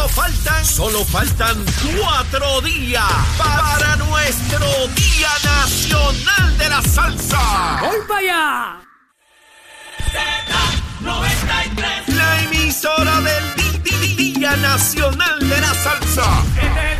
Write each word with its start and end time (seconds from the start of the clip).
Solo 0.00 0.08
faltan, 0.08 0.64
solo 0.64 1.04
faltan 1.04 1.64
cuatro 1.94 2.62
días 2.62 3.04
para 3.36 3.96
nuestro 3.96 4.66
Día 4.96 5.28
Nacional 5.44 6.56
de 6.56 6.68
la 6.70 6.80
Salsa. 6.80 7.80
¡Voy 7.82 7.98
para 8.08 8.20
allá! 8.20 8.80
La 12.06 12.42
emisora 12.44 13.20
del 13.20 14.16
Día 14.16 14.56
Nacional 14.56 15.38
de 15.38 15.60
la 15.60 15.74
Salsa. 15.74 16.99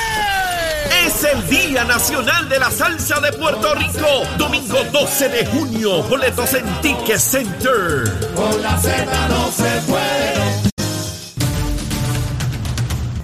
Es 0.91 1.23
el 1.23 1.47
Día 1.47 1.85
Nacional 1.85 2.49
de 2.49 2.59
la 2.59 2.69
Salsa 2.69 3.19
de 3.21 3.31
Puerto 3.31 3.73
Rico. 3.75 4.23
Domingo 4.37 4.83
12 4.91 5.29
de 5.29 5.45
junio. 5.45 6.03
Boletos 6.03 6.53
en 6.53 6.65
Ticket 6.81 7.17
Center. 7.17 8.03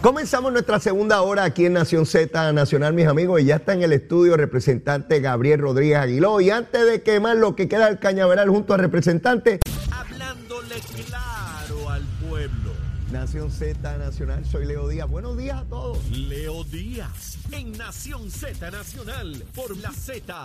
Comenzamos 0.02 0.54
nuestra 0.54 0.80
segunda 0.80 1.22
hora 1.22 1.44
aquí 1.44 1.66
en 1.66 1.74
Nación 1.74 2.06
Z 2.06 2.54
Nacional, 2.54 2.94
mis 2.94 3.08
amigos, 3.08 3.42
y 3.42 3.46
ya 3.46 3.58
está 3.58 3.74
en 3.74 3.84
el 3.84 3.92
estudio 3.92 4.36
el 4.36 4.40
representante 4.40 5.20
Gabriel 5.20 5.60
Rodríguez 5.60 5.98
Aguiló. 5.98 6.40
Y 6.40 6.50
antes 6.50 6.86
de 6.86 7.02
quemar 7.02 7.36
lo 7.36 7.56
que 7.56 7.68
queda 7.68 7.88
del 7.88 8.00
cañaveral 8.00 8.48
junto 8.48 8.74
al 8.74 8.80
representante, 8.80 9.60
Hablándole 9.92 10.76
claro. 11.06 11.37
Nación 13.12 13.50
Z 13.52 13.98
Nacional, 13.98 14.44
soy 14.46 14.66
Leo 14.66 14.88
Díaz. 14.88 15.10
Buenos 15.10 15.38
días 15.38 15.58
a 15.62 15.64
todos. 15.66 15.98
Leo 16.12 16.64
Díaz 16.66 17.38
en 17.52 17.72
Nación 17.78 18.30
Z 18.30 18.70
Nacional 18.70 19.44
por 19.56 19.76
la 19.78 19.92
Z. 19.92 20.44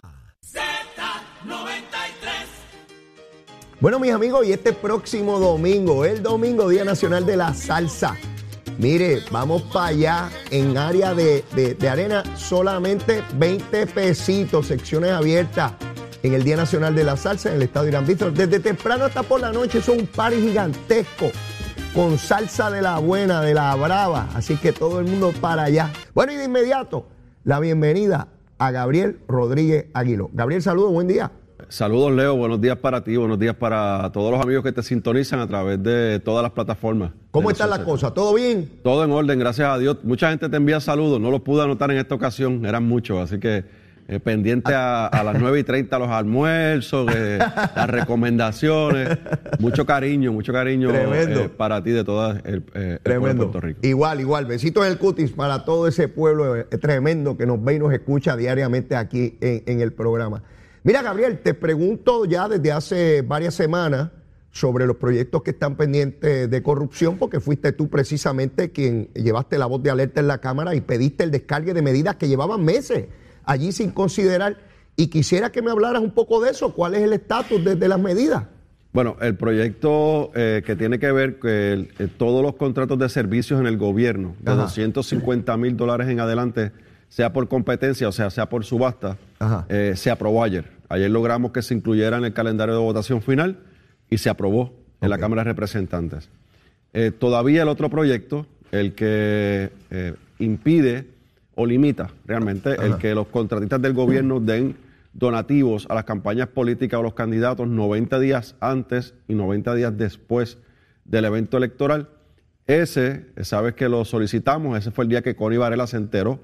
Bueno, 3.80 3.98
mis 3.98 4.12
amigos, 4.12 4.46
y 4.46 4.52
este 4.52 4.72
próximo 4.72 5.40
domingo, 5.40 6.04
el 6.04 6.22
domingo, 6.22 6.68
Día 6.68 6.84
Nacional 6.84 7.26
de 7.26 7.36
la 7.36 7.52
Salsa. 7.52 8.16
Mire, 8.78 9.22
vamos 9.32 9.62
para 9.62 9.86
allá 9.86 10.30
en 10.50 10.78
área 10.78 11.14
de, 11.14 11.44
de- 11.56 11.74
de 11.74 11.88
arena, 11.88 12.22
solamente 12.36 13.24
20 13.34 13.88
pesitos, 13.88 14.68
secciones 14.68 15.10
abiertas 15.10 15.72
en 16.22 16.34
el 16.34 16.44
Día 16.44 16.56
Nacional 16.56 16.94
de 16.94 17.02
la 17.02 17.16
Salsa 17.16 17.48
en 17.50 17.56
el 17.56 17.62
Estadio 17.62 17.88
Irán 17.88 18.06
Víctor. 18.06 18.32
Desde 18.32 18.60
temprano 18.60 19.04
hasta 19.04 19.24
por 19.24 19.40
la 19.40 19.50
noche, 19.52 19.78
es 19.78 19.88
un 19.88 20.06
party 20.06 20.40
gigantesco 20.40 21.32
con 21.94 22.16
salsa 22.16 22.70
de 22.70 22.80
la 22.80 22.98
buena, 22.98 23.42
de 23.42 23.54
la 23.54 23.74
brava. 23.74 24.28
Así 24.34 24.56
que 24.56 24.72
todo 24.72 25.00
el 25.00 25.06
mundo 25.06 25.32
para 25.40 25.64
allá. 25.64 25.90
Bueno, 26.14 26.32
y 26.32 26.36
de 26.36 26.44
inmediato, 26.44 27.06
la 27.44 27.60
bienvenida 27.60 28.28
a 28.58 28.70
Gabriel 28.70 29.18
Rodríguez 29.28 29.86
Aguiló. 29.92 30.30
Gabriel, 30.32 30.62
saludos, 30.62 30.92
buen 30.92 31.08
día. 31.08 31.32
Saludos, 31.68 32.12
Leo. 32.12 32.36
Buenos 32.36 32.60
días 32.60 32.76
para 32.76 33.04
ti, 33.04 33.16
buenos 33.16 33.38
días 33.38 33.54
para 33.54 34.10
todos 34.12 34.32
los 34.32 34.40
amigos 34.40 34.64
que 34.64 34.72
te 34.72 34.82
sintonizan 34.82 35.40
a 35.40 35.46
través 35.46 35.82
de 35.82 36.20
todas 36.20 36.42
las 36.42 36.52
plataformas. 36.52 37.12
¿Cómo 37.30 37.50
están 37.50 37.70
las 37.70 37.80
cosas? 37.80 38.12
¿Todo 38.14 38.34
bien? 38.34 38.70
Todo 38.82 39.04
en 39.04 39.10
orden, 39.10 39.38
gracias 39.38 39.68
a 39.68 39.78
Dios. 39.78 39.98
Mucha 40.02 40.30
gente 40.30 40.48
te 40.48 40.56
envía 40.56 40.80
saludos, 40.80 41.20
no 41.20 41.30
los 41.30 41.40
pude 41.42 41.62
anotar 41.62 41.90
en 41.90 41.98
esta 41.98 42.14
ocasión, 42.14 42.64
eran 42.66 42.84
muchos, 42.84 43.18
así 43.18 43.38
que 43.38 43.64
eh, 44.12 44.20
pendiente 44.20 44.74
a, 44.74 45.06
a 45.06 45.24
las 45.24 45.40
9 45.40 45.60
y 45.60 45.64
30 45.64 45.98
los 45.98 46.10
almuerzos, 46.10 47.10
eh, 47.14 47.38
las 47.38 47.88
recomendaciones. 47.88 49.18
Mucho 49.58 49.86
cariño, 49.86 50.32
mucho 50.32 50.52
cariño 50.52 50.90
eh, 50.92 51.48
para 51.56 51.82
ti 51.82 51.92
de 51.92 52.04
todo 52.04 52.32
el, 52.44 52.62
el 52.74 52.98
pueblo 52.98 53.28
de. 53.28 53.34
Puerto 53.34 53.60
Rico. 53.60 53.80
Igual, 53.82 54.20
igual. 54.20 54.44
Besitos 54.44 54.84
en 54.84 54.92
el 54.92 54.98
cutis 54.98 55.32
para 55.32 55.64
todo 55.64 55.88
ese 55.88 56.08
pueblo 56.08 56.66
tremendo 56.66 57.38
que 57.38 57.46
nos 57.46 57.64
ve 57.64 57.74
y 57.74 57.78
nos 57.78 57.90
escucha 57.94 58.36
diariamente 58.36 58.96
aquí 58.96 59.38
en, 59.40 59.62
en 59.64 59.80
el 59.80 59.94
programa. 59.94 60.42
Mira, 60.82 61.00
Gabriel, 61.00 61.38
te 61.38 61.54
pregunto 61.54 62.26
ya 62.26 62.48
desde 62.48 62.70
hace 62.70 63.22
varias 63.22 63.54
semanas 63.54 64.10
sobre 64.50 64.86
los 64.86 64.96
proyectos 64.96 65.42
que 65.42 65.52
están 65.52 65.76
pendientes 65.76 66.50
de 66.50 66.62
corrupción, 66.62 67.16
porque 67.16 67.40
fuiste 67.40 67.72
tú 67.72 67.88
precisamente 67.88 68.72
quien 68.72 69.08
llevaste 69.14 69.56
la 69.56 69.64
voz 69.64 69.82
de 69.82 69.88
alerta 69.88 70.20
en 70.20 70.26
la 70.26 70.38
Cámara 70.38 70.74
y 70.74 70.82
pediste 70.82 71.24
el 71.24 71.30
descargue 71.30 71.72
de 71.72 71.80
medidas 71.80 72.16
que 72.16 72.28
llevaban 72.28 72.62
meses 72.62 73.06
allí 73.44 73.72
sin 73.72 73.90
considerar. 73.90 74.58
Y 74.96 75.08
quisiera 75.08 75.50
que 75.50 75.62
me 75.62 75.70
hablaras 75.70 76.02
un 76.02 76.10
poco 76.10 76.40
de 76.42 76.50
eso. 76.50 76.74
¿Cuál 76.74 76.94
es 76.94 77.02
el 77.02 77.12
estatus 77.12 77.64
de, 77.64 77.76
de 77.76 77.88
las 77.88 77.98
medidas? 77.98 78.44
Bueno, 78.92 79.16
el 79.22 79.36
proyecto 79.36 80.30
eh, 80.34 80.62
que 80.66 80.76
tiene 80.76 80.98
que 80.98 81.10
ver 81.12 81.38
con 81.38 81.88
todos 82.18 82.42
los 82.42 82.56
contratos 82.56 82.98
de 82.98 83.08
servicios 83.08 83.58
en 83.58 83.66
el 83.66 83.78
gobierno, 83.78 84.36
de 84.40 84.52
Ajá. 84.52 84.62
250 84.62 85.56
mil 85.56 85.76
dólares 85.78 86.08
en 86.08 86.20
adelante, 86.20 86.72
sea 87.08 87.32
por 87.32 87.48
competencia, 87.48 88.08
o 88.08 88.12
sea, 88.12 88.28
sea 88.28 88.50
por 88.50 88.64
subasta, 88.64 89.16
eh, 89.70 89.94
se 89.96 90.10
aprobó 90.10 90.44
ayer. 90.44 90.70
Ayer 90.90 91.10
logramos 91.10 91.52
que 91.52 91.62
se 91.62 91.72
incluyera 91.72 92.18
en 92.18 92.24
el 92.24 92.34
calendario 92.34 92.74
de 92.74 92.80
votación 92.80 93.22
final 93.22 93.60
y 94.10 94.18
se 94.18 94.28
aprobó 94.28 94.74
en 95.00 95.08
la. 95.08 95.16
Cámara 95.16 95.42
de 95.42 95.50
Representantes. 95.50 96.28
Eh, 96.92 97.10
todavía 97.10 97.62
el 97.62 97.68
otro 97.68 97.88
proyecto, 97.88 98.46
el 98.72 98.94
que 98.94 99.70
eh, 99.90 100.14
impide 100.38 101.06
o 101.54 101.66
limita 101.66 102.10
realmente 102.26 102.74
el 102.74 102.96
que 102.96 103.14
los 103.14 103.26
contratistas 103.28 103.80
del 103.82 103.92
gobierno 103.92 104.40
den 104.40 104.76
donativos 105.12 105.86
a 105.90 105.94
las 105.94 106.04
campañas 106.04 106.48
políticas 106.48 106.98
o 106.98 107.02
los 107.02 107.14
candidatos 107.14 107.68
90 107.68 108.18
días 108.18 108.56
antes 108.60 109.14
y 109.28 109.34
90 109.34 109.74
días 109.74 109.96
después 109.96 110.58
del 111.04 111.26
evento 111.26 111.56
electoral. 111.56 112.08
Ese, 112.66 113.26
sabes 113.42 113.74
que 113.74 113.88
lo 113.88 114.04
solicitamos, 114.04 114.78
ese 114.78 114.90
fue 114.90 115.04
el 115.04 115.10
día 115.10 115.22
que 115.22 115.36
Connie 115.36 115.58
Varela 115.58 115.86
se 115.86 115.96
enteró 115.96 116.40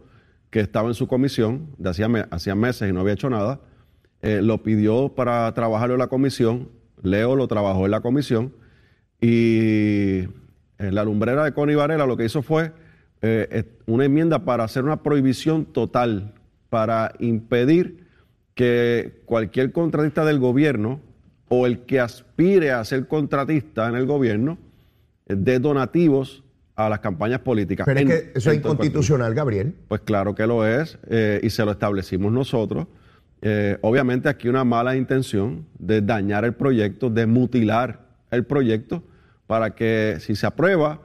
que 0.51 0.61
estaba 0.61 0.89
en 0.89 0.95
su 0.95 1.07
comisión, 1.07 1.69
de 1.79 1.91
hacía, 1.91 2.09
hacía 2.31 2.55
meses 2.55 2.89
y 2.89 2.93
no 2.93 3.01
había 3.01 3.13
hecho 3.15 3.31
nada. 3.31 3.61
Eh, 4.23 4.41
lo 4.43 4.63
pidió 4.63 5.11
para 5.11 5.53
trabajarlo 5.55 5.95
en 5.95 6.01
la 6.01 6.09
comisión, 6.09 6.71
Leo 7.03 7.37
lo 7.37 7.47
trabajó 7.47 7.85
en 7.85 7.93
la 7.93 8.01
comisión 8.01 8.53
y 9.21 10.25
eh, 10.79 10.91
la 10.91 11.05
lumbrera 11.05 11.45
de 11.45 11.53
Connie 11.53 11.77
Varela 11.77 12.07
lo 12.07 12.17
que 12.17 12.25
hizo 12.25 12.43
fue 12.43 12.73
eh, 13.23 13.49
eh, 13.51 13.65
una 13.87 14.05
enmienda 14.05 14.45
para 14.45 14.65
hacer 14.65 14.85
una 14.85 15.03
prohibición 15.03 15.65
total, 15.65 16.35
para 16.71 17.13
impedir 17.19 18.07
que 18.55 19.23
cualquier 19.25 19.73
contratista 19.73 20.25
del 20.25 20.39
gobierno 20.39 21.01
o 21.49 21.67
el 21.67 21.81
que 21.81 22.01
aspire 22.01 22.73
a 22.73 22.85
ser 22.85 23.07
contratista 23.07 23.89
en 23.89 23.95
el 23.95 24.07
gobierno 24.07 24.59
eh, 25.27 25.35
dé 25.37 25.59
donativos 25.59 26.45
a 26.75 26.89
las 26.89 27.01
campañas 27.01 27.41
políticas. 27.41 27.85
Pero 27.87 28.01
es 28.01 28.07
que 28.07 28.33
eso 28.39 28.51
es 28.51 28.59
inconstitucional, 28.59 29.35
Gabriel. 29.35 29.75
Pues 29.89 30.03
claro 30.03 30.35
que 30.35 30.47
lo 30.47 30.67
es 30.67 30.99
eh, 31.09 31.41
y 31.43 31.51
se 31.51 31.65
lo 31.65 31.73
establecimos 31.73 32.33
nosotros. 32.33 32.87
Eh, 33.43 33.79
obviamente 33.83 34.29
aquí 34.29 34.49
una 34.49 34.65
mala 34.65 34.97
intención 34.97 35.67
de 35.79 36.01
dañar 36.03 36.45
el 36.45 36.55
proyecto, 36.55 37.11
de 37.11 37.27
mutilar 37.27 38.07
el 38.31 38.45
proyecto 38.45 39.03
para 39.47 39.75
que 39.75 40.19
si 40.21 40.37
se 40.37 40.47
aprueba 40.47 41.01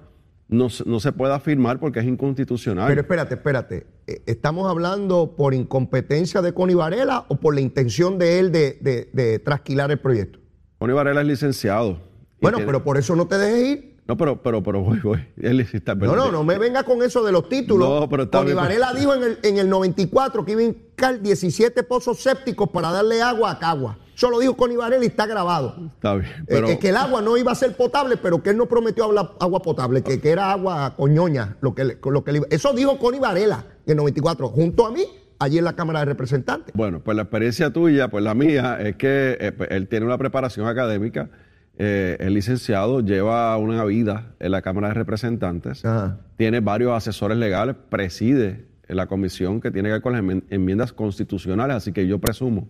no, 0.48 0.70
se- 0.70 0.84
no 0.88 1.00
se 1.00 1.12
pueda 1.12 1.40
firmar 1.40 1.80
porque 1.80 2.00
es 2.00 2.06
inconstitucional. 2.06 2.88
Pero 2.88 3.02
espérate, 3.02 3.36
espérate. 3.36 3.88
Eh, 4.08 4.22
¿Estamos 4.26 4.70
hablando 4.70 5.36
por 5.36 5.54
incompetencia 5.54 6.42
de 6.42 6.54
Connie 6.54 6.76
Varela 6.76 7.26
o 7.30 7.36
por 7.38 7.56
la 7.56 7.62
intención 7.62 8.18
de 8.20 8.40
él 8.40 8.52
de, 8.52 8.78
de- 8.82 9.10
de 9.14 9.40
trasquilar 9.40 9.90
el 9.92 10.00
proyecto? 10.00 10.40
Connie 10.80 10.94
Varela 10.94 11.22
es 11.22 11.28
licenciado. 11.28 12.00
Bueno, 12.42 12.58
tiene- 12.58 12.72
pero 12.72 12.84
por 12.84 12.98
eso 12.98 13.16
no 13.16 13.28
te 13.28 13.38
dejes 13.38 13.68
ir. 13.70 13.94
No, 14.06 14.18
pero, 14.18 14.44
pero, 14.44 14.62
pero 14.62 14.82
voy, 14.82 15.00
voy. 15.00 15.26
Él 15.42 15.62
está- 15.62 15.96
No, 15.96 16.14
no, 16.16 16.30
no 16.30 16.44
me 16.44 16.58
venga 16.58 16.84
con 16.84 17.02
eso 17.02 17.24
de 17.24 17.32
los 17.32 17.48
títulos. 17.48 17.88
No, 17.88 18.10
pero 18.10 18.24
está 18.24 18.40
Connie 18.40 18.54
bien. 18.54 18.64
Varela 18.64 18.94
dijo 18.94 19.16
en 19.16 19.24
el, 19.24 19.40
en 19.44 19.58
el 19.60 19.70
94 19.70 20.44
que 20.44 20.52
iba 20.52 20.62
a 20.62 20.66
hincar 20.66 21.22
17 21.22 21.84
pozos 21.84 22.20
sépticos 22.22 22.70
para 22.70 22.92
darle 22.92 23.22
agua 23.22 23.52
a 23.52 23.60
Cagua. 23.60 23.98
Eso 24.24 24.32
lo 24.32 24.40
dijo 24.40 24.56
Connie 24.56 24.78
Varela 24.78 25.04
y 25.04 25.08
está 25.08 25.26
grabado. 25.26 25.76
Está 25.96 26.16
bien. 26.16 26.32
Eh, 26.32 26.44
Pero, 26.48 26.70
eh, 26.70 26.80
que 26.80 26.88
el 26.90 26.96
agua 26.96 27.22
no 27.22 27.36
iba 27.36 27.52
a 27.52 27.56
ser 27.56 27.76
potable, 27.76 28.16
pero 28.16 28.42
que 28.42 28.52
él 28.52 28.58
no 28.58 28.68
prometió 28.68 29.04
agua 29.04 29.62
potable, 29.62 30.02
que, 30.02 30.22
que 30.22 30.30
era 30.32 30.54
agua 30.54 30.94
coñoña, 30.96 31.58
lo 31.60 31.76
que, 31.76 31.98
lo 32.02 32.24
que 32.24 32.32
le 32.32 32.42
Eso 32.50 32.72
dijo 32.72 32.98
Connie 33.00 33.20
Varela 33.20 33.66
en 33.86 33.92
el 33.92 33.98
94, 33.98 34.48
junto 34.48 34.86
a 34.88 34.92
mí, 34.92 35.04
allí 35.40 35.58
en 35.58 35.66
la 35.66 35.74
Cámara 35.76 36.00
de 36.00 36.06
Representantes. 36.06 36.74
Bueno, 36.74 37.02
pues 37.04 37.18
la 37.18 37.24
experiencia 37.24 37.74
tuya, 37.74 38.08
pues 38.08 38.24
la 38.24 38.34
mía, 38.34 38.78
es 38.80 38.96
que 38.96 39.36
eh, 39.42 39.52
pues, 39.52 39.70
él 39.72 39.90
tiene 39.90 40.06
una 40.06 40.18
preparación 40.18 40.68
académica, 40.70 41.30
eh, 41.78 42.16
es 42.18 42.32
licenciado, 42.32 43.02
lleva 43.02 43.58
una 43.58 43.84
vida 43.84 44.36
en 44.40 44.52
la 44.52 44.62
Cámara 44.62 44.88
de 44.88 44.94
Representantes, 44.94 45.84
Ajá. 45.84 46.20
tiene 46.38 46.62
varios 46.62 46.94
asesores 46.94 47.38
legales, 47.38 47.76
preside 47.90 48.68
la 48.88 49.08
comisión 49.08 49.60
que 49.60 49.70
tiene 49.70 49.90
que 49.90 49.94
ver 49.94 50.02
con 50.02 50.14
las 50.14 50.22
enmi- 50.22 50.44
enmiendas 50.50 50.94
constitucionales, 50.94 51.76
así 51.76 51.92
que 51.92 52.08
yo 52.08 52.20
presumo 52.20 52.70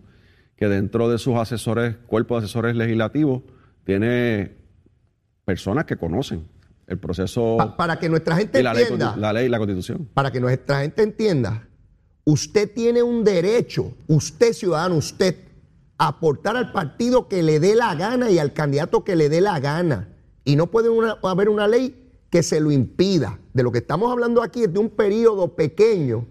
que 0.56 0.68
dentro 0.68 1.08
de 1.08 1.18
sus 1.18 1.34
asesores, 1.36 1.96
cuerpo 2.06 2.38
de 2.38 2.44
asesores 2.44 2.76
legislativos, 2.76 3.42
tiene 3.84 4.56
personas 5.44 5.84
que 5.84 5.96
conocen 5.96 6.46
el 6.86 6.98
proceso 6.98 7.56
Pa- 7.58 7.76
para 7.76 7.98
que 7.98 8.08
nuestra 8.08 8.36
gente 8.36 8.62
la 8.62 8.72
entienda, 8.78 9.16
la 9.16 9.32
ley 9.32 9.46
y 9.46 9.48
la 9.48 9.58
constitución. 9.58 10.08
para 10.14 10.30
que 10.30 10.40
nuestra 10.40 10.80
gente 10.82 11.02
entienda, 11.02 11.66
usted 12.24 12.70
tiene 12.72 13.02
un 13.02 13.24
derecho, 13.24 13.92
usted 14.06 14.52
ciudadano, 14.52 14.96
usted, 14.96 15.36
a 15.98 16.08
aportar 16.08 16.56
al 16.56 16.72
partido 16.72 17.28
que 17.28 17.42
le 17.42 17.60
dé 17.60 17.74
la 17.74 17.94
gana 17.94 18.30
y 18.30 18.38
al 18.38 18.52
candidato 18.52 19.04
que 19.04 19.14
le 19.16 19.28
dé 19.28 19.40
la 19.40 19.60
gana. 19.60 20.08
Y 20.44 20.56
no 20.56 20.66
puede 20.70 20.88
una- 20.88 21.16
haber 21.22 21.48
una 21.48 21.68
ley 21.68 22.10
que 22.30 22.42
se 22.42 22.60
lo 22.60 22.72
impida. 22.72 23.38
De 23.52 23.62
lo 23.62 23.70
que 23.70 23.78
estamos 23.78 24.10
hablando 24.10 24.42
aquí 24.42 24.64
es 24.64 24.72
de 24.72 24.78
un 24.80 24.90
periodo 24.90 25.54
pequeño, 25.54 26.26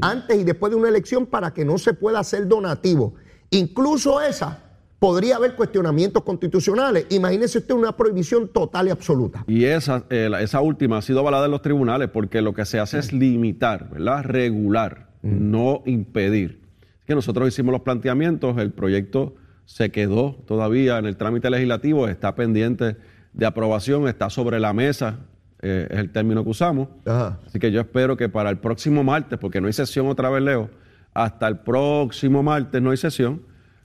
antes 0.00 0.38
y 0.38 0.44
después 0.44 0.70
de 0.70 0.76
una 0.76 0.88
elección, 0.88 1.26
para 1.26 1.52
que 1.52 1.64
no 1.64 1.76
se 1.78 1.92
pueda 1.94 2.20
hacer 2.20 2.46
donativo. 2.48 3.14
Incluso 3.50 4.20
esa 4.20 4.58
podría 4.98 5.36
haber 5.36 5.54
cuestionamientos 5.54 6.22
constitucionales. 6.24 7.06
Imagínese 7.10 7.58
usted 7.58 7.74
una 7.74 7.96
prohibición 7.96 8.48
total 8.48 8.88
y 8.88 8.90
absoluta. 8.90 9.44
Y 9.46 9.64
esa, 9.64 10.04
eh, 10.10 10.30
esa 10.40 10.60
última 10.60 10.98
ha 10.98 11.02
sido 11.02 11.20
avalada 11.20 11.46
en 11.46 11.52
los 11.52 11.62
tribunales 11.62 12.08
porque 12.10 12.42
lo 12.42 12.52
que 12.52 12.64
se 12.64 12.80
hace 12.80 12.98
es 12.98 13.12
limitar, 13.12 13.90
¿verdad? 13.90 14.24
Regular, 14.24 15.08
no 15.22 15.82
impedir. 15.86 16.62
Que 17.06 17.14
nosotros 17.14 17.48
hicimos 17.48 17.72
los 17.72 17.82
planteamientos, 17.82 18.58
el 18.58 18.72
proyecto 18.72 19.34
se 19.64 19.90
quedó 19.90 20.36
todavía 20.46 20.98
en 20.98 21.06
el 21.06 21.16
trámite 21.16 21.48
legislativo, 21.50 22.08
está 22.08 22.34
pendiente 22.34 22.96
de 23.32 23.46
aprobación, 23.46 24.08
está 24.08 24.30
sobre 24.30 24.58
la 24.58 24.72
mesa, 24.72 25.20
eh, 25.60 25.86
es 25.90 25.98
el 25.98 26.10
término 26.10 26.42
que 26.42 26.50
usamos. 26.50 26.88
Ajá. 27.06 27.38
Así 27.46 27.58
que 27.58 27.70
yo 27.70 27.80
espero 27.80 28.16
que 28.16 28.28
para 28.28 28.50
el 28.50 28.58
próximo 28.58 29.04
martes, 29.04 29.38
porque 29.38 29.60
no 29.60 29.66
hay 29.66 29.72
sesión 29.72 30.06
otra 30.08 30.30
vez, 30.30 30.42
Leo, 30.42 30.70
hasta 31.14 31.48
el 31.48 31.60
próximo 31.60 32.42
martes 32.42 32.80
no 32.80 32.90
hay 32.90 32.96
sesión, 32.96 33.42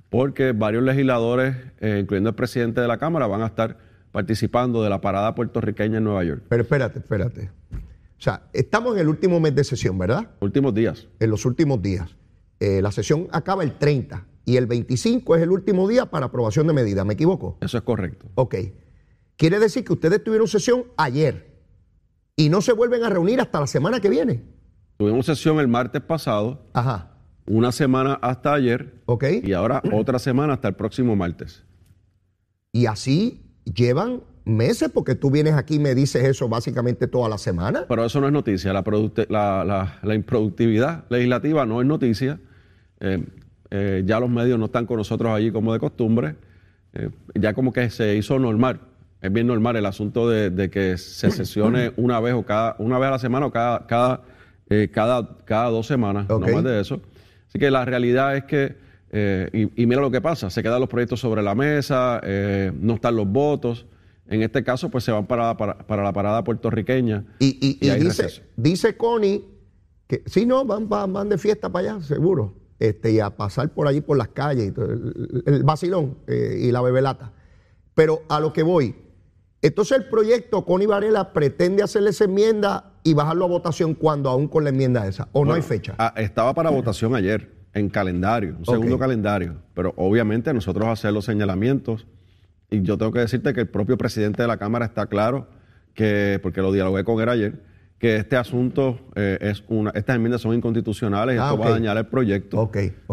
porque 0.10 0.52
varios 0.52 0.84
legisladores, 0.84 1.56
eh, 1.80 2.00
incluyendo 2.02 2.30
el 2.30 2.36
presidente 2.36 2.82
de 2.82 2.88
la 2.88 2.98
Cámara, 2.98 3.28
van 3.28 3.42
a 3.42 3.48
estar 3.48 3.78
participando 4.12 4.84
de 4.84 4.90
la 4.90 5.02
parada 5.02 5.34
puertorriqueña 5.34 5.98
en 5.98 6.04
Nueva 6.04 6.24
York. 6.24 6.44
Pero 6.48 6.64
espérate, 6.64 7.00
espérate. 7.00 7.50
O 7.72 8.22
sea, 8.24 8.44
estamos 8.54 8.94
en 8.94 9.02
el 9.02 9.08
último 9.10 9.40
mes 9.40 9.56
de 9.56 9.64
sesión, 9.64 9.98
¿verdad? 9.98 10.30
Últimos 10.40 10.74
días. 10.74 11.08
En 11.20 11.30
los 11.30 11.46
últimos 11.46 11.82
días. 11.82 12.16
Eh, 12.60 12.82
la 12.82 12.92
sesión 12.92 13.28
acaba 13.32 13.64
el 13.64 13.74
30 13.78 14.26
y 14.46 14.58
el 14.58 14.68
25 14.68 15.36
es 15.36 15.42
el 15.42 15.50
último 15.50 15.88
día 15.90 16.06
para 16.06 16.28
aprobación 16.28 16.68
de 16.68 16.74
medidas. 16.74 17.06
¿Me 17.06 17.16
equivoco? 17.16 17.58
Eso 17.60 17.78
es 17.78 17.84
correcto. 17.84 18.28
Ok. 18.36 18.56
Quiere 19.36 19.60
decir 19.60 19.84
que 19.84 19.94
ustedes 19.94 20.24
tuvieron 20.24 20.48
sesión 20.48 20.86
ayer 20.96 21.54
y 22.36 22.50
no 22.50 22.62
se 22.62 22.74
vuelven 22.74 23.04
a 23.04 23.10
reunir 23.10 23.42
hasta 23.42 23.60
la 23.60 23.68
semana 23.68 24.00
que 24.00 24.10
viene. 24.10 24.44
Tuvimos 24.98 25.26
sesión 25.26 25.60
el 25.60 25.68
martes 25.68 26.02
pasado, 26.02 26.70
Ajá. 26.74 27.13
Una 27.46 27.72
semana 27.72 28.14
hasta 28.22 28.54
ayer 28.54 28.94
Ok. 29.06 29.26
y 29.44 29.54
ahora 29.54 29.82
otra 29.92 30.20
semana 30.20 30.54
hasta 30.54 30.68
el 30.70 30.76
próximo 30.76 31.16
martes. 31.16 31.64
Y 32.72 32.86
así 32.88 33.42
llevan 33.66 34.22
meses 34.46 34.90
porque 34.94 35.16
tú 35.16 35.30
vienes 35.32 35.54
aquí 35.54 35.76
y 35.76 35.80
me 35.80 35.96
dices 35.96 36.24
eso 36.24 36.50
básicamente 36.50 37.08
toda 37.08 37.30
la 37.30 37.38
semana. 37.38 37.86
Pero 37.88 38.04
eso 38.06 38.20
no 38.20 38.28
es 38.28 38.34
noticia. 38.34 38.74
La, 38.74 38.84
la, 39.30 39.64
la- 39.66 40.00
la 40.02 40.16
improductividad 40.16 41.06
legislativa 41.10 41.66
no 41.66 41.82
es 41.82 41.88
noticia. 41.88 42.40
Eh, 43.00 43.24
eh, 43.72 44.04
ya 44.06 44.20
los 44.20 44.30
medios 44.30 44.58
no 44.60 44.66
están 44.66 44.86
con 44.86 44.98
nosotros 44.98 45.32
allí 45.32 45.52
como 45.52 45.74
de 45.74 45.80
costumbre. 45.80 46.36
Eh, 46.94 47.10
ya 47.36 47.54
como 47.54 47.72
que 47.74 47.90
se 47.90 48.16
hizo 48.16 48.38
normal. 48.40 48.82
Es 49.22 49.32
bien 49.32 49.48
normal 49.48 49.76
el 49.78 49.86
asunto 49.86 50.30
de, 50.30 50.50
de 50.50 50.70
que 50.70 50.98
se 50.98 51.30
sesione 51.32 51.92
una 51.98 52.20
vez 52.20 52.34
o 52.34 52.44
cada 52.44 52.76
una 52.80 53.00
vez 53.00 53.08
a 53.08 53.12
la 53.12 53.20
semana 53.20 53.46
o 53.48 53.52
cada 53.52 53.86
cada 53.88 54.22
cada, 54.92 55.38
cada 55.46 55.70
dos 55.70 55.86
semanas, 55.86 56.28
no 56.28 56.40
más 56.40 56.64
de 56.64 56.80
eso. 56.82 57.00
Así 57.54 57.60
que 57.60 57.70
la 57.70 57.86
realidad 57.86 58.36
es 58.36 58.46
que 58.46 58.76
eh, 59.12 59.48
y, 59.76 59.84
y 59.84 59.86
mira 59.86 60.02
lo 60.02 60.10
que 60.10 60.22
pasa, 60.22 60.50
se 60.50 60.64
quedan 60.64 60.80
los 60.80 60.90
proyectos 60.90 61.20
sobre 61.20 61.44
la 61.44 61.54
mesa, 61.54 62.20
eh, 62.24 62.72
no 62.74 62.96
están 62.96 63.16
los 63.16 63.28
votos. 63.28 63.86
En 64.28 64.42
este 64.42 64.64
caso, 64.64 64.90
pues 64.90 65.04
se 65.04 65.12
van 65.12 65.28
para, 65.28 65.56
para, 65.56 65.78
para 65.86 66.02
la 66.02 66.12
parada 66.12 66.44
puertorriqueña. 66.44 67.24
Y, 67.38 67.60
y- 67.62 67.78
Y 67.80 67.90
dice, 67.92 68.24
receso. 68.24 68.42
dice 68.56 68.98
Connie 68.98 69.46
que 70.08 70.24
sí, 70.26 70.48
no, 70.48 70.66
van, 70.66 70.90
van, 70.90 71.14
van 71.14 71.30
de 71.30 71.38
fiesta 71.38 71.70
para 71.72 71.92
allá, 71.94 72.02
seguro. 72.04 72.56
Este, 72.80 73.12
y 73.12 73.20
a 73.20 73.30
pasar 73.30 73.70
por 73.70 73.88
allí 73.88 74.02
por 74.02 74.18
las 74.18 74.30
calles, 74.30 74.70
y 74.70 74.72
todo, 74.72 74.92
el, 74.92 75.44
el 75.46 75.64
vacilón 75.64 76.18
eh, 76.26 76.58
y 76.60 76.72
la 76.72 76.82
bebelata. 76.82 77.34
Pero 77.94 78.24
a 78.30 78.40
lo 78.40 78.52
que 78.52 78.64
voy, 78.64 78.96
entonces 79.62 80.00
el 80.00 80.06
proyecto 80.10 80.66
Connie 80.66 80.88
Varela 80.88 81.34
pretende 81.34 81.84
hacerle 81.84 82.10
esa 82.10 82.24
enmienda 82.24 82.93
y 83.04 83.14
bajarlo 83.14 83.46
a 83.46 83.48
votación 83.48 83.94
cuando 83.94 84.30
aún 84.30 84.48
con 84.48 84.64
la 84.64 84.70
enmienda 84.70 85.06
esa, 85.08 85.28
o 85.34 85.44
no 85.46 85.54
hay 85.54 85.62
fecha. 85.62 85.96
ah, 85.98 86.14
estaba 86.18 86.54
para 86.54 86.70
votación 86.70 87.16
ayer, 87.16 87.52
en 87.74 87.90
calendario, 87.90 88.56
un 88.58 88.66
segundo 88.66 88.98
calendario. 88.98 89.56
Pero 89.74 89.94
obviamente 89.98 90.54
nosotros 90.54 90.88
hacer 90.88 91.12
los 91.12 91.26
señalamientos, 91.26 92.08
y 92.70 92.82
yo 92.82 92.98
tengo 92.98 93.12
que 93.12 93.20
decirte 93.20 93.54
que 93.54 93.62
el 93.62 93.68
propio 93.68 93.98
presidente 93.98 94.42
de 94.42 94.48
la 94.48 94.58
Cámara 94.58 94.86
está 94.86 95.08
claro 95.08 95.48
que, 95.94 96.40
porque 96.42 96.62
lo 96.62 96.72
dialogué 96.72 97.04
con 97.04 97.22
él 97.22 97.30
ayer, 97.30 97.64
que 98.00 98.18
este 98.18 98.36
asunto 98.36 99.00
eh, 99.16 99.38
es 99.40 99.64
una, 99.70 99.92
estas 99.92 100.18
enmiendas 100.18 100.42
son 100.42 100.54
inconstitucionales 100.54 101.36
y 101.36 101.40
Ah, 101.40 101.46
esto 101.52 101.58
va 101.58 101.68
a 101.68 101.72
dañar 101.72 101.96
el 101.98 102.06
proyecto. 102.08 102.60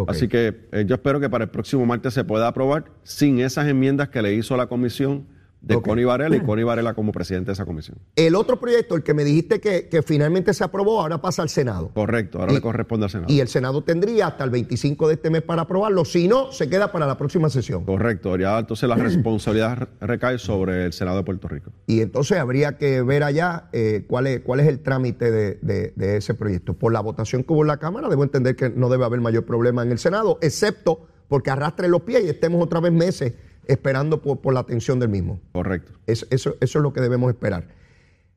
Así 0.08 0.26
que 0.28 0.66
eh, 0.72 0.84
yo 0.86 0.96
espero 0.96 1.20
que 1.20 1.31
para 1.31 1.44
el 1.44 1.50
próximo 1.50 1.86
martes 1.86 2.12
se 2.14 2.25
pueda 2.25 2.48
aprobar 2.48 2.84
sin 3.02 3.38
esas 3.38 3.69
enmiendas 3.69 4.08
que 4.08 4.20
le 4.20 4.34
hizo 4.34 4.56
la 4.56 4.66
comisión 4.66 5.26
de 5.62 5.76
Ok. 5.76 5.86
Connie 5.88 6.04
Varela 6.06 6.36
y 6.36 6.40
Connie 6.40 6.64
Varela 6.64 6.94
como 6.94 7.12
presidente 7.12 7.46
de 7.48 7.52
esa 7.52 7.66
comisión. 7.66 7.98
El 8.16 8.34
otro 8.34 8.58
proyecto, 8.58 8.94
el 8.96 9.02
que 9.02 9.12
me 9.12 9.24
dijiste 9.24 9.60
que, 9.60 9.88
que 9.88 10.02
finalmente 10.02 10.54
se 10.54 10.64
aprobó, 10.64 11.00
ahora 11.02 11.20
pasa 11.20 11.42
al 11.42 11.48
Senado. 11.50 11.90
Correcto, 11.92 12.38
ahora 12.38 12.52
Y- 12.52 12.56
le 12.56 12.60
corresponde 12.62 13.04
al 13.04 13.10
Senado. 13.10 13.32
Y 13.32 13.40
el 13.40 13.48
Senado 13.48 13.82
tendría 13.84 14.28
hasta 14.28 14.44
el 14.44 14.50
25 14.50 15.08
de 15.08 15.14
este 15.14 15.28
mes 15.28 15.42
para 15.42 15.62
aprobarlo. 15.62 16.04
Si 16.06 16.28
no, 16.28 16.50
se 16.52 16.68
queda 16.70 16.90
para 16.92 17.06
la 17.06 17.18
próxima 17.18 17.50
sesión. 17.50 17.84
Correcto, 17.84 18.36
ya 18.38 18.58
entonces 18.58 18.88
la 18.88 18.96
responsabilidad 18.96 19.88
recae 20.00 20.38
sobre 20.38 20.86
el 20.86 20.92
Senado 20.92 21.18
de 21.18 21.24
Puerto 21.24 21.46
Rico. 21.48 21.72
Y 21.86 22.00
entonces 22.00 22.38
habría 22.38 22.78
que 22.78 23.02
ver 23.02 23.22
allá 23.22 23.68
eh, 23.72 24.04
cuál, 24.08 24.26
es, 24.28 24.40
cuál 24.40 24.60
es 24.60 24.66
el 24.66 24.80
trámite 24.80 25.30
de, 25.30 25.58
de- 25.60 25.92
de 25.94 26.16
ese 26.16 26.34
proyecto. 26.34 26.74
Por 26.74 26.92
la 26.92 27.00
votación 27.00 27.44
que 27.44 27.52
hubo 27.52 27.62
en 27.62 27.68
la 27.68 27.76
Cámara, 27.76 28.08
debo 28.08 28.22
entender 28.24 28.56
que 28.56 28.70
no 28.70 28.88
debe 28.88 29.04
haber 29.04 29.20
mayor 29.20 29.44
problema 29.44 29.82
en 29.82 29.92
el 29.92 29.98
Senado, 29.98 30.38
excepto 30.40 31.06
porque 31.28 31.50
arrastre 31.50 31.86
los 31.88 32.00
pies 32.02 32.24
y 32.24 32.28
estemos 32.28 32.62
otra 32.62 32.80
vez 32.80 32.92
meses 32.92 33.34
esperando 33.75 34.20
por, 34.20 34.40
por 34.40 34.52
la 34.55 34.61
atención 34.61 34.99
del 34.99 35.08
mismo. 35.08 35.40
Correcto. 35.52 35.93
Es- 36.06 36.26
eso, 36.31 36.56
eso 36.61 36.78
es 36.78 36.82
lo 36.82 36.93
que 36.93 37.00
debemos 37.00 37.31
esperar. 37.31 37.69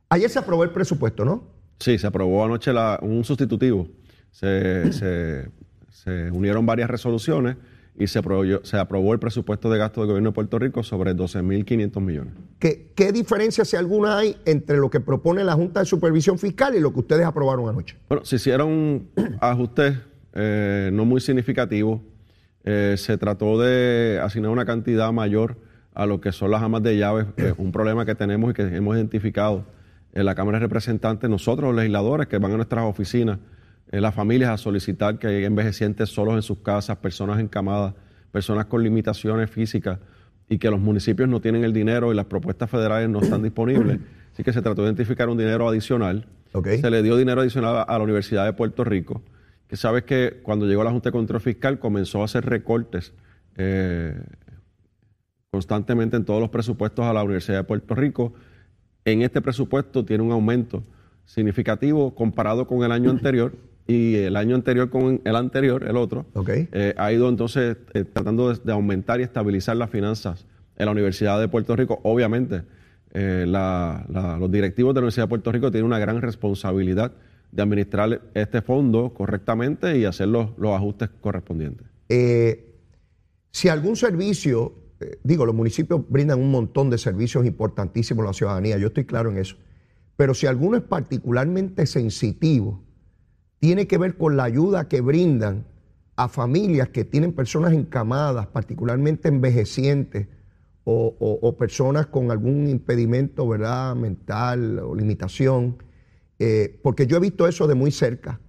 Ayer 0.10 0.30
se 0.30 0.40
aprobó 0.40 0.64
el 0.64 0.70
presupuesto, 0.70 1.26
¿no? 1.26 1.44
Sí, 1.80 1.98
se 1.98 2.08
aprobó 2.08 2.46
anoche 2.46 2.72
la- 2.72 3.00
un 3.02 3.24
sustitutivo. 3.24 3.88
Se, 4.32 4.92
se- 4.94 5.50
se 5.90 6.32
unieron 6.32 6.66
varias 6.66 6.90
resoluciones 6.90 7.58
y 7.98 8.08
se 8.08 8.20
aprobó, 8.20 8.44
se 8.64 8.78
aprobó 8.78 9.14
el 9.14 9.20
presupuesto 9.20 9.70
de 9.70 9.78
gasto 9.78 10.02
del 10.02 10.08
gobierno 10.10 10.30
de 10.30 10.34
Puerto 10.34 10.58
Rico 10.60 10.84
sobre 10.84 11.16
12.500 11.16 12.00
millones. 12.02 12.34
¿Qué, 12.60 12.92
¿Qué 12.96 13.12
diferencia, 13.12 13.66
si 13.66 13.76
alguna, 13.76 14.18
hay 14.20 14.36
entre 14.46 14.78
lo 14.78 14.90
que 14.90 15.00
propone 15.00 15.44
la 15.44 15.54
Junta 15.54 15.80
de 15.82 15.86
Supervisión 15.86 16.38
Fiscal 16.40 16.76
y 16.76 16.80
lo 16.80 16.92
que 16.94 17.00
ustedes 17.02 17.26
aprobaron 17.26 17.70
anoche? 17.70 17.96
Bueno, 18.10 18.26
se 18.26 18.36
hicieron 18.38 19.08
ajustes 19.42 19.96
eh, 20.34 20.90
no 20.94 21.06
muy 21.06 21.22
significativos. 21.22 22.02
Eh, 22.66 22.96
se 22.98 23.18
trató 23.18 23.60
de 23.60 24.20
asignar 24.24 24.52
una 24.52 24.66
cantidad 24.66 25.12
mayor 25.12 25.58
a 25.94 26.06
lo 26.06 26.22
que 26.22 26.32
son 26.32 26.52
las 26.52 26.62
amas 26.64 26.82
de 26.84 26.98
llaves, 26.98 27.26
que 27.36 27.50
es 27.50 27.54
un 27.58 27.72
problema 27.72 28.06
que 28.06 28.16
tenemos 28.16 28.52
y 28.52 28.54
que 28.54 28.64
hemos 28.64 28.96
identificado 28.96 29.66
en 30.14 30.26
la 30.26 30.36
Cámara 30.36 30.60
de 30.60 30.66
Representantes, 30.66 31.30
nosotros 31.30 31.68
los 31.70 31.76
legisladores 31.76 32.28
que 32.28 32.38
van 32.38 32.52
a 32.54 32.56
nuestras 32.56 32.86
oficinas, 32.86 33.40
eh, 33.92 34.00
las 34.00 34.14
familias 34.16 34.50
a 34.52 34.58
solicitar 34.58 35.20
que 35.20 35.28
hay 35.28 35.44
envejecientes 35.46 36.10
solos 36.10 36.36
en 36.36 36.42
sus 36.42 36.60
casas, 36.60 36.98
personas 36.98 37.40
encamadas, 37.40 37.94
personas 38.32 38.66
con 38.68 38.82
limitaciones 38.84 39.50
físicas 39.50 40.00
y 40.50 40.58
que 40.58 40.70
los 40.70 40.80
municipios 40.80 41.28
no 41.30 41.42
tienen 41.42 41.64
el 41.64 41.74
dinero 41.74 42.12
y 42.12 42.16
las 42.16 42.26
propuestas 42.26 42.70
federales 42.70 43.10
no 43.10 43.20
están 43.22 43.44
disponibles. 43.44 44.00
Así 44.34 44.44
que 44.44 44.54
se 44.54 44.62
trató 44.62 44.82
de 44.82 44.88
identificar 44.88 45.30
un 45.30 45.38
dinero 45.38 45.68
adicional. 45.70 46.26
Se 46.82 46.90
le 46.90 47.04
dio 47.04 47.18
dinero 47.18 47.42
adicional 47.42 47.84
a- 47.88 47.98
la 47.98 48.04
Universidad 48.04 48.46
de 48.46 48.54
Puerto 48.54 48.84
Rico, 48.84 49.22
sabes 49.78 50.04
que 50.04 50.40
cuando 50.44 50.66
llegó 50.66 50.84
la 50.84 50.92
Junta 50.92 51.10
de 51.10 51.14
Control 51.14 51.42
Fiscal 51.42 51.80
comenzó 51.80 52.22
a 52.22 52.26
hacer 52.26 52.46
recortes 52.46 53.14
eh, 53.58 54.16
constantemente 55.52 56.18
en 56.18 56.26
todos 56.26 56.40
los 56.42 56.50
presupuestos 56.50 57.06
a 57.06 57.14
la 57.14 57.24
Universidad 57.24 57.58
de 57.60 57.64
Puerto 57.64 57.96
Rico. 57.96 58.34
En 59.06 59.22
este 59.22 59.42
presupuesto 59.42 60.04
tiene 60.06 60.24
un 60.24 60.32
aumento 60.32 60.84
significativo 61.26 62.16
comparado 62.16 62.68
con 62.68 62.84
el 62.84 62.92
año 62.92 63.10
anterior 63.12 63.54
y 63.88 64.16
el 64.16 64.36
año 64.36 64.56
anterior 64.56 64.90
con 64.90 65.22
el 65.24 65.36
anterior, 65.36 65.84
el 65.88 65.98
otro. 65.98 66.26
Eh, 66.72 66.94
ha 66.98 67.12
ido 67.12 67.30
entonces 67.30 67.78
eh, 67.94 68.04
tratando 68.06 68.54
de, 68.54 68.60
de 68.64 68.72
aumentar 68.72 69.20
y 69.20 69.24
estabilizar 69.24 69.76
las 69.78 69.90
finanzas 69.90 70.46
en 70.78 70.86
la 70.86 70.92
Universidad 70.92 71.40
de 71.40 71.48
Puerto 71.48 71.76
Rico. 71.76 72.00
Obviamente, 72.04 72.64
la- 73.14 74.06
la- 74.10 74.38
los 74.40 74.50
directivos 74.50 74.94
de 74.96 75.00
la 75.00 75.04
Universidad 75.04 75.26
de 75.26 75.30
Puerto 75.30 75.52
Rico 75.52 75.70
tienen 75.70 75.86
una 75.86 76.00
gran 76.00 76.20
responsabilidad 76.22 77.12
de 77.56 77.62
administrar 77.62 78.22
este 78.34 78.62
fondo 78.62 79.14
correctamente 79.14 79.98
y 79.98 80.06
hacer 80.06 80.28
los, 80.28 80.50
los 80.58 80.72
ajustes 80.76 81.10
correspondientes. 81.22 81.88
Eh, 82.10 82.76
si 83.52 83.70
algún 83.70 83.96
servicio, 83.96 84.74
eh, 85.00 85.20
digo, 85.24 85.46
los 85.46 85.54
municipios 85.56 86.02
brindan 86.10 86.40
un 86.40 86.50
montón 86.52 86.90
de 86.90 86.98
servicios 86.98 87.46
importantísimos 87.46 88.24
a 88.24 88.28
la 88.28 88.34
ciudadanía, 88.34 88.78
yo 88.78 88.88
estoy 88.88 89.06
claro 89.06 89.30
en 89.30 89.38
eso, 89.38 89.56
pero 90.16 90.34
si 90.34 90.48
alguno 90.48 90.78
es 90.78 90.84
particularmente 90.84 91.86
sensitivo, 91.86 92.84
tiene 93.60 93.88
que 93.88 93.98
ver 93.98 94.18
con 94.18 94.36
la 94.36 94.44
ayuda 94.46 94.88
que 94.88 95.02
brindan 95.02 95.66
a 96.16 96.28
familias 96.30 96.90
que 96.90 97.06
tienen 97.06 97.34
personas 97.34 97.74
encamadas, 97.74 98.48
particularmente 98.48 99.30
envejecientes, 99.30 100.28
o, 100.86 101.16
o- 101.20 101.40
o 101.48 101.58
personas 101.58 102.08
con 102.08 102.30
algún 102.30 102.68
impedimento, 102.68 103.48
¿verdad?, 103.48 103.96
mental 103.96 104.80
o 104.80 104.94
limitación, 104.96 105.78
eh, 106.40 106.80
porque 106.84 107.08
yo 107.08 107.18
he 107.18 107.20
visto 107.20 107.48
eso 107.48 107.68
de 107.68 107.76
muy 107.76 107.92
cerca. 107.92 108.40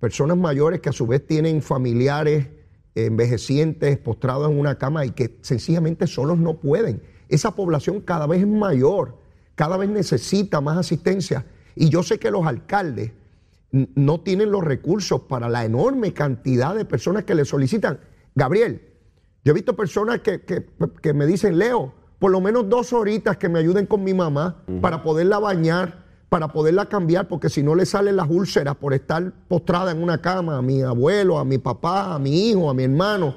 personas 0.00 0.36
mayores 0.36 0.80
que 0.80 0.88
a 0.88 0.92
su 0.92 1.06
vez 1.06 1.24
tienen 1.26 1.62
familiares 1.62 2.48
envejecientes 2.94 3.98
postrados 3.98 4.50
en 4.50 4.58
una 4.58 4.76
cama 4.76 5.06
y 5.06 5.10
que 5.10 5.38
sencillamente 5.42 6.06
solos 6.06 6.38
no 6.38 6.58
pueden. 6.58 7.02
Esa 7.28 7.54
población 7.54 8.00
cada 8.00 8.26
vez 8.26 8.40
es 8.40 8.48
mayor, 8.48 9.16
cada 9.54 9.76
vez 9.76 9.88
necesita 9.88 10.60
más 10.60 10.76
asistencia 10.76 11.46
y 11.74 11.88
yo 11.88 12.02
sé 12.02 12.18
que 12.18 12.30
los 12.30 12.46
alcaldes 12.46 13.12
no 13.70 14.20
tienen 14.20 14.50
los 14.50 14.62
recursos 14.62 15.22
para 15.22 15.48
la 15.48 15.64
enorme 15.64 16.12
cantidad 16.12 16.74
de 16.74 16.84
personas 16.84 17.24
que 17.24 17.34
le 17.34 17.44
solicitan. 17.44 18.00
Gabriel, 18.34 18.82
yo 19.44 19.52
he 19.52 19.54
visto 19.54 19.74
personas 19.74 20.20
que, 20.20 20.42
que 20.42 21.14
me 21.14 21.26
dicen, 21.26 21.58
Leo, 21.58 21.94
por 22.18 22.30
lo 22.30 22.40
menos 22.40 22.68
dos 22.68 22.92
horitas 22.92 23.36
que 23.36 23.48
me 23.48 23.58
ayuden 23.58 23.86
con 23.86 24.04
mi 24.04 24.14
mamá 24.14 24.62
para 24.80 25.02
poderla 25.02 25.38
bañar, 25.38 26.01
para 26.32 26.48
poderla 26.48 26.86
cambiar, 26.86 27.28
porque 27.28 27.50
si 27.50 27.62
no 27.62 27.74
le 27.74 27.84
salen 27.84 28.16
las 28.16 28.26
úlceras 28.30 28.76
por 28.76 28.94
estar 28.94 29.34
postrada 29.48 29.92
en 29.92 30.02
una 30.02 30.22
cama 30.22 30.56
a 30.56 30.62
mi 30.62 30.80
abuelo, 30.80 31.36
a 31.36 31.44
mi 31.44 31.58
papá, 31.58 32.14
a 32.14 32.18
mi 32.18 32.48
hijo, 32.48 32.70
a 32.70 32.72
mi 32.72 32.84
hermano. 32.84 33.34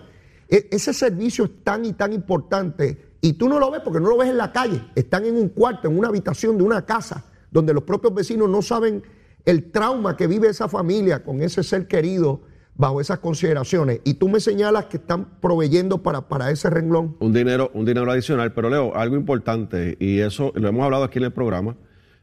E, 0.47 0.69
ese 0.71 0.93
servicio 0.93 1.43
es 1.43 1.51
tan 1.61 1.83
y 1.83 1.91
tan 1.91 2.13
importante 2.13 3.17
y 3.19 3.33
tú 3.33 3.49
no 3.49 3.59
lo 3.59 3.69
ves 3.69 3.81
porque 3.83 3.99
no 3.99 4.07
lo 4.07 4.15
ves 4.15 4.29
en 4.29 4.37
la 4.37 4.53
calle. 4.53 4.81
Están 4.95 5.25
en 5.25 5.35
un 5.35 5.49
cuarto, 5.49 5.89
en 5.89 5.99
una 5.99 6.07
habitación 6.07 6.57
de 6.57 6.63
una 6.63 6.85
casa, 6.85 7.25
donde 7.51 7.73
los 7.73 7.83
propios 7.83 8.13
vecinos 8.13 8.49
no 8.49 8.61
saben 8.61 9.03
el 9.43 9.71
trauma 9.71 10.15
que 10.15 10.27
vive 10.27 10.47
esa 10.47 10.69
familia 10.69 11.21
con 11.21 11.41
ese 11.41 11.63
ser 11.63 11.89
querido 11.89 12.43
bajo 12.75 13.01
esas 13.01 13.19
consideraciones. 13.19 13.99
Y 14.05 14.13
tú 14.13 14.29
me 14.29 14.39
señalas 14.39 14.85
que 14.85 14.95
están 14.95 15.41
proveyendo 15.41 16.01
para, 16.01 16.29
para 16.29 16.49
ese 16.49 16.69
renglón. 16.69 17.17
Un 17.19 17.33
dinero, 17.33 17.71
un 17.73 17.83
dinero 17.83 18.09
adicional, 18.09 18.53
pero 18.53 18.69
Leo, 18.69 18.95
algo 18.95 19.17
importante, 19.17 19.97
y 19.99 20.19
eso 20.19 20.53
lo 20.55 20.69
hemos 20.69 20.85
hablado 20.85 21.03
aquí 21.03 21.19
en 21.19 21.25
el 21.25 21.33
programa, 21.33 21.75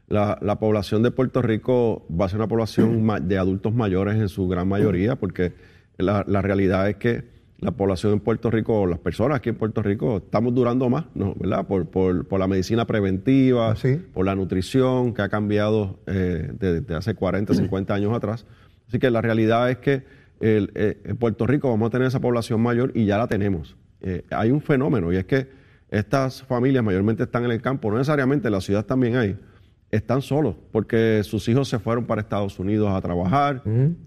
la, 0.07 0.59
población 0.59 1.03
de 1.03 1.11
Puerto 1.11 1.41
Rico 1.41 2.05
va 2.09 2.25
a 2.25 2.29
ser 2.29 2.39
una 2.39 2.47
población 2.47 3.07
de 3.27 3.37
adultos 3.37 3.73
mayores 3.73 4.15
en 4.15 4.29
su 4.29 4.47
gran 4.47 4.67
mayoría, 4.67 5.15
porque 5.15 5.53
la, 5.97 6.23
realidad 6.23 6.89
es 6.89 6.97
que 6.97 7.23
la 7.59 7.71
población 7.71 8.13
en 8.13 8.19
Puerto 8.19 8.51
Rico, 8.51 8.85
las 8.85 8.99
personas 8.99 9.37
aquí 9.37 9.49
en 9.49 9.55
Puerto 9.55 9.81
Rico, 9.81 10.17
estamos 10.17 10.53
durando 10.53 10.89
más, 10.89 11.05
¿no? 11.15 11.33
¿verdad? 11.35 11.65
Por, 11.65 11.87
por, 11.87 12.39
la 12.39 12.47
medicina 12.47 12.85
preventiva, 12.85 13.71
¿Ah, 13.71 13.97
por 14.13 14.25
la 14.25 14.35
nutrición 14.35 15.13
que 15.13 15.21
ha 15.21 15.29
cambiado 15.29 15.99
eh, 16.07 16.51
desde, 16.59 16.95
hace 16.95 17.15
40, 17.15 17.53
50 17.53 17.93
años 17.95 18.13
atrás. 18.13 18.45
Así 18.87 18.99
que 18.99 19.09
la 19.09 19.21
realidad 19.21 19.69
es 19.69 19.77
que 19.77 20.03
eh, 20.41 21.01
en 21.05 21.15
Puerto 21.15 21.47
Rico 21.47 21.69
vamos 21.69 21.87
a 21.87 21.91
tener 21.91 22.07
esa 22.07 22.19
población 22.19 22.61
mayor 22.61 22.91
y 22.95 23.05
ya 23.05 23.17
la 23.17 23.27
tenemos. 23.27 23.77
Eh, 24.01 24.25
hay 24.31 24.51
un 24.51 24.61
fenómeno 24.61 25.13
y 25.13 25.15
es 25.15 25.25
que 25.25 25.47
estas 25.89 26.43
familias 26.43 26.83
mayormente 26.83 27.23
están 27.23 27.45
en 27.45 27.51
el 27.51 27.61
campo, 27.61 27.89
no 27.89 27.97
necesariamente 27.97 28.49
en 28.49 28.51
la 28.51 28.59
ciudad 28.59 28.85
también 28.85 29.15
hay, 29.15 29.37
están 29.95 30.21
solos 30.21 30.55
porque 30.71 31.21
sus 31.23 31.47
hijos 31.47 31.69
se 31.69 31.77
fueron 31.77 32.05
para 32.05 32.21
Estados 32.21 32.57
Unidos 32.57 32.89
a 32.91 32.99
trabajar 32.99 33.61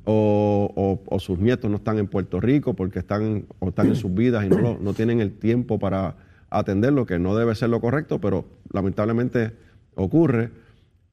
o, 0.04 1.00
sus 1.18 1.38
nietos 1.38 1.70
no 1.70 1.76
están 1.76 1.98
en 1.98 2.08
Puerto 2.08 2.40
Rico 2.40 2.74
porque 2.74 2.98
están, 2.98 3.46
o 3.60 3.68
están 3.68 3.88
en 3.88 3.96
sus 3.96 4.12
vidas 4.12 4.44
y 4.44 4.48
no, 4.48 4.78
no 4.80 4.94
tienen 4.94 5.20
el 5.20 5.38
tiempo 5.38 5.78
para 5.78 6.16
atenderlo, 6.50 7.06
que 7.06 7.18
no 7.18 7.36
debe 7.36 7.54
ser 7.54 7.70
lo 7.70 7.80
correcto, 7.80 8.20
pero 8.20 8.44
lamentablemente 8.72 9.52
ocurre 9.94 10.50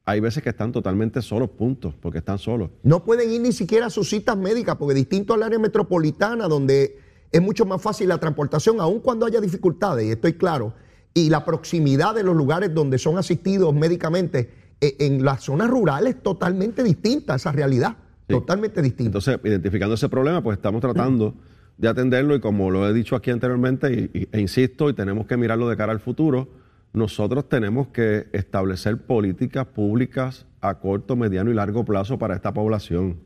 hay 0.06 0.20
veces 0.20 0.42
que 0.42 0.50
están 0.50 0.70
totalmente 0.70 1.22
solos, 1.22 1.50
puntos, 1.50 1.94
porque 1.94 2.18
están 2.18 2.38
solos. 2.38 2.70
No 2.82 3.04
pueden 3.04 3.30
ir 3.30 3.40
ni 3.40 3.52
siquiera 3.52 3.86
a 3.86 3.90
sus 3.90 4.10
citas 4.10 4.36
médicas, 4.36 4.76
porque 4.76 4.94
distinto 4.94 5.32
al 5.32 5.42
área 5.42 5.58
metropolitana, 5.58 6.46
donde 6.46 6.98
es 7.32 7.40
mucho 7.40 7.64
más 7.64 7.80
fácil 7.80 8.08
la 8.08 8.18
transportación, 8.18 8.80
aun 8.80 9.00
cuando 9.00 9.24
haya 9.24 9.40
dificultades, 9.40 10.06
y 10.06 10.10
estoy 10.10 10.34
claro, 10.34 10.74
y 11.14 11.30
la 11.30 11.44
proximidad 11.44 12.14
de 12.14 12.22
los 12.22 12.36
lugares 12.36 12.74
donde 12.74 12.98
son 12.98 13.16
asistidos 13.16 13.72
médicamente, 13.72 14.63
en 14.98 15.24
las 15.24 15.42
zonas 15.44 15.68
rurales 15.70 16.22
totalmente 16.22 16.82
distinta 16.82 17.34
esa 17.34 17.52
realidad, 17.52 17.96
totalmente 18.26 18.82
distinta. 18.82 19.18
Entonces, 19.18 19.38
identificando 19.44 19.94
ese 19.94 20.08
problema, 20.08 20.42
pues 20.42 20.56
estamos 20.56 20.80
tratando 20.80 21.34
de 21.76 21.88
atenderlo 21.88 22.34
y 22.34 22.40
como 22.40 22.70
lo 22.70 22.88
he 22.88 22.92
dicho 22.92 23.16
aquí 23.16 23.30
anteriormente, 23.30 24.10
e 24.30 24.40
insisto, 24.40 24.88
y 24.88 24.94
tenemos 24.94 25.26
que 25.26 25.36
mirarlo 25.36 25.68
de 25.68 25.76
cara 25.76 25.92
al 25.92 26.00
futuro, 26.00 26.48
nosotros 26.92 27.48
tenemos 27.48 27.88
que 27.88 28.28
establecer 28.32 28.98
políticas 28.98 29.66
públicas 29.66 30.46
a 30.60 30.78
corto, 30.78 31.16
mediano 31.16 31.50
y 31.50 31.54
largo 31.54 31.84
plazo 31.84 32.18
para 32.18 32.36
esta 32.36 32.54
población. 32.54 33.18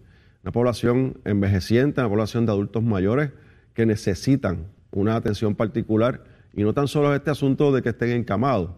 Una 0.42 0.52
población 0.52 1.20
envejeciente, 1.24 2.00
una 2.00 2.08
población 2.08 2.46
de 2.46 2.52
adultos 2.52 2.82
mayores 2.82 3.30
que 3.74 3.84
necesitan 3.84 4.68
una 4.90 5.16
atención 5.16 5.54
particular 5.54 6.24
y 6.54 6.62
no 6.62 6.72
tan 6.72 6.88
solo 6.88 7.14
este 7.14 7.30
asunto 7.30 7.70
de 7.70 7.82
que 7.82 7.90
estén 7.90 8.10
encamados, 8.10 8.70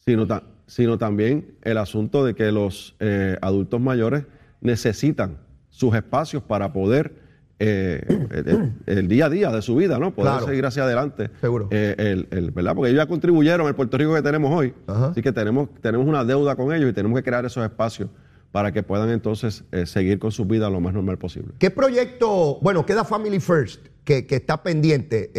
sino, 0.00 0.26
sino 0.66 0.98
también 0.98 1.56
el 1.62 1.78
asunto 1.78 2.24
de 2.24 2.34
que 2.34 2.50
los 2.52 2.96
eh, 3.00 3.36
adultos 3.40 3.80
mayores 3.80 4.24
necesitan 4.60 5.38
sus 5.70 5.94
espacios 5.94 6.42
para 6.42 6.72
poder 6.72 7.24
eh, 7.58 8.02
el, 8.86 9.08
día 9.08 9.26
a 9.26 9.30
día 9.30 9.50
de 9.50 9.62
su 9.62 9.76
vida, 9.76 9.98
¿no? 9.98 10.14
Poder 10.14 10.42
seguir 10.44 10.66
hacia 10.66 10.84
adelante. 10.84 11.30
Seguro. 11.40 11.68
Eh, 11.70 12.26
el, 12.30 12.50
¿verdad? 12.50 12.74
Porque 12.74 12.90
ellos 12.90 13.02
ya 13.02 13.06
contribuyeron 13.06 13.66
al 13.66 13.74
Puerto 13.74 13.96
Rico 13.96 14.14
que 14.14 14.22
tenemos 14.22 14.52
hoy. 14.52 14.74
Así 14.86 15.22
que 15.22 15.32
tenemos, 15.32 15.68
tenemos 15.80 16.06
una 16.06 16.24
deuda 16.24 16.56
con 16.56 16.72
ellos 16.72 16.90
y 16.90 16.92
tenemos 16.92 17.16
que 17.18 17.22
crear 17.22 17.44
esos 17.44 17.64
espacios 17.64 18.08
para 18.50 18.72
que 18.72 18.82
puedan 18.82 19.10
entonces 19.10 19.64
eh, 19.72 19.86
seguir 19.86 20.18
con 20.18 20.30
su 20.30 20.44
vida 20.44 20.68
lo 20.70 20.80
más 20.80 20.94
normal 20.94 21.18
posible. 21.18 21.52
¿Qué 21.58 21.70
proyecto, 21.70 22.58
bueno, 22.60 22.86
queda 22.86 23.04
Family 23.04 23.40
First, 23.40 23.86
que, 24.04 24.26
está 24.28 24.62
pendiente 24.62 25.30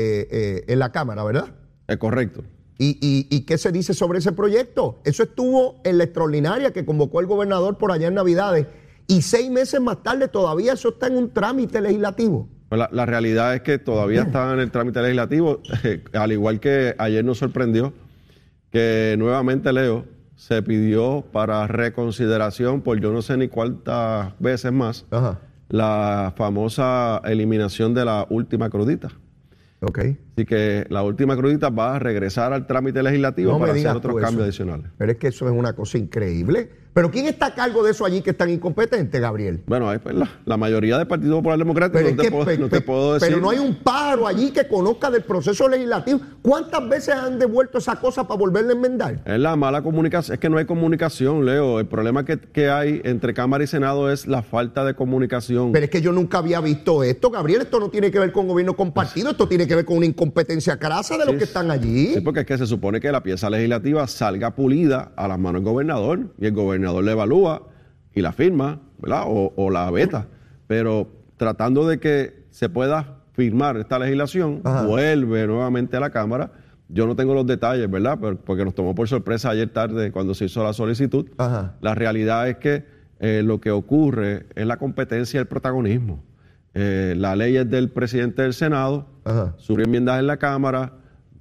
en 0.68 0.80
la 0.80 0.92
Cámara, 0.92 1.24
¿verdad? 1.24 1.54
Es 1.88 1.98
correcto. 1.98 2.44
¿Y, 2.78 2.98
y, 3.02 3.28
y 3.36 3.42
qué 3.42 3.58
se 3.58 3.72
dice 3.72 3.94
sobre 3.94 4.20
ese 4.20 4.34
proyecto? 4.34 5.00
Eso 5.06 5.24
estuvo 5.24 5.80
en 5.84 5.98
la 5.98 6.04
extraordinaria 6.04 6.74
que 6.74 6.86
convocó 6.86 7.22
el 7.22 7.26
gobernador 7.26 7.78
por 7.78 7.92
allá 7.92 8.08
en 8.08 8.16
Navidades 8.16 8.68
y 9.08 9.22
seis 9.22 9.50
meses 9.52 9.80
más 9.80 10.02
tarde 10.02 10.28
todavía 10.28 10.74
eso 10.74 10.90
está 10.90 11.08
en 11.08 11.18
un 11.18 11.30
trámite 11.30 11.82
legislativo. 11.82 12.50
Pues 12.70 12.82
la, 12.92 13.06
realidad 13.06 13.54
es 13.54 13.62
que 13.62 13.78
todavía 13.78 14.24
está 14.24 14.52
en 14.54 14.60
el 14.60 14.72
trámite 14.72 15.02
legislativo, 15.02 15.62
al 16.14 16.32
igual 16.32 16.60
que 16.60 16.96
ayer 16.98 17.24
nos 17.24 17.38
sorprendió 17.38 17.94
que 18.72 19.16
nuevamente 19.18 19.72
Leo 19.72 20.06
se 20.36 20.62
pidió 20.64 21.24
para 21.32 21.68
reconsideración 21.68 22.82
por 22.82 23.00
yo 23.00 23.12
no 23.12 23.22
sé 23.22 23.38
ni 23.38 23.48
cuántas 23.48 24.38
veces 24.40 24.72
más 24.72 25.06
la 25.70 26.34
famosa 26.36 27.22
eliminación 27.24 27.94
de 27.94 28.06
la 28.06 28.26
última 28.30 28.70
crudita. 28.70 29.10
Ok. 29.88 30.00
Así 30.00 30.46
que 30.46 30.86
la 30.90 31.04
última 31.04 31.38
crudita 31.38 31.70
va 31.70 31.96
a 31.96 32.00
regresar 32.00 32.54
al 32.54 32.66
trámite 32.68 33.04
legislativo 33.04 33.60
para 33.60 33.74
hacer 33.74 33.88
otros 33.88 34.20
cambios 34.20 34.44
adicionales. 34.44 34.88
Pero 34.98 35.12
es 35.12 35.18
que 35.18 35.28
eso 35.28 35.48
es 35.48 35.54
una 35.54 35.74
cosa 35.74 35.98
increíble. 35.98 36.70
Pero 36.96 37.12
¿quién 37.12 37.26
está 37.26 37.48
a 37.48 37.54
cargo 37.54 37.84
de 37.84 37.92
eso 37.92 38.06
allí 38.06 38.22
que 38.22 38.30
es 38.30 38.38
tan 38.38 38.50
incompetente, 38.50 39.20
Gabriel? 39.20 39.62
Bueno, 39.68 39.92
pues, 40.02 40.16
la, 40.46 40.56
mayoría 40.56 40.98
del 40.98 41.06
Partido 41.06 41.36
Popular 41.36 41.60
Democrático, 41.60 42.00
no, 42.02 42.70
te 42.70 42.80
puedo, 42.80 43.16
decir. 43.16 43.28
Pero 43.28 43.42
no 43.42 43.50
hay 43.50 43.60
un 43.60 43.76
pájaro 43.76 44.26
allí 44.26 44.52
que 44.52 44.66
conozca 44.66 45.12
del 45.12 45.24
proceso 45.24 45.68
legislativo. 45.68 46.22
¿Cuántas 46.42 46.88
veces 46.88 47.14
han 47.14 47.38
devuelto 47.38 47.80
esa 47.80 47.98
cosa 47.98 48.26
para 48.26 48.40
volverle 48.40 48.72
a 48.72 48.76
enmendar? 48.78 49.22
Es 49.26 49.38
la 49.38 49.58
mala 49.58 49.82
comunicación, 49.82 50.36
es 50.36 50.40
que 50.40 50.48
no 50.48 50.58
hay 50.58 50.64
comunicación, 50.64 51.46
Leo. 51.46 51.82
El 51.82 51.86
problema 51.88 52.24
que, 52.24 52.40
que 52.40 52.70
hay 52.70 53.02
entre 53.04 53.34
Cámara 53.34 53.66
y 53.66 53.68
Senado 53.68 54.10
es 54.10 54.26
la 54.26 54.42
falta 54.42 54.86
de 54.86 54.94
comunicación. 54.94 55.74
Pero 55.74 55.84
es 55.84 55.92
que 55.92 56.00
yo 56.00 56.14
nunca 56.14 56.38
había 56.38 56.62
visto 56.62 57.04
esto, 57.04 57.30
Gabriel. 57.30 57.64
Esto 57.64 57.82
no 57.82 57.90
tiene 57.90 58.10
que 58.10 58.20
ver 58.20 58.32
con 58.32 58.48
gobierno 58.48 58.74
compartido, 58.74 59.32
esto 59.32 59.50
tiene 59.50 59.68
que 59.68 59.76
ver 59.76 59.84
con 59.84 59.98
una 59.98 60.06
incompetencia 60.06 60.80
crasa 60.80 61.18
de 61.18 61.26
los 61.26 61.36
que 61.36 61.44
están 61.44 61.72
allí. 61.72 62.14
Sí, 62.14 62.22
porque 62.22 62.40
es 62.40 62.46
que 62.46 62.58
se 62.58 62.66
supone 62.66 63.02
que 63.02 63.12
la 63.12 63.22
pieza 63.22 63.50
legislativa 63.50 64.08
salga 64.08 64.56
pulida 64.56 65.12
a 65.18 65.28
las 65.28 65.38
manos 65.38 65.62
del 65.62 65.70
gobernador 65.70 66.20
y 66.40 66.46
el 66.46 66.54
gobernador 66.54 66.85
le 67.02 67.12
evalúa 67.12 67.64
y 68.14 68.22
la 68.22 68.32
firma, 68.32 68.80
¿verdad? 68.98 69.24
O, 69.28 69.70
la 69.70 69.90
veta. 69.92 70.28
Pero 70.68 71.10
tratando 71.38 71.88
de 71.88 72.00
que 72.00 72.46
se 72.50 72.70
pueda 72.70 73.18
firmar 73.34 73.78
esta 73.78 74.00
legislación, 74.00 74.62
vuelve 74.88 75.46
nuevamente 75.48 75.98
a 75.98 76.00
la 76.00 76.10
Cámara. 76.10 76.52
Yo 76.88 77.08
no 77.08 77.16
tengo 77.16 77.34
los 77.34 77.46
detalles, 77.46 77.90
¿verdad? 77.90 78.20
Porque 78.46 78.64
nos 78.64 78.76
tomó 78.76 78.96
por 78.96 79.08
sorpresa 79.08 79.50
ayer 79.50 79.70
tarde 79.70 80.12
cuando 80.12 80.34
se 80.34 80.46
hizo 80.46 80.64
la 80.64 80.74
solicitud. 80.74 81.28
La 81.38 81.96
realidad 81.96 82.48
es 82.48 82.58
que 82.58 82.86
eh, 83.20 83.42
lo 83.44 83.60
que 83.60 83.72
ocurre 83.72 84.46
es 84.56 84.66
la 84.66 84.78
competencia 84.78 85.38
y 85.38 85.42
el 85.42 85.48
protagonismo. 85.48 86.24
Eh, 86.74 87.16
la 87.18 87.36
ley 87.36 87.56
es 87.58 87.70
del 87.70 87.90
presidente 87.90 88.42
del 88.42 88.54
Senado, 88.54 89.08
sufre 89.58 89.86
enmiendas 89.86 90.20
en 90.20 90.28
la 90.28 90.38
Cámara, 90.38 90.94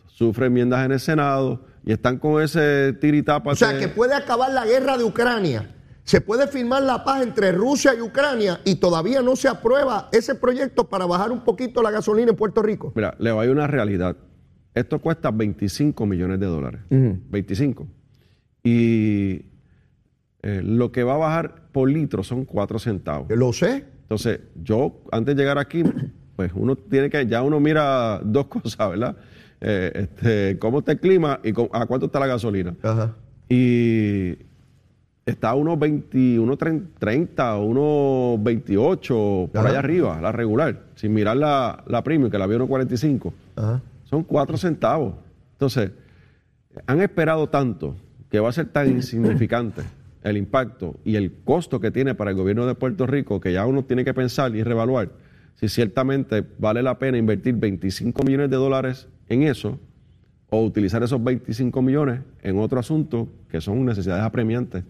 sufre 0.06 0.46
enmiendas 0.46 0.84
en 0.84 0.92
el 0.92 1.00
Senado 1.00 1.60
y 1.84 1.92
están 1.92 2.18
con 2.18 2.42
ese 2.42 2.92
tiritapa. 3.00 3.52
O 3.52 3.54
sea, 3.54 3.78
que 3.78 3.88
puede 3.88 4.14
acabar 4.14 4.50
la 4.52 4.64
guerra 4.64 4.96
de 4.96 5.04
Ucrania 5.04 5.74
se 6.04 6.20
puede 6.20 6.46
firmar 6.46 6.82
la 6.82 7.02
paz 7.02 7.22
entre 7.22 7.50
Rusia 7.50 7.94
y 7.94 8.02
Ucrania 8.02 8.60
y 8.64 8.76
todavía 8.76 9.22
no 9.22 9.36
se 9.36 9.48
aprueba 9.48 10.10
ese 10.12 10.34
proyecto 10.34 10.88
para 10.88 11.06
bajar 11.06 11.32
un 11.32 11.40
poquito 11.40 11.82
la 11.82 11.90
gasolina 11.90 12.30
en 12.30 12.36
Puerto 12.36 12.62
Rico. 12.62 12.92
Mira, 12.94 13.16
le 13.18 13.30
hay 13.30 13.48
una 13.48 13.66
realidad. 13.66 14.16
Esto 14.74 15.00
cuesta 15.00 15.30
25 15.30 16.04
millones 16.04 16.40
de 16.40 16.46
dólares. 16.46 16.80
25. 16.90 17.88
Y 18.62 19.46
eh, 20.42 20.60
lo 20.62 20.92
que 20.92 21.04
va 21.04 21.14
a 21.14 21.18
bajar 21.18 21.68
por 21.72 21.88
litro 21.88 22.22
son 22.22 22.44
4 22.44 22.78
centavos. 22.78 23.28
Lo 23.30 23.52
sé. 23.52 23.86
Entonces, 24.02 24.40
yo, 24.62 25.02
antes 25.10 25.34
de 25.34 25.42
llegar 25.42 25.58
aquí, 25.58 25.82
pues 26.36 26.52
uno 26.54 26.76
tiene 26.76 27.08
que, 27.08 27.26
ya 27.26 27.42
uno 27.42 27.60
mira 27.60 28.20
dos 28.22 28.46
cosas, 28.48 28.90
¿verdad? 28.90 29.16
Eh, 29.60 29.92
este, 29.94 30.58
cómo 30.58 30.80
está 30.80 30.92
el 30.92 31.00
clima 31.00 31.40
y 31.42 31.50
a 31.50 31.86
cuánto 31.86 32.06
está 32.06 32.20
la 32.20 32.26
gasolina. 32.26 32.74
Ajá. 32.82 33.14
Y 33.48 34.36
está 35.24 35.50
a 35.50 35.54
unos 35.54 35.78
20, 35.78 36.38
unos 36.38 36.58
30, 36.58 37.56
unos 37.58 38.42
28, 38.42 39.50
por 39.52 39.60
Ajá. 39.60 39.68
allá 39.68 39.78
arriba, 39.78 40.20
la 40.20 40.32
regular, 40.32 40.82
sin 40.96 41.14
mirar 41.14 41.36
la, 41.36 41.82
la 41.86 42.02
premium, 42.02 42.30
que 42.30 42.38
la 42.38 42.46
vio 42.46 42.56
unos 42.56 42.68
45. 42.68 43.32
Ajá. 43.56 43.80
Son 44.04 44.22
4 44.22 44.56
centavos. 44.56 45.14
Entonces, 45.52 45.92
han 46.86 47.00
esperado 47.00 47.48
tanto 47.48 47.96
que 48.30 48.40
va 48.40 48.48
a 48.48 48.52
ser 48.52 48.66
tan 48.66 48.90
insignificante 48.90 49.82
el 50.24 50.36
impacto 50.36 50.96
y 51.04 51.16
el 51.16 51.32
costo 51.44 51.80
que 51.80 51.90
tiene 51.90 52.14
para 52.14 52.30
el 52.30 52.36
gobierno 52.36 52.66
de 52.66 52.74
Puerto 52.74 53.06
Rico 53.06 53.40
que 53.40 53.52
ya 53.52 53.66
uno 53.66 53.84
tiene 53.84 54.04
que 54.04 54.14
pensar 54.14 54.56
y 54.56 54.62
reevaluar 54.62 55.10
si 55.54 55.68
ciertamente 55.68 56.44
vale 56.58 56.82
la 56.82 56.98
pena 56.98 57.18
invertir 57.18 57.54
25 57.54 58.24
millones 58.24 58.50
de 58.50 58.56
dólares 58.56 59.08
en 59.28 59.42
eso 59.42 59.78
o 60.50 60.62
utilizar 60.64 61.02
esos 61.02 61.22
25 61.22 61.82
millones 61.82 62.20
en 62.42 62.58
otro 62.58 62.78
asunto 62.78 63.28
que 63.48 63.60
son 63.60 63.84
necesidades 63.84 64.22
apremiantes 64.24 64.84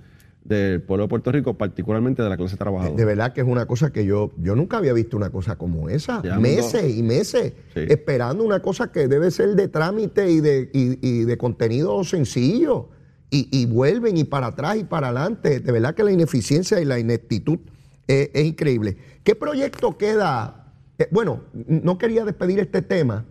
del 0.44 0.82
pueblo 0.82 1.04
de 1.04 1.08
Puerto 1.08 1.32
Rico, 1.32 1.54
particularmente 1.54 2.22
de 2.22 2.28
la 2.28 2.36
clase 2.36 2.56
trabajadora. 2.58 2.94
De 2.96 3.04
verdad 3.06 3.32
que 3.32 3.40
es 3.40 3.46
una 3.46 3.64
cosa 3.64 3.90
que 3.94 4.04
yo, 4.04 4.30
yo 4.42 4.54
nunca 4.54 4.76
había 4.76 4.92
visto 4.92 5.16
una 5.16 5.30
cosa 5.30 5.56
como 5.56 5.88
esa. 5.88 6.20
Ya, 6.22 6.38
meses 6.38 6.94
y 6.94 7.02
meses 7.02 7.54
Sí. 7.72 7.80
esperando 7.88 8.44
una 8.44 8.60
cosa 8.60 8.92
que 8.92 9.08
debe 9.08 9.30
ser 9.30 9.54
de 9.54 9.68
trámite 9.68 10.30
y 10.30 10.40
de, 10.40 10.68
y, 10.74 10.98
y 11.00 11.24
de 11.24 11.38
contenido 11.38 12.04
sencillo. 12.04 12.90
Y, 13.30 13.48
y 13.50 13.64
vuelven 13.64 14.18
y 14.18 14.24
para 14.24 14.48
atrás 14.48 14.76
y 14.76 14.84
para 14.84 15.08
adelante. 15.08 15.60
De 15.60 15.72
verdad 15.72 15.94
que 15.94 16.04
la 16.04 16.12
ineficiencia 16.12 16.78
y 16.78 16.84
la 16.84 16.98
ineptitud 16.98 17.58
es, 18.06 18.28
es 18.34 18.44
increíble. 18.44 18.98
¿Qué 19.24 19.34
proyecto 19.34 19.96
queda? 19.96 20.72
Eh, 20.98 21.08
bueno, 21.10 21.40
no 21.66 21.96
quería 21.96 22.24
despedir 22.26 22.60
este 22.60 22.82
tema 22.82 23.24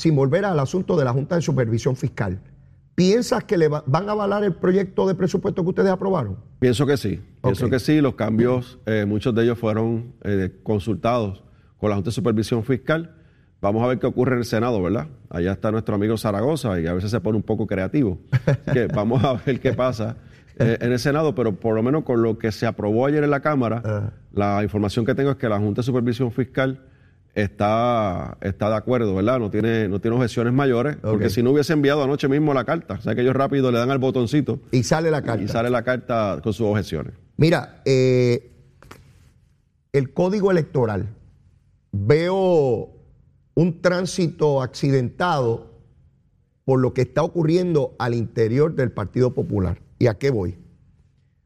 sin 0.00 0.16
volver 0.16 0.46
al 0.46 0.58
asunto 0.58 0.96
de 0.96 1.04
la 1.04 1.12
Junta 1.12 1.34
de 1.36 1.42
Supervisión 1.42 1.94
Fiscal. 1.94 2.40
¿Piensas 2.94 3.44
que 3.44 3.58
le 3.58 3.68
va- 3.68 3.84
van 3.86 4.08
a 4.08 4.12
avalar 4.12 4.42
el 4.44 4.54
proyecto 4.54 5.06
de 5.06 5.14
presupuesto 5.14 5.62
que 5.62 5.68
ustedes 5.68 5.90
aprobaron? 5.90 6.38
Pienso 6.58 6.86
que 6.86 6.96
sí, 6.96 7.20
pienso 7.42 7.68
que 7.68 7.78
sí. 7.78 8.00
Los 8.00 8.14
cambios, 8.14 8.78
eh, 8.86 9.04
muchos 9.06 9.34
de 9.34 9.42
ellos 9.44 9.58
fueron 9.58 10.14
eh, 10.22 10.58
consultados 10.62 11.44
con 11.78 11.90
la 11.90 11.96
Junta 11.96 12.08
de 12.08 12.12
Supervisión 12.14 12.64
Fiscal. 12.64 13.14
Vamos 13.60 13.82
a 13.84 13.88
ver 13.88 13.98
qué 13.98 14.06
ocurre 14.06 14.32
en 14.32 14.38
el 14.38 14.44
Senado, 14.46 14.82
¿verdad? 14.82 15.08
Allá 15.28 15.52
está 15.52 15.70
nuestro 15.70 15.94
amigo 15.96 16.16
Zaragoza 16.16 16.80
y 16.80 16.86
a 16.86 16.94
veces 16.94 17.10
se 17.10 17.20
pone 17.20 17.36
un 17.36 17.42
poco 17.42 17.66
creativo. 17.66 18.18
Así 18.46 18.58
que 18.72 18.86
vamos 18.86 19.22
a 19.22 19.34
ver 19.34 19.60
qué 19.60 19.74
pasa 19.74 20.16
eh, 20.58 20.78
en 20.80 20.92
el 20.92 20.98
Senado, 20.98 21.34
pero 21.34 21.56
por 21.60 21.74
lo 21.74 21.82
menos 21.82 22.04
con 22.04 22.22
lo 22.22 22.38
que 22.38 22.52
se 22.52 22.66
aprobó 22.66 23.04
ayer 23.04 23.22
en 23.22 23.30
la 23.30 23.40
Cámara, 23.40 23.82
Ajá. 23.84 24.12
la 24.32 24.62
información 24.62 25.04
que 25.04 25.14
tengo 25.14 25.30
es 25.32 25.36
que 25.36 25.48
la 25.50 25.58
Junta 25.58 25.80
de 25.82 25.84
Supervisión 25.84 26.32
Fiscal 26.32 26.80
está, 27.34 28.36
está 28.40 28.68
de 28.68 28.76
acuerdo, 28.76 29.14
¿verdad? 29.14 29.38
No 29.38 29.50
tiene, 29.50 29.88
no 29.88 30.00
tiene 30.00 30.16
objeciones 30.16 30.52
mayores, 30.52 30.96
porque 30.96 31.30
si 31.30 31.42
no 31.42 31.50
hubiese 31.50 31.72
enviado 31.72 32.02
anoche 32.02 32.28
mismo 32.28 32.52
la 32.54 32.64
carta, 32.64 32.94
o 32.94 33.00
sea 33.00 33.14
que 33.14 33.22
ellos 33.22 33.34
rápido 33.34 33.70
le 33.70 33.78
dan 33.78 33.90
al 33.90 33.98
botoncito 33.98 34.60
Y 34.72 34.82
sale 34.82 35.10
la 35.10 35.22
carta. 35.22 35.42
y 35.42 35.48
sale 35.48 35.70
la 35.70 35.82
carta 35.82 36.40
con 36.42 36.52
sus 36.52 36.66
objeciones. 36.66 37.14
Mira, 37.36 37.82
eh, 37.84 38.50
el 39.92 40.12
código 40.12 40.50
electoral. 40.50 41.08
Veo 41.92 42.90
un 43.54 43.82
tránsito 43.82 44.62
accidentado 44.62 45.70
por 46.64 46.80
lo 46.80 46.94
que 46.94 47.02
está 47.02 47.22
ocurriendo 47.22 47.96
al 47.98 48.14
interior 48.14 48.74
del 48.76 48.92
Partido 48.92 49.34
Popular. 49.34 49.80
¿Y 49.98 50.06
a 50.06 50.14
qué 50.14 50.30
voy? 50.30 50.56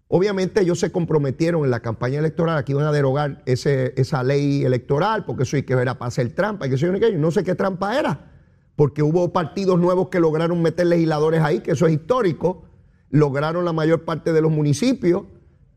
Obviamente 0.08 0.60
ellos 0.60 0.78
se 0.78 0.92
comprometieron 0.92 1.64
en 1.64 1.70
la 1.70 1.80
campaña 1.80 2.18
electoral 2.18 2.58
a 2.58 2.64
que 2.64 2.72
iban 2.72 2.84
a 2.86 2.92
derogar 2.92 3.42
ese- 3.46 3.94
esa 3.96 4.22
ley 4.22 4.64
electoral, 4.64 5.24
porque 5.24 5.44
eso 5.44 5.56
hay 5.56 5.62
que 5.62 5.72
era 5.72 5.98
para 5.98 6.08
hacer 6.08 6.32
trampa, 6.34 6.66
y 6.66 6.68
que 6.68 6.74
eso 6.76 6.86
y 6.86 6.90
aquello. 6.96 7.18
no 7.18 7.30
sé 7.30 7.42
qué 7.42 7.54
trampa 7.54 7.98
era, 7.98 8.30
porque 8.76 9.02
hubo 9.02 9.32
partidos 9.32 9.78
nuevos 9.80 10.08
que 10.08 10.20
lograron 10.20 10.60
meter 10.62 10.86
legisladores 10.86 11.40
ahí, 11.40 11.60
que 11.60 11.72
eso 11.72 11.86
es 11.86 11.94
histórico, 11.94 12.64
lograron 13.10 13.64
la 13.64 13.72
mayor 13.72 14.04
parte 14.04 14.32
de 14.32 14.40
los 14.42 14.52
municipios, 14.52 15.22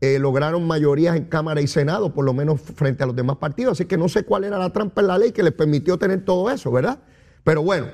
eh, 0.00 0.18
lograron 0.18 0.64
mayorías 0.66 1.16
en 1.16 1.24
Cámara 1.24 1.60
y 1.60 1.66
Senado, 1.66 2.14
por 2.14 2.24
lo 2.24 2.32
menos 2.34 2.60
frente 2.60 3.02
a 3.02 3.06
los 3.06 3.16
demás 3.16 3.36
partidos, 3.38 3.72
así 3.72 3.86
que 3.86 3.96
no 3.96 4.08
sé 4.08 4.24
cuál 4.24 4.44
era 4.44 4.58
la 4.58 4.72
trampa 4.72 5.00
en 5.00 5.06
la 5.08 5.18
ley 5.18 5.32
que 5.32 5.42
les 5.42 5.52
permitió 5.52 5.98
tener 5.98 6.24
todo 6.24 6.50
eso, 6.50 6.70
¿verdad? 6.70 7.00
Pero 7.44 7.62
bueno, 7.62 7.86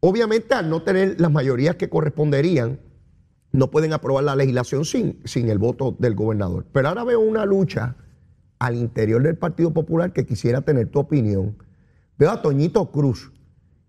obviamente 0.00 0.54
al 0.54 0.70
no 0.70 0.82
tener 0.82 1.20
las 1.20 1.30
mayorías 1.30 1.76
que 1.76 1.88
corresponderían, 1.90 2.78
no 3.52 3.70
pueden 3.70 3.92
aprobar 3.92 4.24
la 4.24 4.36
legislación 4.36 4.84
sin, 4.84 5.20
sin 5.24 5.48
el 5.48 5.58
voto 5.58 5.96
del 5.98 6.14
gobernador. 6.14 6.66
Pero 6.72 6.88
ahora 6.88 7.04
veo 7.04 7.20
una 7.20 7.44
lucha 7.44 7.96
al 8.58 8.76
interior 8.76 9.22
del 9.22 9.36
Partido 9.36 9.72
Popular 9.72 10.12
que 10.12 10.26
quisiera 10.26 10.60
tener 10.60 10.88
tu 10.88 11.00
opinión. 11.00 11.56
Veo 12.18 12.30
a 12.30 12.42
Toñito 12.42 12.90
Cruz 12.90 13.32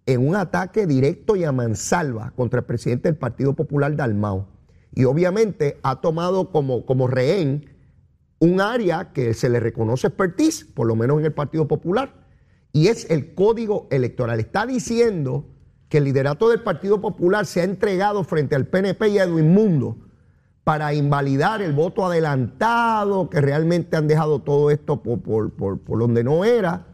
en 0.06 0.28
un 0.28 0.36
ataque 0.36 0.88
directo 0.88 1.36
y 1.36 1.44
a 1.44 1.52
mansalva 1.52 2.32
contra 2.36 2.62
el 2.62 2.66
presidente 2.66 3.10
del 3.10 3.18
Partido 3.18 3.54
Popular 3.54 3.96
Dalmao. 3.96 4.48
Y 4.94 5.04
obviamente 5.06 5.78
ha 5.84 6.02
tomado 6.02 6.52
como, 6.52 6.86
como 6.86 7.08
rehén 7.08 7.66
un 8.40 8.60
área 8.60 9.14
que 9.14 9.34
se 9.34 9.50
le 9.50 9.60
reconoce 9.60 10.08
expertise, 10.08 10.66
por 10.66 10.88
lo 10.88 10.96
menos 10.96 11.20
en 11.20 11.26
el 11.26 11.34
Partido 11.34 11.68
Popular, 11.68 12.26
y 12.74 12.88
es 12.88 13.10
el 13.12 13.36
código 13.36 13.88
electoral. 13.92 14.40
Está 14.40 14.66
diciendo 14.66 15.46
que 15.92 15.98
el 15.98 16.06
liderato 16.06 16.48
del 16.48 16.62
Partido 16.62 17.02
Popular 17.02 17.46
se 17.46 17.60
ha 17.60 17.66
entregado 17.66 18.24
frente 18.24 18.56
al 18.56 18.66
PNP 18.66 19.10
y 19.10 19.20
a 19.20 19.26
Edwin 19.26 19.54
Mundo 19.54 19.98
para 20.64 20.94
invalidar 20.94 21.62
el 21.62 21.74
voto 21.74 22.06
adelantado, 22.06 23.30
que 23.30 23.42
realmente 23.42 23.98
han 23.98 24.08
dejado 24.08 24.40
todo 24.40 24.72
esto 24.72 25.04
por, 25.04 25.20
por- 25.22 25.52
por- 25.52 25.80
por 25.82 26.00
donde 26.00 26.24
no 26.24 26.46
era. 26.46 26.86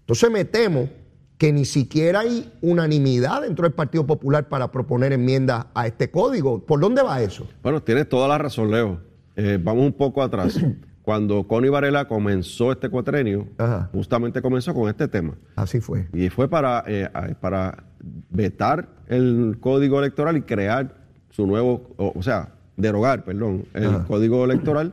Entonces 0.00 0.30
me 0.30 0.46
temo 0.46 0.88
que 1.36 1.52
ni 1.52 1.66
siquiera 1.66 2.20
hay 2.20 2.50
unanimidad 2.62 3.42
dentro 3.42 3.64
del 3.64 3.74
Partido 3.74 4.06
Popular 4.06 4.48
para 4.48 4.72
proponer 4.72 5.12
enmiendas 5.12 5.66
a 5.74 5.86
este 5.86 6.10
código. 6.10 6.64
¿Por 6.64 6.80
dónde 6.80 7.02
va 7.02 7.20
eso? 7.20 7.46
Bueno, 7.62 7.82
tienes 7.82 8.08
toda 8.08 8.26
la 8.26 8.38
razón, 8.38 8.70
Leo. 8.70 9.02
Eh, 9.36 9.58
vamos 9.62 9.84
un 9.84 9.92
poco 9.92 10.22
atrás. 10.22 10.58
Cuando 11.02 11.46
Connie 11.46 11.68
Varela 11.68 12.08
comenzó 12.08 12.72
este 12.72 12.88
cuatrenio, 12.88 13.46
Ajá. 13.58 13.90
justamente 13.92 14.40
comenzó 14.40 14.72
con 14.72 14.88
este 14.88 15.06
tema. 15.08 15.34
Así 15.56 15.78
fue. 15.78 16.08
Y 16.14 16.30
fue 16.30 16.48
para, 16.48 16.82
eh, 16.86 17.08
para 17.40 17.84
vetar 18.30 18.88
el 19.08 19.58
código 19.60 19.98
electoral 19.98 20.36
y 20.36 20.42
crear 20.42 20.94
su 21.30 21.46
nuevo, 21.46 21.94
o, 21.96 22.12
o 22.14 22.22
sea, 22.22 22.50
derogar, 22.76 23.24
perdón, 23.24 23.64
el 23.74 23.86
Ajá. 23.86 24.04
código 24.04 24.44
electoral 24.44 24.92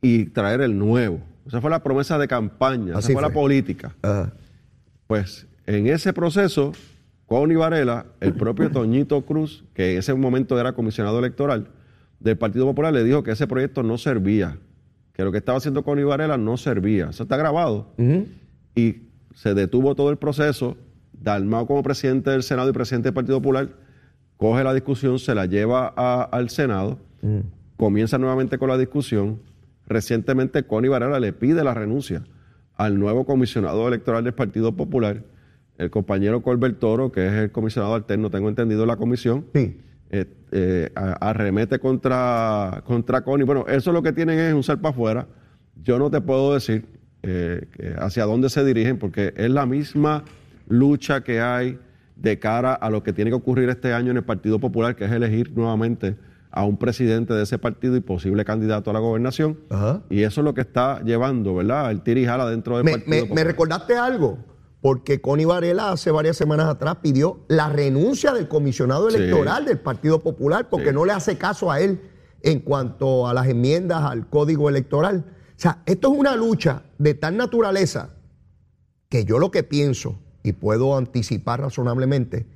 y 0.00 0.26
traer 0.26 0.60
el 0.60 0.78
nuevo. 0.78 1.20
Esa 1.46 1.60
fue 1.60 1.70
la 1.70 1.82
promesa 1.82 2.18
de 2.18 2.28
campaña, 2.28 2.96
Así 2.96 3.12
esa 3.12 3.20
fue, 3.20 3.28
la 3.28 3.34
política. 3.34 3.94
Ajá. 4.02 4.32
Pues 5.06 5.46
en 5.66 5.86
ese 5.86 6.12
proceso, 6.12 6.72
Connie 7.26 7.56
Varela, 7.56 8.06
el 8.20 8.34
propio 8.34 8.70
Toñito 8.70 9.22
Cruz, 9.22 9.64
que 9.74 9.92
en 9.92 9.98
ese 9.98 10.14
momento 10.14 10.58
era 10.58 10.72
comisionado 10.72 11.18
electoral 11.18 11.68
del 12.20 12.36
Partido 12.36 12.66
Popular, 12.66 12.92
le 12.92 13.04
dijo 13.04 13.22
que 13.22 13.32
ese 13.32 13.46
proyecto 13.46 13.82
no 13.82 13.98
servía, 13.98 14.58
que 15.12 15.24
lo 15.24 15.32
que 15.32 15.38
estaba 15.38 15.58
haciendo 15.58 15.82
Connie 15.82 16.04
Varela 16.04 16.36
no 16.36 16.56
servía. 16.56 17.10
Eso 17.10 17.22
está 17.22 17.36
grabado. 17.36 17.88
Y 18.74 18.96
se 19.34 19.54
detuvo 19.54 19.94
todo 19.94 20.10
el 20.10 20.18
proceso. 20.18 20.76
Dalmao 21.20 21.66
como 21.66 21.82
presidente 21.82 22.30
del 22.30 22.42
Senado 22.42 22.68
y 22.70 22.72
presidente 22.72 23.08
del 23.08 23.14
Partido 23.14 23.38
Popular 23.40 23.68
coge 24.36 24.62
la 24.64 24.74
discusión, 24.74 25.18
se 25.18 25.34
la 25.34 25.46
lleva 25.46 25.92
a- 25.96 26.22
al 26.24 26.50
Senado, 26.50 26.98
comienza 27.76 28.18
nuevamente 28.18 28.58
con 28.58 28.68
la 28.68 28.78
discusión. 28.78 29.40
Recientemente 29.86 30.64
Connie 30.64 30.88
Varela 30.90 31.20
le 31.20 31.32
pide 31.32 31.62
la 31.64 31.72
renuncia 31.74 32.24
al 32.76 32.98
nuevo 32.98 33.24
comisionado 33.24 33.86
electoral 33.88 34.24
del 34.24 34.34
Partido 34.34 34.76
Popular, 34.76 35.22
el 35.78 35.90
compañero 35.90 36.42
Colbert 36.42 36.78
Toro, 36.78 37.12
que 37.12 37.26
es 37.26 37.32
el 37.32 37.50
comisionado 37.52 37.94
alterno, 37.94 38.30
tengo 38.30 38.48
entendido, 38.48 38.84
la 38.86 38.96
comisión. 38.96 39.46
Sí. 39.54 39.80
eh, 40.10 40.24
eh, 40.52 40.90
arremete 40.94 41.80
contra, 41.80 42.80
contra 42.86 43.22
Connie. 43.22 43.44
Bueno, 43.44 43.64
eso 43.66 43.90
lo 43.90 44.02
que 44.02 44.12
tienen 44.12 44.38
es 44.38 44.54
un 44.54 44.62
sal 44.62 44.78
para 44.80 44.92
afuera. 44.94 45.26
Yo 45.82 45.98
no 45.98 46.10
te 46.10 46.20
puedo 46.20 46.54
decir 46.54 46.86
eh, 47.22 47.66
hacia 47.98 48.24
dónde 48.24 48.48
se 48.48 48.64
dirigen, 48.64 48.98
porque 48.98 49.34
es 49.36 49.50
la 49.50 49.66
misma 49.66 50.22
lucha 50.68 51.22
que 51.22 51.40
hay 51.40 51.78
de 52.16 52.38
cara 52.38 52.72
a 52.74 52.90
lo 52.90 53.02
que 53.02 53.12
tiene 53.12 53.30
que 53.30 53.36
ocurrir 53.36 53.68
este 53.68 53.92
año 53.92 54.10
en 54.10 54.16
el 54.18 54.24
Partido 54.24 54.58
Popular, 54.58 54.96
que 54.96 55.04
es 55.04 55.12
elegir 55.12 55.52
nuevamente 55.56 56.16
a 56.50 56.64
un 56.64 56.78
presidente 56.78 57.34
de 57.34 57.42
ese 57.42 57.58
partido 57.58 57.96
y 57.96 58.00
posible 58.00 58.44
candidato 58.44 58.88
a 58.90 58.94
la 58.94 59.00
gobernación. 59.00 59.58
Ajá. 59.68 60.02
Y 60.08 60.22
eso 60.22 60.40
es 60.40 60.44
lo 60.46 60.54
que 60.54 60.62
está 60.62 61.02
llevando, 61.02 61.54
¿verdad? 61.54 61.90
El 61.90 62.00
tira 62.02 62.20
y 62.20 62.24
jala 62.24 62.48
dentro 62.48 62.76
del 62.76 62.84
Me, 62.84 62.92
Partido 62.92 63.10
me- 63.10 63.16
me 63.16 63.22
Popular. 63.28 63.46
recordaste 63.46 63.96
algo, 63.96 64.38
porque 64.80 65.20
Connie 65.20 65.44
Varela 65.44 65.92
hace 65.92 66.10
varias 66.10 66.36
semanas 66.38 66.66
atrás 66.68 66.96
pidió 67.02 67.40
la 67.48 67.68
renuncia 67.68 68.32
del 68.32 68.48
comisionado 68.48 69.10
Sí. 69.10 69.16
electoral 69.16 69.66
del 69.66 69.78
Partido 69.78 70.22
Popular 70.22 70.68
porque 70.70 70.88
Sí. 70.88 70.94
no 70.94 71.04
le 71.04 71.12
hace 71.12 71.36
caso 71.36 71.70
a 71.70 71.80
él 71.80 72.00
en 72.42 72.60
cuanto 72.60 73.28
a 73.28 73.34
las 73.34 73.46
enmiendas 73.48 74.02
al 74.04 74.28
código 74.30 74.70
electoral. 74.70 75.24
O 75.28 75.58
sea, 75.58 75.82
esto 75.84 76.12
es 76.12 76.18
una 76.18 76.36
lucha 76.36 76.84
de 76.96 77.12
tal 77.14 77.36
naturaleza 77.36 78.14
que 79.10 79.24
yo 79.26 79.38
lo 79.38 79.50
que 79.50 79.62
pienso, 79.62 80.18
y 80.46 80.52
puedo 80.52 80.96
anticipar 80.96 81.60
razonablemente, 81.60 82.46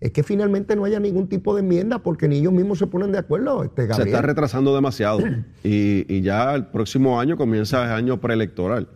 es 0.00 0.12
que 0.12 0.22
finalmente 0.22 0.76
no 0.76 0.84
haya 0.84 0.98
ningún 1.00 1.28
tipo 1.28 1.54
de 1.54 1.60
enmienda 1.60 1.98
porque 1.98 2.26
ni 2.28 2.36
ellos 2.38 2.52
mismos 2.52 2.78
se 2.78 2.86
ponen 2.86 3.12
de 3.12 3.18
acuerdo, 3.18 3.62
este 3.64 3.92
Se 3.94 4.02
está 4.04 4.22
retrasando 4.22 4.74
demasiado. 4.74 5.20
Y, 5.64 6.04
y 6.08 6.22
ya 6.22 6.54
el 6.54 6.66
próximo 6.66 7.20
año 7.20 7.36
comienza 7.36 7.84
el 7.84 7.90
año 7.92 8.20
preelectoral. 8.20 8.88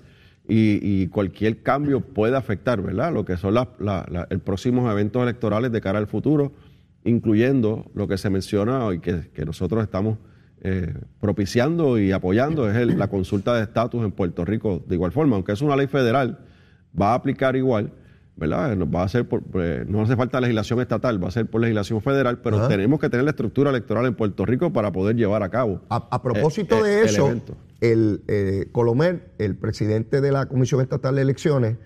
Y, 0.47 0.79
y 0.83 1.07
cualquier 1.09 1.63
cambio 1.63 2.01
puede 2.01 2.37
afectar, 2.37 2.83
¿verdad? 2.83 3.13
Lo 3.13 3.25
que 3.25 3.37
son 3.39 3.55
las 3.55 3.69
la- 3.79 4.07
la- 4.11 4.27
el 4.31 4.41
próximos 4.41 4.91
eventos 4.93 5.23
electorales 5.23 5.73
de 5.73 5.81
cara 5.81 5.99
al 5.99 6.07
futuro, 6.07 6.53
incluyendo 7.05 7.91
lo 7.95 8.09
que 8.09 8.19
se 8.19 8.31
menciona 8.31 8.93
y 8.95 8.99
que, 9.01 9.31
que 9.33 9.45
nosotros 9.45 9.83
estamos 9.83 10.19
eh, 10.63 10.95
propiciando 11.21 11.99
y 11.99 12.13
apoyando 12.13 12.71
es 12.71 12.77
el- 12.77 12.99
la 12.99 13.09
consulta 13.09 13.55
de 13.57 13.63
estatus 13.63 14.03
en 14.05 14.13
Puerto 14.13 14.45
Rico 14.47 14.83
de 14.87 14.95
igual 14.95 15.13
forma, 15.13 15.37
aunque 15.37 15.53
es 15.53 15.61
una 15.61 15.77
ley 15.77 15.87
federal, 15.87 16.39
va 16.99 17.13
a 17.13 17.15
aplicar 17.15 17.57
igual, 17.57 17.93
¿verdad? 18.37 18.75
No 18.77 18.91
Va 18.91 19.05
a 19.05 19.09
ser 19.09 19.29
por- 19.29 19.43
eh, 19.55 19.85
no 19.87 20.03
hace 20.03 20.17
falta 20.17 20.41
legislación 20.41 20.81
estatal, 20.81 21.23
va 21.23 21.29
a 21.29 21.31
ser 21.31 21.47
por 21.47 21.61
legislación 21.61 22.01
federal, 22.01 22.41
pero 22.41 22.59
Ajá. 22.59 22.69
tenemos 22.69 22.99
que 23.01 23.09
tener 23.09 23.25
la 23.25 23.31
estructura 23.31 23.71
electoral 23.71 24.07
en 24.07 24.15
Puerto 24.15 24.45
Rico 24.45 24.73
para 24.73 24.91
poder 24.93 25.17
llevar 25.17 25.43
a 25.43 25.51
cabo. 25.51 25.81
A, 25.89 26.09
a 26.11 26.23
propósito 26.23 26.85
eh, 26.85 26.89
de 26.91 27.01
eh, 27.03 27.05
eso, 27.05 27.33
el 27.81 28.23
eh, 28.29 28.69
Colomer, 28.73 29.33
el 29.39 29.57
presidente 29.57 30.21
de 30.21 30.33
la 30.33 30.47
Comisión 30.47 30.81
Estatal 30.81 31.15
de 31.15 31.23
Elecciones, 31.23 31.77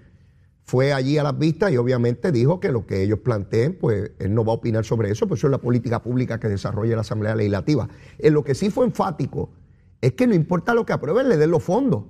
fue 0.65 0.93
allí 0.93 1.17
a 1.17 1.23
las 1.23 1.39
vistas 1.39 1.73
y 1.73 1.79
obviamente 1.79 2.31
dijo 2.31 2.61
que 2.61 2.71
lo 2.73 2.87
que 2.87 3.03
ellos 3.03 3.21
planteen, 3.21 3.79
pues 3.81 4.11
él 4.19 4.35
no 4.35 4.45
va 4.45 4.53
a 4.53 4.57
opinar 4.57 4.85
sobre 4.85 5.11
eso, 5.11 5.27
pues 5.27 5.41
eso 5.41 5.47
es 5.47 5.51
la 5.51 5.59
política 5.59 6.03
pública 6.03 6.39
que 6.39 6.49
desarrolla 6.49 6.95
la 6.95 7.01
Asamblea 7.01 7.35
Legislativa. 7.35 7.89
En 8.19 8.35
lo 8.35 8.45
que 8.45 8.55
sí 8.55 8.69
fue 8.69 8.85
enfático 8.85 9.51
es 10.03 10.13
que 10.13 10.27
no 10.27 10.35
importa 10.35 10.75
lo 10.75 10.85
que 10.85 10.93
aprueben, 10.93 11.29
le 11.31 11.39
den 11.39 11.51
los 11.51 11.63
fondos. 11.63 12.05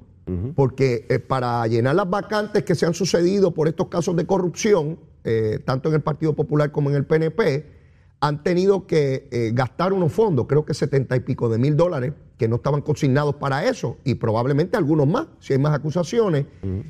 Porque 0.55 1.07
eh, 1.09 1.19
para 1.19 1.67
llenar 1.67 1.95
las 1.95 2.09
vacantes 2.09 2.63
que 2.65 2.75
se 2.75 2.87
han 2.87 2.95
sucedido 2.95 3.53
por 3.55 3.69
estos 3.69 3.89
casos 3.89 4.15
de 4.17 4.27
corrupción, 4.27 4.99
eh, 5.25 5.61
tanto 5.65 5.89
en 5.89 5.95
el 5.97 6.01
Partido 6.03 6.35
Popular 6.35 6.71
como 6.73 6.91
en 6.91 6.97
el 6.97 7.05
PNP, 7.07 7.67
han 8.21 8.43
tenido 8.43 8.87
que 8.87 9.29
eh, 9.31 9.53
gastar 9.55 9.93
unos 9.93 10.13
fondos, 10.13 10.47
creo 10.49 10.65
que 10.65 10.75
setenta 10.75 11.15
y 11.17 11.21
pico 11.21 11.49
de 11.49 11.59
mil 11.59 11.77
dólares, 11.77 12.13
que 12.37 12.49
no 12.49 12.57
estaban 12.57 12.83
consignados 12.83 13.37
para 13.37 13.65
eso, 13.69 13.97
y 14.05 14.15
probablemente 14.17 14.77
algunos 14.77 15.07
más, 15.07 15.27
si 15.41 15.53
hay 15.55 15.59
más 15.59 15.75
acusaciones. 15.75 16.47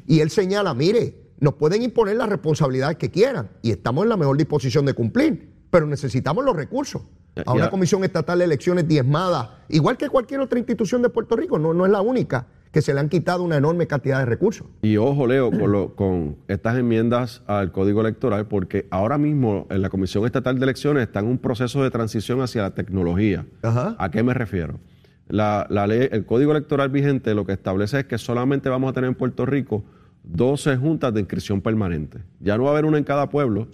Y 0.07 0.20
él 0.20 0.31
señala, 0.31 0.74
mire, 0.74 1.14
nos 1.40 1.55
pueden 1.55 1.83
imponer 1.83 2.16
las 2.16 2.29
responsabilidades 2.29 2.96
que 2.96 3.11
quieran, 3.11 3.51
y 3.62 3.70
estamos 3.70 4.03
en 4.05 4.09
la 4.09 4.16
mejor 4.16 4.37
disposición 4.37 4.85
de 4.87 4.94
cumplir, 4.94 5.51
pero 5.70 5.87
necesitamos 5.87 6.44
los 6.44 6.57
recursos. 6.57 7.03
Ya- 7.37 7.42
A 7.46 7.53
una 7.53 7.70
comisión 7.70 8.03
estatal 8.05 8.38
de 8.40 8.44
elecciones 8.46 8.88
diezmada, 8.88 9.64
igual 9.68 9.96
que 9.96 10.09
cualquier 10.09 10.40
otra 10.40 10.59
institución 10.59 11.03
de 11.03 11.09
Puerto 11.11 11.37
Rico, 11.37 11.59
no, 11.59 11.72
no 11.74 11.87
es 11.87 11.92
la 11.92 12.01
única, 12.01 12.46
que 12.72 12.83
se 12.83 12.92
le 12.94 13.00
han 13.00 13.09
quitado 13.09 13.42
una 13.42 13.57
enorme 13.57 13.87
cantidad 13.87 14.18
de 14.18 14.26
recursos. 14.26 14.66
Y 14.83 14.96
ojo, 14.98 15.26
Leo, 15.26 15.50
con, 15.50 15.72
lo- 15.72 15.94
con 15.96 16.37
estas 16.48 16.76
enmiendas 16.78 17.42
al 17.46 17.72
Código 17.72 18.00
Electoral, 18.02 18.46
porque 18.46 18.87
ahora 18.90 19.18
mismo 19.18 19.66
en 19.70 19.83
la 19.83 19.88
Comisión 19.88 20.24
Estatal 20.26 20.59
de 20.59 20.64
Elecciones 20.64 21.02
está 21.04 21.20
en 21.20 21.26
un 21.26 21.38
proceso 21.38 21.83
de 21.83 21.90
transición 21.90 22.40
hacia 22.40 22.62
la 22.62 22.74
tecnología. 22.74 23.46
Ajá. 23.62 23.96
¿A 23.98 24.11
qué 24.11 24.22
me 24.22 24.35
refiero? 24.35 24.81
La, 25.28 25.66
la 25.70 25.87
ley, 25.87 26.09
el 26.11 26.24
Código 26.26 26.52
Electoral 26.52 26.88
vigente 26.90 27.35
lo 27.35 27.44
que 27.44 27.52
establece 27.52 28.00
es 28.00 28.04
que 28.07 28.18
solamente 28.18 28.68
vamos 28.68 28.90
a 28.90 28.92
tener 28.94 29.09
en 29.09 29.14
Puerto 29.14 29.44
Rico 29.46 29.85
12 30.24 30.76
juntas 30.76 31.12
de 31.14 31.20
inscripción 31.20 31.61
permanente. 31.61 32.18
Ya 32.40 32.57
no 32.57 32.64
va 32.64 32.70
a 32.70 32.72
haber 32.72 32.85
una 32.85 32.98
en 32.98 33.04
cada 33.04 33.28
pueblo, 33.31 33.68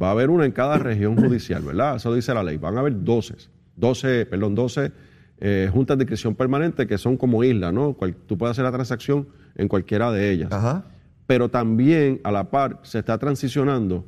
va 0.00 0.08
a 0.08 0.10
haber 0.12 0.30
una 0.30 0.44
en 0.44 0.52
cada 0.52 0.78
región 0.78 1.16
judicial, 1.16 1.62
¿verdad? 1.62 1.96
Eso 1.96 2.14
dice 2.14 2.34
la 2.34 2.42
ley. 2.42 2.56
Van 2.58 2.76
a 2.76 2.80
haber 2.80 3.02
12, 3.02 3.34
12, 3.76 4.26
perdón, 4.26 4.54
12 4.54 4.92
eh, 5.40 5.68
juntas 5.72 5.98
de 5.98 6.04
inscripción 6.04 6.34
permanente 6.34 6.86
que 6.86 6.96
son 6.98 7.16
como 7.16 7.44
islas, 7.44 7.72
¿no? 7.72 7.92
Cual- 7.94 8.14
tú 8.26 8.38
puedes 8.38 8.52
hacer 8.52 8.64
la 8.64 8.72
transacción 8.72 9.28
en 9.54 9.68
cualquiera 9.68 10.10
de 10.12 10.30
ellas 10.30 10.50
Ajá. 10.52 10.84
pero 11.26 11.48
también 11.50 12.20
a 12.24 12.30
la 12.32 12.44
par 12.50 12.78
se 12.82 12.98
está 13.00 13.18
transicionando 13.18 14.04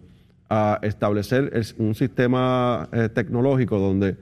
a 0.51 0.79
establecer 0.83 1.51
es- 1.55 1.75
un 1.79 1.95
sistema 1.95 2.89
eh, 2.93 3.09
tecnológico 3.09 3.79
donde 3.79 4.17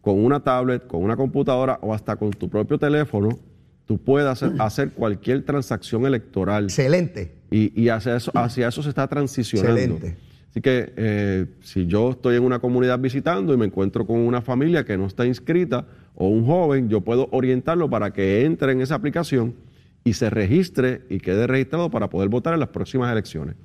con 0.00 0.24
una 0.24 0.40
tablet, 0.40 0.86
con 0.86 1.02
una 1.02 1.16
computadora 1.16 1.78
o 1.82 1.94
hasta 1.94 2.16
con 2.16 2.30
tu 2.30 2.48
propio 2.48 2.78
teléfono, 2.78 3.38
tú 3.86 3.98
puedas 3.98 4.42
hacer, 4.42 4.56
hacer 4.60 4.90
cualquier 4.92 5.44
transacción 5.44 6.06
electoral. 6.06 6.64
Excelente. 6.64 7.34
Y, 7.50 7.80
y 7.80 7.88
hacia, 7.88 8.16
eso, 8.16 8.30
hacia 8.34 8.68
eso 8.68 8.82
se 8.82 8.88
está 8.88 9.06
transicionando. 9.08 9.80
Excelente. 9.80 10.16
Así 10.52 10.60
que 10.60 10.92
eh, 10.96 11.46
si 11.62 11.86
yo 11.86 12.10
estoy 12.10 12.36
en 12.36 12.42
una 12.42 12.58
comunidad 12.58 12.98
visitando 12.98 13.54
y 13.54 13.56
me 13.56 13.64
encuentro 13.64 14.06
con 14.06 14.18
una 14.18 14.42
familia 14.42 14.84
que 14.84 14.98
no 14.98 15.06
está 15.06 15.24
inscrita 15.24 15.86
o 16.14 16.28
un 16.28 16.44
joven, 16.44 16.90
yo 16.90 17.00
puedo 17.00 17.30
orientarlo 17.32 17.88
para 17.88 18.12
que 18.12 18.44
entre 18.44 18.72
en 18.72 18.82
esa 18.82 18.94
aplicación 18.94 19.54
y 20.04 20.12
se 20.12 20.28
registre 20.28 21.06
y 21.08 21.20
quede 21.20 21.46
registrado 21.46 21.90
para 21.90 22.10
poder 22.10 22.28
votar 22.28 22.52
en 22.52 22.60
las 22.60 22.68
próximas 22.68 23.10
elecciones. 23.10 23.56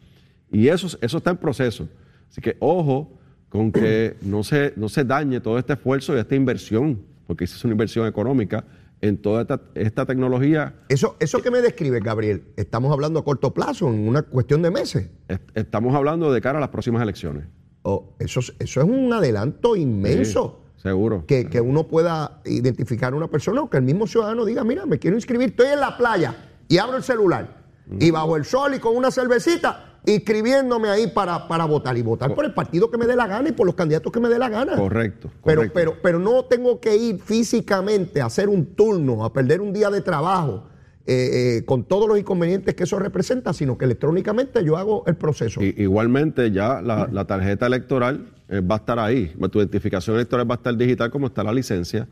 Y 0.49 0.69
eso, 0.69 0.97
eso 1.01 1.17
está 1.17 1.31
en 1.31 1.37
proceso. 1.37 1.89
Así 2.31 2.39
que 2.39 2.55
ojo 2.61 3.11
con 3.49 3.73
que 3.73 4.15
no 4.21 4.41
se, 4.43 4.71
no 4.77 4.87
se 4.87 5.03
dañe 5.03 5.41
todo 5.41 5.59
este 5.59 5.73
esfuerzo 5.73 6.15
y 6.15 6.19
esta 6.19 6.35
inversión, 6.35 7.01
porque 7.25 7.43
es 7.43 7.65
una 7.65 7.73
inversión 7.73 8.07
económica 8.07 8.63
en 9.01 9.17
toda 9.21 9.41
esta, 9.43 9.61
esta 9.75 10.05
tecnología 10.05 10.75
Eso, 10.89 11.15
eso 11.19 11.41
que 11.41 11.51
me 11.51 11.61
describe, 11.61 11.99
Gabriel, 11.99 12.45
estamos 12.55 12.91
hablando 12.91 13.19
a 13.19 13.23
corto 13.23 13.53
plazo, 13.53 13.89
en 13.89 14.07
una 14.07 14.23
cuestión 14.23 14.61
de 14.61 14.71
meses. 14.71 15.09
Est- 15.27 15.49
Estamos 15.55 15.93
hablando 15.95 16.31
de 16.33 16.41
cara 16.41 16.57
a 16.57 16.61
las 16.61 16.69
próximas 16.69 17.01
elecciones. 17.03 17.45
Oh, 17.83 18.15
eso, 18.19 18.39
es- 18.39 18.53
eso 18.59 18.81
es 18.81 18.87
un 18.87 19.13
adelanto 19.13 19.75
inmenso. 19.75 20.63
Sí, 20.77 20.81
seguro. 20.83 21.25
Que, 21.27 21.47
que 21.47 21.61
uno 21.61 21.87
pueda 21.87 22.41
identificar 22.45 23.13
a 23.13 23.15
una 23.15 23.27
persona 23.27 23.61
o 23.61 23.69
que 23.69 23.77
el 23.77 23.83
mismo 23.83 24.07
ciudadano 24.07 24.45
diga, 24.45 24.63
mira, 24.63 24.85
me 24.85 24.97
quiero 24.99 25.15
inscribir, 25.15 25.49
estoy 25.49 25.67
en 25.67 25.79
la 25.79 25.95
playa 25.97 26.35
y 26.67 26.77
abro 26.79 26.97
el 26.97 27.03
celular 27.03 27.65
y 27.99 28.11
bajo 28.11 28.35
el 28.35 28.43
sol 28.45 28.73
y 28.75 28.79
con 28.79 28.95
una 28.97 29.11
cervecita 29.11 29.86
inscribiéndome 30.07 30.89
ahí 30.89 31.07
para, 31.07 31.47
para 31.47 31.65
votar 31.65 31.97
y 31.97 32.01
votar 32.01 32.33
por 32.33 32.45
el 32.45 32.53
partido 32.53 32.89
que 32.89 32.97
me 32.97 33.05
dé 33.05 33.15
la 33.15 33.27
gana 33.27 33.49
y 33.49 33.51
por 33.51 33.65
los 33.65 33.75
candidatos 33.75 34.11
que 34.11 34.19
me 34.19 34.29
dé 34.29 34.39
la 34.39 34.49
gana. 34.49 34.75
Correcto, 34.75 35.29
Pero, 35.43 35.57
correcto. 35.61 35.73
pero, 35.75 35.95
pero 36.01 36.19
no 36.19 36.45
tengo 36.45 36.79
que 36.79 36.95
ir 36.95 37.19
físicamente 37.19 38.21
a 38.21 38.25
hacer 38.25 38.49
un 38.49 38.65
turno, 38.75 39.23
a 39.25 39.33
perder 39.33 39.61
un 39.61 39.73
día 39.73 39.89
de 39.89 40.01
trabajo 40.01 40.63
eh, 41.05 41.57
eh, 41.59 41.65
con 41.65 41.83
todos 41.83 42.07
los 42.07 42.17
inconvenientes 42.19 42.73
que 42.75 42.83
eso 42.83 42.99
representa, 42.99 43.53
sino 43.53 43.77
que 43.77 43.85
electrónicamente 43.85 44.63
yo 44.63 44.77
hago 44.77 45.03
el 45.07 45.15
proceso. 45.15 45.61
I- 45.61 45.75
igualmente 45.77 46.51
ya 46.51 46.81
la, 46.81 47.07
la 47.11 47.25
tarjeta 47.25 47.65
electoral 47.67 48.31
eh, 48.49 48.61
va 48.61 48.75
a 48.75 48.77
estar 48.79 48.99
ahí. 48.99 49.33
Tu 49.51 49.59
identificación 49.59 50.15
electoral 50.15 50.49
va 50.49 50.55
a 50.55 50.57
estar 50.57 50.75
digital 50.75 51.11
como 51.11 51.27
está 51.27 51.43
la 51.43 51.53
licencia. 51.53 52.07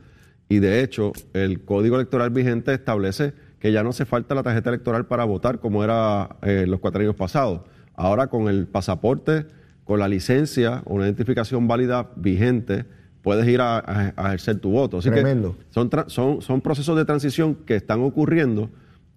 Y 0.47 0.59
de 0.59 0.81
hecho, 0.83 1.11
el 1.33 1.63
código 1.65 1.95
electoral 1.95 2.29
vigente 2.29 2.73
establece 2.73 3.33
que 3.59 3.71
ya 3.71 3.81
no 3.83 3.89
hace 3.89 4.05
falta 4.05 4.35
la 4.35 4.43
tarjeta 4.43 4.69
electoral 4.69 5.07
para 5.07 5.23
votar 5.25 5.59
como 5.59 5.83
era 5.83 6.37
eh, 6.43 6.61
en 6.65 6.71
los 6.71 6.79
cuatro 6.79 7.01
años 7.01 7.15
pasados. 7.15 7.61
Ahora 7.95 8.27
con 8.27 8.47
el 8.47 8.67
pasaporte, 8.67 9.45
con 9.83 9.99
la 9.99 10.07
licencia, 10.07 10.81
una 10.85 11.05
identificación 11.05 11.67
válida 11.67 12.09
vigente, 12.15 12.85
puedes 13.21 13.47
ir 13.47 13.61
a, 13.61 13.77
a- 13.79 14.13
a 14.15 14.27
ejercer 14.27 14.59
tu 14.59 14.71
voto. 14.71 14.97
Así 14.99 15.09
Tremendo. 15.09 15.55
que 15.57 15.63
son, 15.73 15.89
tra- 15.89 16.09
son, 16.09 16.41
son 16.41 16.61
procesos 16.61 16.95
de 16.97 17.05
transición 17.05 17.55
que 17.55 17.75
están 17.75 18.01
ocurriendo 18.01 18.69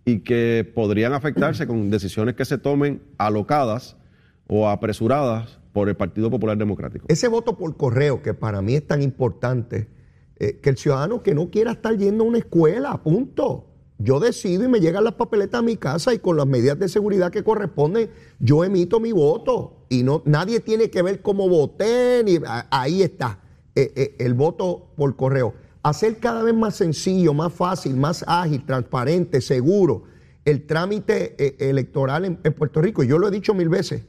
y 0.05 0.21
que 0.21 0.71
podrían 0.75 1.13
afectarse 1.13 1.67
con 1.67 1.91
decisiones 1.91 2.35
que 2.35 2.45
se 2.45 2.57
tomen 2.59 3.03
alocadas 3.19 3.97
o 4.47 4.69
apresuradas 4.69 5.59
por 5.73 5.89
el 5.91 5.97
Partido 5.97 6.31
Popular 6.31 6.57
Democrático. 6.57 7.05
Ese 7.09 7.29
voto 7.29 7.59
por 7.59 7.77
correo, 7.77 8.23
que 8.23 8.33
para 8.35 8.63
mí 8.63 8.75
es 8.75 8.87
tan 8.87 9.03
importante, 9.03 9.89
eh, 10.39 10.59
que 10.63 10.71
el 10.71 10.77
ciudadano 10.79 11.23
que 11.23 11.35
no 11.35 11.51
quiera 11.51 11.73
estar 11.73 11.95
yendo 11.97 12.25
a 12.25 12.27
una 12.27 12.39
escuela, 12.39 13.03
punto. 13.03 13.67
Yo 13.99 14.21
decido 14.21 14.65
y 14.65 14.69
me 14.69 14.81
llegan 14.81 15.03
las 15.03 15.15
papeletas 15.15 15.59
a 15.59 15.63
mi 15.63 15.77
casa 15.77 16.15
y 16.15 16.21
con 16.21 16.37
las 16.37 16.47
medidas 16.47 16.79
de 16.79 16.89
seguridad 16.89 17.33
que 17.33 17.43
corresponden, 17.43 18.11
yo 18.39 18.65
emito 18.65 19.01
mi 19.01 19.11
voto. 19.11 19.87
Y 19.89 20.05
no, 20.05 20.23
nadie 20.25 20.61
tiene 20.61 20.89
que 20.89 21.03
ver 21.03 21.21
cómo 21.21 21.49
voté, 21.49 22.23
ni, 22.25 22.39
ahí 22.71 23.03
está, 23.03 23.41
eh, 23.75 23.93
eh, 23.97 24.17
el 24.21 24.35
voto 24.35 24.93
por 24.97 25.17
correo. 25.17 25.55
Hacer 25.83 26.19
cada 26.19 26.45
vez 26.45 26.55
más 26.55 26.77
sencillo, 26.77 27.35
más 27.35 27.53
fácil, 27.53 27.97
más 27.97 28.25
ágil, 28.29 28.65
transparente, 28.65 29.41
seguro, 29.41 30.05
el 30.45 30.67
trámite 30.67 31.35
eh, 31.39 31.57
electoral 31.69 32.25
en, 32.25 32.39
en 32.45 32.53
Puerto 32.53 32.81
Rico. 32.81 33.03
Y 33.03 33.09
yo 33.09 33.19
lo 33.19 33.27
he 33.27 33.31
dicho 33.33 33.53
mil 33.53 33.69
veces. 33.69 34.05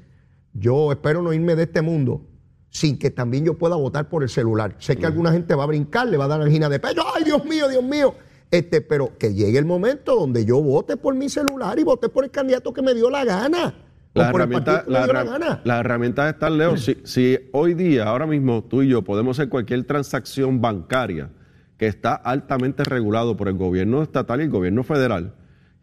Yo 0.53 0.91
espero 0.91 1.23
no 1.23 1.33
irme 1.33 1.55
de 1.55 1.63
este 1.63 1.81
mundo 1.81 2.25
sin 2.69 2.99
que 2.99 3.09
también 3.09 3.45
yo 3.45 3.57
pueda 3.57 3.75
votar 3.75 4.09
por 4.09 4.21
el 4.21 4.29
celular. 4.29 4.75
Sé 4.77 4.95
que 4.95 5.05
alguna 5.05 5.31
gente 5.31 5.55
va 5.55 5.63
a 5.63 5.67
brincar, 5.67 6.07
le 6.07 6.17
va 6.17 6.25
a 6.25 6.27
dar 6.27 6.41
angina 6.41 6.69
de 6.69 6.79
pecho, 6.79 7.01
ay 7.15 7.23
Dios 7.23 7.43
mío, 7.45 7.67
Dios 7.67 7.83
mío. 7.83 8.13
Este, 8.51 8.81
pero 8.81 9.17
que 9.17 9.33
llegue 9.33 9.59
el 9.59 9.65
momento 9.65 10.15
donde 10.15 10.43
yo 10.45 10.61
vote 10.61 10.97
por 10.97 11.13
mi 11.15 11.29
celular 11.29 11.77
y 11.77 11.83
vote 11.83 12.09
por 12.09 12.23
el 12.23 12.31
candidato 12.31 12.73
que 12.73 12.81
me 12.81 12.93
dio 12.95 13.09
la 13.09 13.23
gana. 13.23 13.75
las 14.15 14.31
dio 14.33 14.39
la 14.87 15.05
herram- 15.07 15.29
gana. 15.29 15.61
las 15.63 15.79
herramientas 15.81 16.33
están, 16.33 16.57
Leo. 16.57 16.75
Si, 16.77 16.97
si 17.03 17.37
hoy 17.51 17.75
día, 17.75 18.05
ahora 18.05 18.25
mismo, 18.25 18.63
tú 18.63 18.81
y 18.81 18.89
yo 18.89 19.03
podemos 19.03 19.37
hacer 19.37 19.49
cualquier 19.49 19.83
transacción 19.83 20.61
bancaria 20.61 21.29
que 21.77 21.85
está 21.87 22.13
altamente 22.15 22.83
regulado 22.83 23.37
por 23.37 23.47
el 23.47 23.53
gobierno 23.55 24.01
estatal 24.01 24.41
y 24.41 24.45
el 24.45 24.49
gobierno 24.49 24.83
federal, 24.83 25.35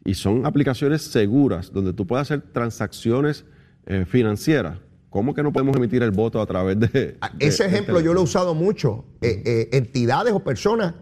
y 0.05 0.15
son 0.15 0.45
aplicaciones 0.45 1.03
seguras 1.03 1.73
donde 1.73 1.93
tú 1.93 2.07
puedes 2.07 2.23
hacer 2.31 2.43
transacciones 2.53 3.45
eh, 3.87 4.05
financieras, 4.07 4.79
¿cómo 5.09 5.33
que 5.35 5.43
no 5.43 5.53
podemos 5.53 5.77
emitir 5.77 6.03
el 6.03 6.11
voto 6.11 6.41
a 6.41 6.47
través 6.47 6.79
de... 6.81 6.89
de- 6.89 7.17
Ah, 7.21 7.31
Ese 7.39 7.63
de 7.63 7.69
ejemplo 7.71 8.01
yo 8.01 8.13
lo 8.13 8.21
he 8.21 8.25
usado 8.25 8.55
mucho. 8.55 9.05
Eh, 9.23 9.43
eh, 9.47 9.69
entidades 9.73 10.33
o 10.35 10.41
personas 10.41 10.95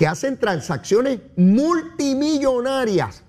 que 0.00 0.06
hacen 0.06 0.38
transacciones 0.38 1.20
multimillonarias 1.36 3.22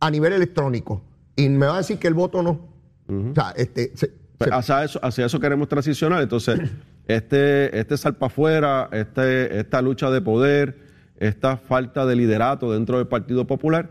a 0.00 0.10
nivel 0.10 0.32
electrónico. 0.32 1.02
Y 1.36 1.50
me 1.50 1.66
va 1.66 1.74
a 1.74 1.78
decir 1.78 1.98
que 1.98 2.08
el 2.08 2.14
voto 2.14 2.42
no. 2.42 2.66
O 3.08 3.34
sea, 3.34 3.50
este, 3.54 3.92
se- 3.94 4.10
Pues 4.38 4.48
se- 4.48 4.54
hacia, 4.56 4.84
eso, 4.84 4.98
hacia 5.02 5.26
eso 5.26 5.38
queremos 5.38 5.68
transicionar. 5.68 6.22
Entonces, 6.22 6.60
este, 7.06 7.78
este 7.78 7.98
salpa 7.98 8.24
afuera, 8.28 8.88
este, 8.90 9.58
esta 9.60 9.82
lucha 9.82 10.10
de 10.10 10.22
poder, 10.22 10.78
esta 11.18 11.58
falta 11.58 12.06
de 12.06 12.16
liderato 12.16 12.72
dentro 12.72 12.96
del 12.96 13.06
Partido 13.06 13.46
Popular, 13.46 13.90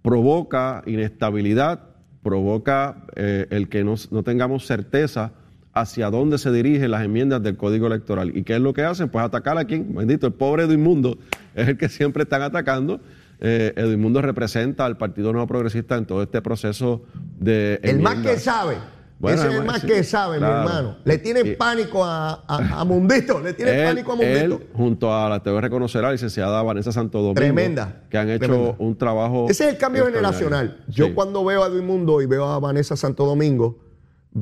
provoca 0.00 0.82
inestabilidad, 0.86 1.80
provoca 2.22 3.04
eh, 3.14 3.46
el 3.50 3.68
que 3.68 3.84
no, 3.84 3.94
no 4.10 4.22
tengamos 4.22 4.64
certeza 4.66 5.32
hacia 5.72 6.10
dónde 6.10 6.38
se 6.38 6.50
dirigen 6.50 6.90
las 6.90 7.04
enmiendas 7.04 7.42
del 7.42 7.56
Código 7.56 7.86
Electoral. 7.86 8.36
¿Y 8.36 8.42
qué 8.42 8.54
es 8.56 8.60
lo 8.60 8.72
que 8.72 8.82
hacen? 8.82 9.08
Pues 9.08 9.24
atacar 9.24 9.58
a 9.58 9.64
quién. 9.64 9.94
Bendito, 9.94 10.26
el 10.26 10.32
pobre 10.32 10.64
Edmundo 10.64 11.18
es 11.54 11.68
el 11.68 11.76
que 11.78 11.88
siempre 11.88 12.24
están 12.24 12.42
atacando. 12.42 13.00
Eh, 13.40 13.72
Edmundo 13.76 14.20
representa 14.20 14.84
al 14.84 14.96
Partido 14.96 15.32
Nuevo 15.32 15.46
Progresista 15.46 15.96
en 15.96 16.06
todo 16.06 16.22
este 16.22 16.42
proceso 16.42 17.02
de. 17.38 17.78
El 17.82 18.00
más 18.00 18.16
que 18.16 18.36
sabe. 18.38 18.76
Bueno, 19.20 19.40
Ese 19.42 19.48
es 19.50 19.54
el 19.58 19.64
más 19.64 19.80
sí, 19.80 19.86
que 19.88 20.04
sabe, 20.04 20.38
claro. 20.38 20.54
mi 20.62 20.68
hermano. 20.68 20.96
Le 21.04 21.18
tiene 21.18 21.40
Y- 21.40 21.56
pánico 21.56 22.04
a, 22.04 22.44
a- 22.46 22.80
a 22.80 22.84
Mundito. 22.84 23.40
Le 23.40 23.52
tiene 23.52 23.80
Él, 23.82 23.88
pánico 23.88 24.12
a 24.12 24.14
Mundito. 24.14 24.38
él, 24.40 24.58
junto 24.74 25.12
a 25.12 25.28
la, 25.28 25.34
a 25.36 25.60
reconocer 25.60 26.04
a 26.04 26.08
la 26.08 26.12
licenciada 26.12 26.62
Vanessa 26.62 26.92
Santo 26.92 27.18
Domingo, 27.18 27.34
Tremenda, 27.34 28.02
que 28.10 28.16
han 28.16 28.30
hecho 28.30 28.46
tremenda. 28.46 28.74
un 28.78 28.96
trabajo. 28.96 29.46
Ese 29.48 29.64
es 29.66 29.72
el 29.72 29.76
cambio 29.78 30.06
generacional. 30.06 30.84
Yo 30.86 31.06
Sí. 31.06 31.12
cuando 31.14 31.44
veo 31.44 31.64
a 31.64 31.66
Edwin 31.66 31.84
Mundo 31.84 32.22
y 32.22 32.26
veo 32.26 32.44
a 32.46 32.60
Vanessa 32.60 32.96
Santo 32.96 33.26
Domingo, 33.26 33.76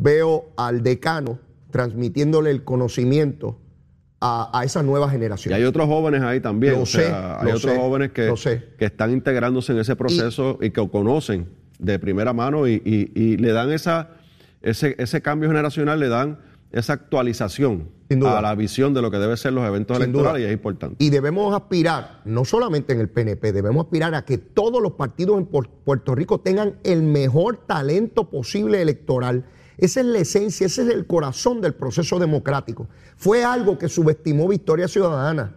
veo 0.03 0.47
al 0.57 0.83
decano 0.83 1.39
transmitiéndole 1.71 2.51
el 2.51 2.65
conocimiento 2.65 3.59
a, 4.21 4.51
a 4.59 4.65
esa 4.65 4.83
nueva 4.83 5.09
Y 5.09 5.11
generación. 5.11 5.55
hay 5.55 5.65
otros 5.65 5.87
jóvenes 5.87 6.23
ahí 6.23 6.41
también. 6.41 6.75
Lo 6.75 6.83
o 6.83 6.87
sea, 6.87 7.03
sé, 7.03 7.13
hay 7.13 7.45
lo 7.53 7.57
otros 7.57 7.73
sé, 7.73 7.77
jóvenes 7.79 8.13
que, 8.13 8.27
lo 8.27 8.37
sé. 8.37 8.65
que 8.79 8.87
están 8.87 9.13
integrándose 9.13 9.73
en 9.73 9.79
ese 9.79 9.95
proceso 9.97 10.59
y, 10.63 10.71
que 10.71 10.89
conocen 10.89 11.49
de 11.79 11.99
primera 11.99 12.33
mano 12.33 12.67
y, 12.67 12.81
y- 12.85 13.13
y 13.15 13.37
le 13.37 13.53
dan 13.53 13.71
esa, 13.73 14.11
ese, 14.63 14.95
ese 14.99 15.21
cambio 15.21 15.49
generacional, 15.51 16.01
le 16.01 16.09
dan 16.09 16.39
esa 16.73 16.95
actualización 16.95 17.91
a 18.25 18.41
la 18.41 18.55
visión 18.55 18.95
de 18.95 19.03
lo 19.03 19.11
que 19.11 19.19
deben 19.19 19.37
ser 19.37 19.53
los 19.53 19.67
eventos 19.67 19.97
Sin 19.97 20.05
electorales 20.05 20.41
duda. 20.41 20.49
y 20.49 20.51
es 20.51 20.53
importante. 20.53 21.05
Y 21.05 21.11
debemos 21.11 21.55
aspirar, 21.55 22.21
no 22.25 22.45
solamente 22.45 22.93
en 22.95 23.01
el 23.01 23.09
PNP, 23.09 23.53
debemos 23.53 23.85
aspirar 23.87 24.15
a 24.15 24.25
que 24.25 24.39
todos 24.39 24.81
los 24.83 24.93
partidos 24.93 25.39
en 25.39 25.51
Pu- 25.51 25.69
Puerto 25.85 26.15
Rico 26.15 26.41
tengan 26.41 26.77
el 26.85 27.03
mejor 27.03 27.67
talento 27.67 28.31
posible 28.31 28.81
electoral. 28.81 29.45
Esa 29.79 30.01
es 30.01 30.07
la 30.07 30.19
esencia, 30.19 30.67
ese 30.67 30.83
es 30.83 30.89
el 30.89 31.07
corazón 31.07 31.61
del 31.61 31.75
proceso 31.75 32.19
democrático. 32.19 32.89
Fue 33.17 33.45
algo 33.45 33.79
que 33.79 33.89
subestimó 33.89 34.49
Victoria 34.49 34.89
Ciudadana. 34.89 35.55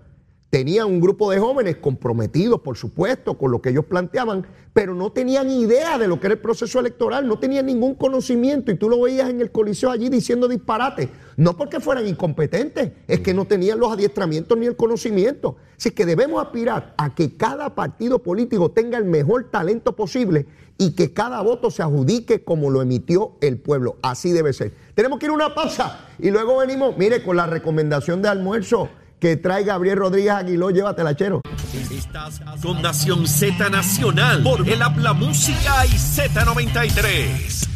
Tenía 0.50 0.88
un 0.88 1.00
grupo 1.00 1.30
de 1.30 1.38
jóvenes 1.38 1.78
comprometidos, 1.78 2.62
por 2.62 2.76
supuesto, 2.76 3.38
con 3.38 3.52
lo 3.52 3.62
que 3.62 3.70
ellos 3.70 3.86
planteaban, 3.86 4.48
pero 4.74 4.96
no 4.96 5.12
tenían 5.12 5.48
idea 5.52 6.00
de 6.00 6.08
lo 6.08 6.20
que 6.20 6.26
era 6.26 6.34
el 6.34 6.42
proceso 6.42 6.80
electoral, 6.80 7.28
no 7.28 7.38
tenían 7.38 7.68
ningún 7.68 7.94
conocimiento 7.94 8.72
y 8.72 8.76
tú 8.76 8.90
lo 8.90 9.00
veías 9.02 9.30
en 9.30 9.42
el 9.42 9.52
coliseo 9.52 9.92
allí 9.92 10.10
diciendo 10.10 10.48
disparate. 10.48 11.08
No 11.38 11.56
porque 11.56 11.80
fueran 11.80 12.08
incompetentes, 12.08 12.92
es 13.08 13.20
que 13.20 13.32
no 13.32 13.46
tenían 13.46 13.80
los 13.80 13.92
adiestramientos 13.92 14.58
ni 14.58 14.66
el 14.66 14.76
conocimiento. 14.76 15.58
Así 15.78 15.92
que 15.92 16.08
debemos 16.08 16.44
aspirar 16.44 16.96
a 16.98 17.14
que 17.14 17.38
cada 17.38 17.76
partido 17.76 18.18
político 18.18 18.72
tenga 18.72 18.98
el 18.98 19.06
mejor 19.06 19.52
talento 19.52 19.96
posible 19.96 20.48
y 20.80 20.92
que 20.92 21.14
cada 21.14 21.42
voto 21.42 21.70
se 21.70 21.84
adjudique 21.84 22.44
como 22.44 22.72
lo 22.72 22.82
emitió 22.82 23.34
el 23.42 23.58
pueblo. 23.60 23.98
Así 24.02 24.32
debe 24.32 24.54
ser. 24.54 24.74
Tenemos 24.96 25.20
que 25.20 25.26
ir 25.26 25.32
a 25.32 25.36
una 25.36 25.54
pausa 25.54 26.08
y 26.18 26.32
luego 26.32 26.58
venimos, 26.58 26.98
mire, 26.98 27.22
con 27.22 27.36
la 27.36 27.46
recomendación 27.46 28.22
de 28.22 28.30
almuerzo 28.30 28.90
que 29.20 29.36
trae 29.36 29.66
Gabriel 29.66 29.98
Rodríguez 29.98 30.32
Aguiló, 30.32 30.72
llévatela, 30.72 31.16
chero. 31.18 31.42
Estás 31.92 32.42
con 32.64 32.82
Nación 32.82 33.28
Z 33.28 33.70
Nacional 33.70 34.42
por 34.42 34.68
el 34.68 34.82
Habla 34.82 35.12
Música 35.12 35.86
y 35.86 35.90
Z93. 35.90 37.68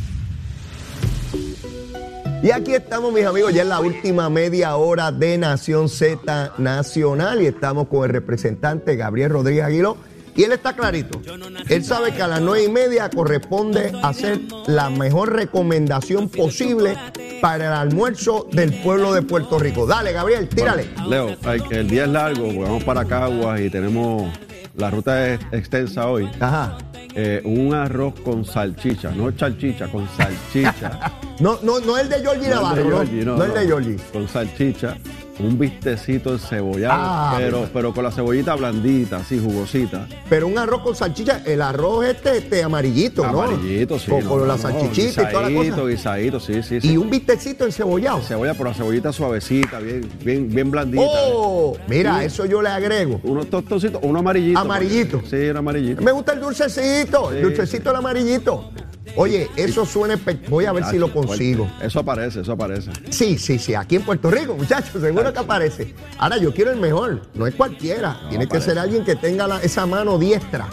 Y 2.42 2.52
aquí 2.52 2.74
estamos, 2.74 3.14
mis 3.14 3.26
amigos, 3.26 3.54
ya 3.54 3.64
en 3.64 3.70
la 3.70 3.82
última 3.82 4.30
media 4.30 4.78
hora 4.78 5.12
de 5.12 5.38
Nación 5.38 5.90
Z 5.90 6.54
Nacional 6.58 7.42
y 7.42 7.48
estamos 7.48 7.90
con 7.90 8.06
el 8.06 8.12
representante 8.12 8.96
Gabriel 8.96 9.30
Rodríguez 9.30 9.66
Aguiló. 9.66 9.98
Y 10.36 10.44
él 10.44 10.52
está 10.52 10.74
clarito. 10.74 11.22
Él 11.70 11.84
sabe 11.84 12.14
que 12.14 12.22
a 12.22 12.28
las 12.28 12.42
nueve 12.42 12.64
y 12.64 12.70
media 12.70 13.10
corresponde 13.10 13.92
hacer 14.02 14.40
la 14.68 14.90
mejor 14.90 15.34
recomendación 15.34 16.30
posible 16.30 16.96
para 17.42 17.68
el 17.68 17.74
almuerzo 17.74 18.48
del 18.52 18.74
pueblo 18.82 19.14
de 19.14 19.22
Puerto 19.22 19.60
Rico. 19.60 19.86
Dale, 19.86 20.12
Gabriel, 20.12 20.48
tírale. 20.50 20.88
Leo, 21.08 21.36
el 21.70 21.88
día 21.88 22.06
es 22.06 22.10
largo, 22.10 22.48
vamos 22.62 22.84
para 22.84 23.06
Caguas 23.06 23.62
y 23.62 23.70
tenemos. 23.70 24.32
La 24.76 24.90
ruta 24.90 25.28
es 25.30 25.40
extensa 25.52 26.08
hoy. 26.08 26.28
Ajá. 26.40 26.78
Eh, 27.16 27.42
un 27.44 27.76
arroz 27.76 28.16
con 28.22 28.44
salchicha, 28.44 29.12
no 29.12 29.32
salchicha, 29.38 29.88
con 29.88 30.08
salchicha. 30.18 31.12
No, 31.40 31.58
no, 31.64 31.80
no 31.80 31.98
el 31.98 32.08
de 32.10 32.20
Georgie 32.20 32.48
No 32.48 32.54
el 32.54 32.62
Navarro, 32.62 32.76
de 32.76 32.84
no, 32.84 32.96
Georgie, 32.96 33.26
no 33.26 33.44
el 33.44 33.54
de 33.54 33.66
Georgie. 33.66 33.98
Con 34.14 34.28
salchicha, 34.28 34.98
un 35.40 35.58
bistecito 35.58 36.34
encebollado, 36.34 36.94
Ah, 36.96 37.36
pero, 37.38 37.68
pero 37.74 37.94
con 37.94 38.04
la 38.04 38.12
cebollita 38.12 38.56
blandita, 38.56 39.18
así 39.18 39.40
jugosita. 39.40 40.08
Pero 40.30 40.48
un 40.48 40.58
arroz 40.58 40.82
con 40.82 40.96
salchicha, 40.96 41.42
el 41.46 41.62
arroz 41.62 42.06
este, 42.06 42.38
este 42.38 42.64
amarillito, 42.64 43.24
¿no? 43.24 43.42
Amarillito, 43.42 43.98
sí. 43.98 44.12
Con, 44.12 44.24
no, 44.24 44.30
con 44.30 44.40
no, 44.40 44.46
la 44.46 44.56
no, 44.56 44.62
salchichita 44.62 45.24
y 45.24 45.32
toda 45.34 45.50
la 45.50 45.56
cosa. 45.56 45.84
Guisadito, 45.88 46.40
sí, 46.40 46.62
sí, 46.64 46.82
sí. 46.82 46.92
Y 46.92 46.98
un 46.98 47.10
bistecito 47.10 47.66
encebollado. 47.66 48.22
Cebolla, 48.22 48.54
pero 48.54 48.66
la 48.66 48.74
cebollita 48.76 49.12
suavecita, 49.12 49.80
bien, 49.80 50.10
bien, 50.24 50.50
bien 50.50 50.72
blandita. 50.72 51.04
Oh, 51.06 51.76
mira, 51.88 52.20
Sí. 52.20 52.26
eso 52.26 52.46
yo 52.46 52.62
le 52.62 52.70
agrego. 52.70 53.20
Unos 53.24 53.50
tostoncitos, 53.50 54.00
uno 54.04 54.20
amarillito. 54.20 54.60
Amarillito. 54.60 55.22
Sí, 55.30 55.36
un 55.50 55.58
amarillito. 55.58 56.02
Me 56.02 56.12
gusta 56.12 56.34
el 56.34 56.42
dulcecito, 56.42 57.32
el 57.32 57.42
dulcecito 57.42 57.90
el 57.90 57.96
amarillito. 57.98 58.72
Oye, 59.16 59.48
eso 59.56 59.86
suena 59.86 60.20
Voy 60.50 60.66
a 60.66 60.72
ver 60.72 60.86
si 60.86 60.98
lo 60.98 61.12
consigo. 61.14 61.70
Eso 61.82 62.00
aparece, 62.00 62.42
eso 62.42 62.54
aparece. 62.54 62.90
Sí, 63.10 63.38
sí, 63.38 63.60
sí, 63.60 63.76
aquí 63.76 63.98
en 63.98 64.04
Puerto 64.04 64.32
Rico, 64.32 64.56
muchachos, 64.56 65.02
seguro 65.02 65.23
que 65.32 65.40
aparece. 65.40 65.94
Ahora, 66.18 66.38
yo 66.38 66.54
quiero 66.54 66.72
el 66.72 66.80
mejor, 66.80 67.22
no 67.36 67.46
es 67.48 67.56
cualquiera. 67.56 68.20
Tiene 68.30 68.48
que 68.48 68.60
ser 68.60 68.78
alguien 68.80 69.06
que 69.06 69.16
tenga 69.16 69.48
la- 69.48 69.62
esa 69.62 69.86
mano 69.86 70.18
diestra. 70.18 70.68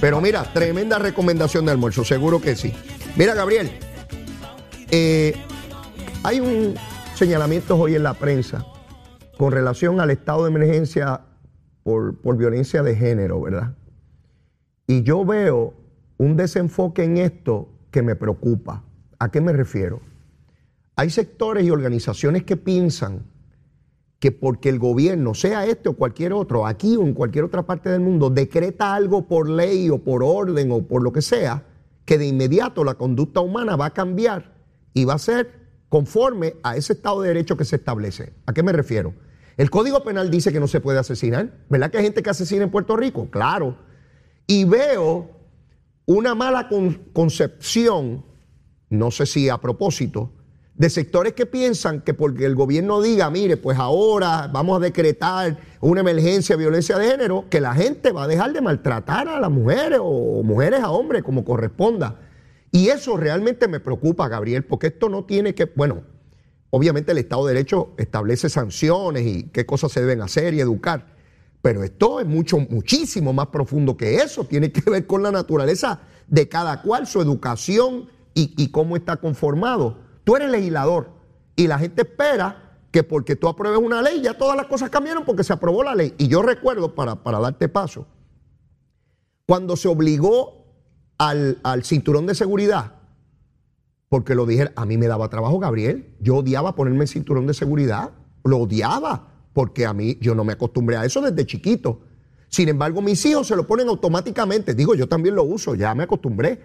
Pero 0.00 0.20
mira, 0.20 0.42
tremenda 0.52 0.98
recomendación 0.98 1.64
de 1.64 1.70
almuerzo, 1.72 2.04
seguro 2.04 2.40
que 2.40 2.56
sí. 2.56 2.74
Mira, 3.16 3.32
Gabriel, 3.34 3.70
eh, 4.90 5.34
hay 6.22 6.40
un 6.40 6.74
señalamiento 7.14 7.76
hoy 7.76 7.94
en 7.94 8.02
la 8.02 8.14
prensa 8.14 8.66
con 9.38 9.52
relación 9.52 10.00
al 10.00 10.10
estado 10.10 10.44
de 10.44 10.50
emergencia 10.50 11.20
por, 11.82 12.16
por 12.20 12.36
violencia 12.36 12.82
de 12.82 12.96
género, 12.96 13.40
¿verdad? 13.40 13.74
Y 14.86 15.02
yo 15.02 15.24
veo 15.24 15.74
un 16.18 16.36
desenfoque 16.36 17.04
en 17.04 17.16
esto 17.18 17.68
que 17.90 18.02
me 18.02 18.16
preocupa. 18.16 18.82
¿A 19.18 19.30
qué 19.30 19.40
me 19.40 19.52
refiero? 19.52 20.00
Hay 20.96 21.10
sectores 21.10 21.64
y 21.64 21.70
organizaciones 21.70 22.44
que 22.44 22.56
piensan 22.56 23.22
que 24.24 24.32
porque 24.32 24.70
el 24.70 24.78
gobierno, 24.78 25.34
sea 25.34 25.66
este 25.66 25.90
o 25.90 25.96
cualquier 25.96 26.32
otro, 26.32 26.66
aquí 26.66 26.96
o 26.96 27.02
en 27.02 27.12
cualquier 27.12 27.44
otra 27.44 27.64
parte 27.66 27.90
del 27.90 28.00
mundo, 28.00 28.30
decreta 28.30 28.94
algo 28.94 29.28
por 29.28 29.50
ley 29.50 29.90
o 29.90 29.98
por 30.02 30.22
orden 30.24 30.72
o 30.72 30.80
por 30.88 31.02
lo 31.02 31.12
que 31.12 31.20
sea, 31.20 31.66
que 32.06 32.16
de 32.16 32.26
inmediato 32.28 32.84
la 32.84 32.94
conducta 32.94 33.40
humana 33.42 33.76
va 33.76 33.84
a 33.84 33.90
cambiar 33.92 34.54
y 34.94 35.04
va 35.04 35.12
a 35.12 35.18
ser 35.18 35.50
conforme 35.90 36.54
a 36.62 36.74
ese 36.74 36.94
Estado 36.94 37.20
de 37.20 37.28
Derecho 37.28 37.58
que 37.58 37.66
se 37.66 37.76
establece. 37.76 38.32
¿A 38.46 38.54
qué 38.54 38.62
me 38.62 38.72
refiero? 38.72 39.12
El 39.58 39.68
Código 39.68 40.02
Penal 40.02 40.30
dice 40.30 40.50
que 40.54 40.58
no 40.58 40.68
se 40.68 40.80
puede 40.80 40.98
asesinar. 40.98 41.52
¿Verdad 41.68 41.90
que 41.90 41.98
hay 41.98 42.04
gente 42.04 42.22
que 42.22 42.30
asesina 42.30 42.64
en 42.64 42.70
Puerto 42.70 42.96
Rico? 42.96 43.28
Claro. 43.30 43.76
Y 44.46 44.64
veo 44.64 45.28
una 46.06 46.34
mala 46.34 46.70
con- 46.70 46.94
concepción, 47.12 48.24
no 48.88 49.10
sé 49.10 49.26
si 49.26 49.50
a 49.50 49.58
propósito, 49.58 50.32
de 50.76 50.90
sectores 50.90 51.34
que 51.34 51.46
piensan 51.46 52.00
que 52.00 52.14
porque 52.14 52.44
el 52.44 52.56
gobierno 52.56 53.00
diga, 53.00 53.30
mire, 53.30 53.56
pues 53.56 53.78
ahora 53.78 54.50
vamos 54.52 54.78
a 54.78 54.80
decretar 54.80 55.56
una 55.80 56.00
emergencia 56.00 56.56
de 56.56 56.62
violencia 56.62 56.98
de 56.98 57.10
género, 57.10 57.44
que 57.48 57.60
la 57.60 57.74
gente 57.74 58.10
va 58.10 58.24
a 58.24 58.26
dejar 58.26 58.52
de 58.52 58.60
maltratar 58.60 59.28
a 59.28 59.38
las 59.38 59.50
mujeres 59.50 60.00
o 60.02 60.42
mujeres 60.42 60.80
a 60.80 60.90
hombres 60.90 61.22
como 61.22 61.44
corresponda. 61.44 62.20
Y 62.72 62.88
eso 62.88 63.16
realmente 63.16 63.68
me 63.68 63.78
preocupa, 63.78 64.28
Gabriel, 64.28 64.64
porque 64.64 64.88
esto 64.88 65.08
no 65.08 65.24
tiene 65.24 65.54
que, 65.54 65.70
bueno, 65.76 66.02
obviamente 66.70 67.12
el 67.12 67.18
Estado 67.18 67.46
de 67.46 67.54
Derecho 67.54 67.94
establece 67.96 68.48
sanciones 68.48 69.24
y 69.24 69.44
qué 69.44 69.64
cosas 69.64 69.92
se 69.92 70.00
deben 70.00 70.22
hacer 70.22 70.54
y 70.54 70.60
educar, 70.60 71.14
pero 71.62 71.84
esto 71.84 72.18
es 72.18 72.26
mucho, 72.26 72.58
muchísimo 72.58 73.32
más 73.32 73.46
profundo 73.46 73.96
que 73.96 74.16
eso, 74.16 74.44
tiene 74.44 74.72
que 74.72 74.90
ver 74.90 75.06
con 75.06 75.22
la 75.22 75.30
naturaleza 75.30 76.00
de 76.26 76.48
cada 76.48 76.82
cual, 76.82 77.06
su 77.06 77.22
educación 77.22 78.08
y, 78.34 78.52
y 78.56 78.72
cómo 78.72 78.96
está 78.96 79.16
conformado. 79.18 80.03
Tú 80.24 80.36
eres 80.36 80.50
legislador 80.50 81.10
y 81.54 81.66
la 81.66 81.78
gente 81.78 82.02
espera 82.02 82.78
que 82.90 83.02
porque 83.02 83.36
tú 83.36 83.48
apruebes 83.48 83.80
una 83.80 84.02
ley 84.02 84.22
ya 84.22 84.38
todas 84.38 84.56
las 84.56 84.66
cosas 84.66 84.90
cambiaron 84.90 85.24
porque 85.24 85.44
se 85.44 85.52
aprobó 85.52 85.82
la 85.82 85.94
ley. 85.94 86.14
Y 86.18 86.28
yo 86.28 86.42
recuerdo, 86.42 86.94
para, 86.94 87.22
para 87.22 87.38
darte 87.38 87.68
paso, 87.68 88.06
cuando 89.46 89.76
se 89.76 89.88
obligó 89.88 90.64
al, 91.18 91.58
al 91.62 91.84
cinturón 91.84 92.26
de 92.26 92.34
seguridad, 92.34 92.92
porque 94.08 94.36
lo 94.36 94.46
dije, 94.46 94.70
a 94.76 94.86
mí 94.86 94.96
me 94.96 95.08
daba 95.08 95.28
trabajo, 95.28 95.58
Gabriel. 95.58 96.14
Yo 96.20 96.36
odiaba 96.36 96.76
ponerme 96.76 97.02
el 97.02 97.08
cinturón 97.08 97.48
de 97.48 97.54
seguridad. 97.54 98.12
Lo 98.44 98.58
odiaba, 98.58 99.28
porque 99.52 99.86
a 99.86 99.92
mí 99.92 100.18
yo 100.20 100.36
no 100.36 100.44
me 100.44 100.52
acostumbré 100.52 100.96
a 100.96 101.04
eso 101.04 101.20
desde 101.20 101.44
chiquito. 101.46 102.00
Sin 102.48 102.68
embargo, 102.68 103.02
mis 103.02 103.26
hijos 103.26 103.48
se 103.48 103.56
lo 103.56 103.66
ponen 103.66 103.88
automáticamente. 103.88 104.74
Digo, 104.74 104.94
yo 104.94 105.08
también 105.08 105.34
lo 105.34 105.42
uso, 105.42 105.74
ya 105.74 105.92
me 105.96 106.04
acostumbré. 106.04 106.62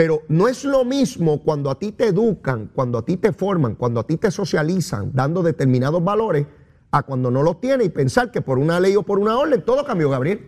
Pero 0.00 0.22
no 0.28 0.48
es 0.48 0.64
lo 0.64 0.82
mismo 0.86 1.42
cuando 1.42 1.68
a 1.68 1.78
ti 1.78 1.92
te 1.92 2.06
educan, 2.06 2.70
cuando 2.72 2.96
a 2.96 3.04
ti 3.04 3.18
te 3.18 3.34
forman, 3.34 3.74
cuando 3.74 4.00
a 4.00 4.06
ti 4.06 4.16
te 4.16 4.30
socializan, 4.30 5.10
dando 5.12 5.42
determinados 5.42 6.02
valores, 6.02 6.46
a 6.90 7.02
cuando 7.02 7.30
no 7.30 7.42
los 7.42 7.60
tienes 7.60 7.88
y 7.88 7.90
pensar 7.90 8.30
que 8.30 8.40
por 8.40 8.58
una 8.58 8.80
ley 8.80 8.96
o 8.96 9.02
por 9.02 9.18
una 9.18 9.36
orden 9.36 9.60
todo 9.62 9.84
cambió, 9.84 10.08
Gabriel. 10.08 10.40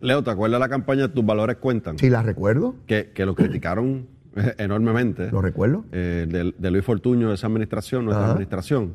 Leo, 0.00 0.22
¿te 0.22 0.30
acuerdas 0.30 0.60
la 0.60 0.68
campaña 0.68 1.12
Tus 1.12 1.26
valores 1.26 1.56
cuentan? 1.56 1.98
Sí, 1.98 2.08
la 2.08 2.22
recuerdo. 2.22 2.76
Que, 2.86 3.10
que 3.12 3.26
lo 3.26 3.34
criticaron 3.34 4.06
enormemente. 4.58 5.28
¿Lo 5.32 5.42
recuerdo? 5.42 5.84
eh, 5.90 6.26
de, 6.28 6.54
de 6.56 6.70
Luis 6.70 6.84
Fortuño, 6.84 7.30
de 7.30 7.34
esa 7.34 7.48
administración, 7.48 8.04
nuestra 8.04 8.26
Ajá. 8.26 8.32
administración. 8.34 8.94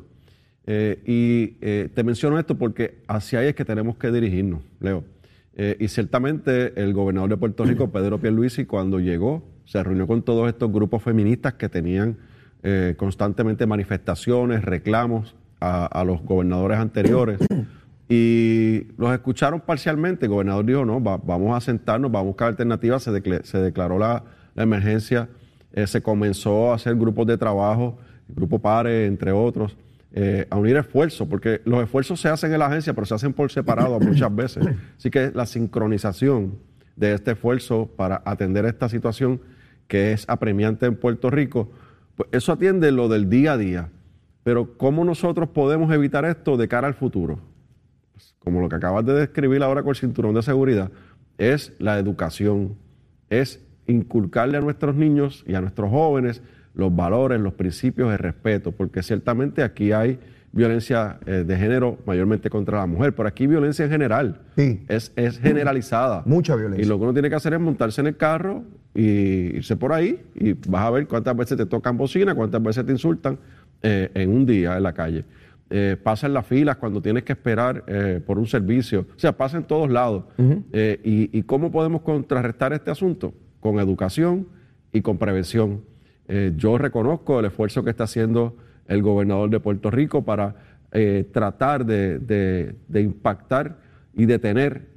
Eh, 0.66 1.02
y 1.04 1.58
eh, 1.60 1.90
te 1.92 2.04
menciono 2.04 2.38
esto 2.38 2.56
porque 2.56 3.02
hacia 3.06 3.40
ahí 3.40 3.48
es 3.48 3.54
que 3.54 3.66
tenemos 3.66 3.98
que 3.98 4.10
dirigirnos, 4.10 4.62
Leo. 4.80 5.04
Eh, 5.56 5.76
y 5.78 5.88
ciertamente 5.88 6.72
el 6.82 6.94
gobernador 6.94 7.28
de 7.28 7.36
Puerto 7.36 7.66
Rico, 7.66 7.88
Pedro 7.92 8.18
Pierluisi, 8.18 8.64
cuando 8.64 8.98
llegó, 8.98 9.52
se 9.64 9.82
reunió 9.82 10.06
con 10.06 10.22
todos 10.22 10.48
estos 10.48 10.70
grupos 10.72 11.02
feministas 11.02 11.54
que 11.54 11.68
tenían 11.68 12.16
eh, 12.62 12.94
constantemente 12.96 13.66
manifestaciones, 13.66 14.64
reclamos 14.64 15.34
a, 15.60 15.86
a 15.86 16.04
los 16.04 16.22
gobernadores 16.22 16.78
anteriores. 16.78 17.38
Y 18.08 18.88
los 18.98 19.12
escucharon 19.14 19.60
parcialmente. 19.60 20.26
El 20.26 20.32
gobernador 20.32 20.64
dijo, 20.66 20.84
no, 20.84 21.02
va- 21.02 21.16
vamos 21.16 21.56
a 21.56 21.60
sentarnos, 21.60 22.10
vamos 22.12 22.24
a 22.24 22.28
buscar 22.28 22.48
alternativas. 22.48 23.02
Se, 23.02 23.42
se 23.44 23.58
declaró 23.58 23.98
la, 23.98 24.22
la 24.54 24.62
emergencia, 24.62 25.28
eh, 25.72 25.86
se 25.86 26.02
comenzó 26.02 26.70
a 26.70 26.74
hacer 26.74 26.94
grupos 26.96 27.26
de 27.26 27.38
trabajo, 27.38 27.96
Grupo 28.28 28.58
PARE, 28.58 29.06
entre 29.06 29.32
otros, 29.32 29.76
eh, 30.12 30.46
a 30.50 30.56
unir 30.58 30.76
esfuerzos, 30.76 31.26
porque 31.28 31.60
los 31.64 31.82
esfuerzos 31.82 32.20
se 32.20 32.28
hacen 32.28 32.52
en 32.52 32.58
la 32.58 32.66
agencia, 32.66 32.92
pero 32.94 33.06
se 33.06 33.14
hacen 33.14 33.32
por 33.32 33.50
separado 33.50 33.98
muchas 34.00 34.34
veces. 34.34 34.66
Así 34.98 35.10
que 35.10 35.30
la 35.34 35.46
sincronización 35.46 36.56
de 36.96 37.14
este 37.14 37.32
esfuerzo 37.32 37.90
para 37.96 38.22
atender 38.26 38.64
esta 38.66 38.88
situación 38.88 39.40
que 39.88 40.12
es 40.12 40.24
apremiante 40.28 40.86
en 40.86 40.96
Puerto 40.96 41.30
Rico, 41.30 41.70
pues 42.16 42.28
eso 42.32 42.52
atiende 42.52 42.90
lo 42.92 43.08
del 43.08 43.28
día 43.28 43.52
a 43.54 43.56
día. 43.58 43.90
Pero 44.42 44.76
¿cómo 44.76 45.04
nosotros 45.04 45.48
podemos 45.48 45.92
evitar 45.92 46.24
esto 46.24 46.56
de 46.56 46.68
cara 46.68 46.86
al 46.86 46.94
futuro? 46.94 47.38
Pues, 48.12 48.34
como 48.38 48.60
lo 48.60 48.68
que 48.68 48.76
acabas 48.76 49.04
de 49.06 49.14
describir 49.14 49.62
ahora 49.62 49.82
con 49.82 49.90
el 49.90 49.96
cinturón 49.96 50.34
de 50.34 50.42
seguridad, 50.42 50.90
es 51.38 51.72
la 51.78 51.98
educación, 51.98 52.76
es 53.30 53.64
inculcarle 53.86 54.56
a 54.58 54.60
nuestros 54.60 54.94
niños 54.94 55.44
y 55.46 55.54
a 55.54 55.60
nuestros 55.60 55.90
jóvenes 55.90 56.42
los 56.74 56.94
valores, 56.94 57.40
los 57.40 57.54
principios 57.54 58.10
de 58.10 58.16
respeto, 58.16 58.72
porque 58.72 59.02
ciertamente 59.02 59.62
aquí 59.62 59.92
hay 59.92 60.18
violencia 60.52 61.18
eh, 61.26 61.44
de 61.46 61.56
género 61.56 61.98
mayormente 62.06 62.48
contra 62.50 62.78
la 62.78 62.86
mujer, 62.86 63.14
pero 63.14 63.28
aquí 63.28 63.46
violencia 63.46 63.84
en 63.84 63.90
general 63.90 64.40
Sí. 64.56 64.84
es, 64.88 65.12
es 65.16 65.38
generalizada. 65.40 66.22
Mucha 66.26 66.54
violencia. 66.54 66.84
Y 66.84 66.88
lo 66.88 66.96
que 66.98 67.02
uno 67.04 67.12
tiene 67.12 67.28
que 67.28 67.34
hacer 67.34 67.54
es 67.54 67.60
montarse 67.60 68.00
en 68.00 68.06
el 68.08 68.16
carro 68.16 68.62
y 68.94 69.56
irse 69.56 69.76
por 69.76 69.92
ahí 69.92 70.20
y 70.34 70.52
vas 70.68 70.82
a 70.86 70.90
ver 70.90 71.06
cuántas 71.08 71.36
veces 71.36 71.56
te 71.56 71.66
tocan 71.66 71.96
bocina, 71.96 72.34
cuántas 72.34 72.62
veces 72.62 72.86
te 72.86 72.92
insultan 72.92 73.38
eh, 73.82 74.10
en 74.14 74.30
un 74.30 74.46
día 74.46 74.76
en 74.76 74.82
la 74.82 74.92
calle. 74.92 75.24
Eh, 75.70 75.96
pasa 76.00 76.26
en 76.28 76.34
las 76.34 76.46
filas 76.46 76.76
cuando 76.76 77.02
tienes 77.02 77.24
que 77.24 77.32
esperar 77.32 77.82
eh, 77.86 78.20
por 78.24 78.38
un 78.38 78.46
servicio. 78.46 79.06
O 79.16 79.18
sea, 79.18 79.32
pasa 79.36 79.56
en 79.56 79.64
todos 79.64 79.90
lados. 79.90 80.24
Eh, 80.72 81.00
y, 81.02 81.36
y 81.36 81.42
cómo 81.42 81.72
podemos 81.72 82.02
contrarrestar 82.02 82.72
este 82.72 82.90
asunto? 82.90 83.34
Con 83.60 83.78
educación 83.80 84.46
y 84.92 85.00
con 85.00 85.18
prevención. 85.18 85.80
Yo 86.56 86.78
reconozco 86.78 87.40
el 87.40 87.46
esfuerzo 87.46 87.82
que 87.84 87.90
está 87.90 88.04
haciendo 88.04 88.56
el 88.86 89.02
gobernador 89.02 89.50
de 89.50 89.60
Puerto 89.60 89.90
Rico 89.90 90.24
para 90.24 90.54
tratar 91.32 91.84
de, 91.84 92.18
de- 92.18 92.74
de 92.88 93.00
impactar 93.02 93.76
y 94.14 94.24
detener 94.26 94.93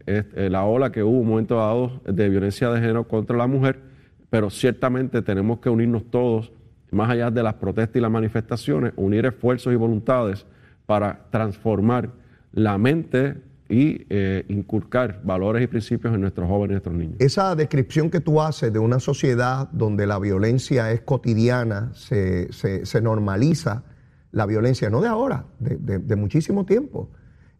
la 0.49 0.63
ola 0.65 0.91
que 0.91 1.03
hubo 1.03 1.19
un 1.19 1.27
momento 1.27 1.55
dado 1.57 2.01
de 2.05 2.29
violencia 2.29 2.69
de 2.69 2.79
género 2.79 3.07
contra 3.07 3.35
la 3.37 3.47
mujer, 3.47 3.79
pero 4.29 4.49
ciertamente 4.49 5.21
tenemos 5.21 5.59
que 5.59 5.69
unirnos 5.69 6.09
todos, 6.09 6.51
más 6.91 7.09
allá 7.09 7.29
de 7.31 7.43
las 7.43 7.55
protestas 7.55 7.97
y 7.97 7.99
las 7.99 8.11
manifestaciones, 8.11 8.93
unir 8.95 9.25
esfuerzos 9.25 9.73
y 9.73 9.75
voluntades 9.75 10.45
para 10.85 11.25
transformar 11.31 12.09
la 12.53 12.77
mente 12.77 13.35
y 13.69 14.05
eh, 14.09 14.45
inculcar 14.47 15.19
valores 15.25 15.61
y 15.61 15.67
principios 15.67 16.13
en 16.13 16.21
nuestros 16.21 16.47
jóvenes 16.47 16.69
y 16.69 16.73
nuestros 16.75 16.95
niños. 16.95 17.15
Esa 17.19 17.53
descripción 17.55 18.09
que 18.09 18.21
tú 18.21 18.41
haces 18.41 18.71
de 18.71 18.79
una 18.79 18.99
sociedad 19.01 19.67
donde 19.73 20.07
la 20.07 20.17
violencia 20.19 20.89
es 20.93 21.01
cotidiana, 21.01 21.91
se, 21.93 22.51
se- 22.53 23.01
normaliza 23.01 23.83
la 24.31 24.45
violencia, 24.45 24.89
no 24.89 25.01
de 25.01 25.09
ahora, 25.09 25.45
de, 25.59 25.99
de- 25.99 26.15
muchísimo 26.15 26.65
tiempo. 26.65 27.09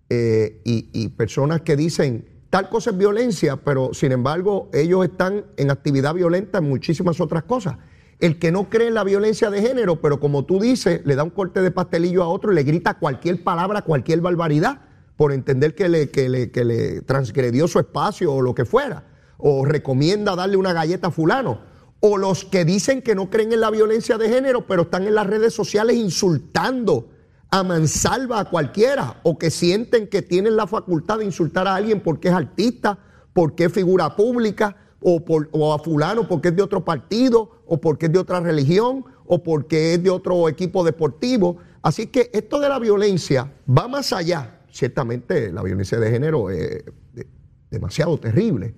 Eh, 0.10 0.62
y 0.64 1.10
personas 1.10 1.62
que 1.62 1.76
dicen, 1.76 2.24
tal 2.50 2.70
cosa 2.70 2.92
es 2.92 2.98
violencia, 2.98 3.58
pero 3.58 3.94
sin 3.94 4.12
embargo 4.12 4.70
ellos 4.74 5.06
están 5.06 5.46
en 5.58 5.72
actividad 5.72 6.14
violenta 6.14 6.60
en 6.60 6.70
muchísimas 6.70 7.20
otras 7.20 7.44
cosas. 7.44 7.78
El 8.20 8.40
que 8.40 8.52
no 8.52 8.70
cree 8.70 8.88
en 8.88 8.96
la 8.96 9.04
violencia 9.04 9.50
de 9.50 9.62
género, 9.62 10.02
pero 10.02 10.20
como 10.20 10.46
tú 10.46 10.60
dices, 10.60 11.02
le 11.06 11.16
da 11.16 11.24
un 11.24 11.30
corte 11.30 11.62
de 11.62 11.70
pastelillo 11.72 12.24
a 12.24 12.28
otro 12.28 12.52
y 12.52 12.56
le 12.56 12.64
grita 12.64 12.96
cualquier 12.96 13.44
palabra, 13.44 13.84
cualquier 13.84 14.22
barbaridad, 14.22 14.82
por 15.18 15.32
entender 15.32 15.76
que 15.76 15.90
le, 15.90 16.10
que 16.10 16.30
le, 16.30 16.52
que 16.52 16.64
le 16.64 17.02
transgredió 17.02 17.68
su 17.68 17.80
espacio 17.80 18.34
o 18.34 18.42
lo 18.42 18.56
que 18.56 18.66
fuera, 18.66 19.04
o 19.38 19.66
recomienda 19.66 20.36
darle 20.36 20.58
una 20.58 20.74
galleta 20.74 21.08
a 21.08 21.12
fulano, 21.12 21.60
o 22.00 22.18
los 22.18 22.46
que 22.46 22.66
dicen 22.66 23.02
que 23.02 23.16
no 23.16 23.30
creen 23.30 23.54
en 23.54 23.62
la 23.62 23.72
violencia 23.72 24.18
de 24.18 24.30
género, 24.30 24.66
pero 24.66 24.84
están 24.84 25.06
en 25.06 25.16
las 25.16 25.28
redes 25.28 25.54
sociales 25.54 25.96
insultando 25.96 27.10
a 27.50 27.64
mansalva 27.64 28.40
a 28.42 28.46
cualquiera, 28.46 29.22
o 29.24 29.38
que 29.38 29.50
sienten 29.50 30.08
que 30.08 30.22
tienen 30.22 30.56
la 30.56 30.68
facultad 30.68 31.20
de 31.20 31.26
insultar 31.26 31.68
a 31.68 31.76
alguien 31.76 32.02
porque 32.02 32.28
es 32.28 32.34
artista, 32.34 32.98
porque 33.34 33.66
es 33.66 33.74
figura 33.74 34.16
pública, 34.16 34.76
o, 35.00 35.74
a 35.74 35.80
fulano 35.80 36.28
porque 36.28 36.50
es 36.50 36.56
de 36.56 36.64
otro 36.64 36.84
partido, 36.84 37.62
o 37.66 37.80
porque 37.80 38.08
es 38.08 38.12
de 38.12 38.20
otra 38.20 38.40
religión, 38.40 39.06
o 39.26 39.44
porque 39.44 39.94
es 39.94 40.04
de 40.04 40.10
otro 40.10 40.50
equipo 40.50 40.84
deportivo. 40.84 41.58
Así 41.82 42.08
que 42.08 42.30
esto 42.34 42.60
de 42.60 42.68
la 42.70 42.80
violencia 42.80 43.54
va 43.70 43.88
más 43.88 44.12
allá. 44.12 44.62
Ciertamente 44.72 45.52
la 45.52 45.64
violencia 45.64 46.00
de 46.00 46.12
género 46.12 46.50
es 46.50 46.84
de- 47.14 47.28
demasiado 47.70 48.18
terrible. 48.18 48.76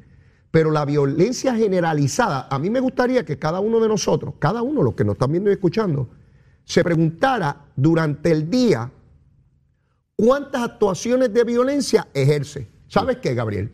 Pero 0.51 0.71
la 0.71 0.83
violencia 0.85 1.55
generalizada, 1.55 2.47
a 2.49 2.59
mí 2.59 2.69
me 2.69 2.79
gustaría 2.79 3.23
que 3.23 3.37
cada 3.39 3.59
uno 3.59 3.79
de 3.79 3.87
nosotros, 3.87 4.35
cada 4.39 4.61
uno, 4.61 4.83
los 4.83 4.95
que 4.95 5.03
nos 5.05 5.13
están 5.13 5.31
viendo 5.31 5.49
y 5.49 5.53
escuchando, 5.53 6.09
se 6.69 6.83
preguntara 6.83 7.65
durante 7.75 8.31
el 8.31 8.47
día 8.47 8.91
cuántas 10.15 10.61
actuaciones 10.61 11.33
de 11.33 11.43
violencia 11.43 12.07
ejerce. 12.13 12.69
¿Sabes 12.87 13.17
qué, 13.17 13.33
Gabriel? 13.33 13.71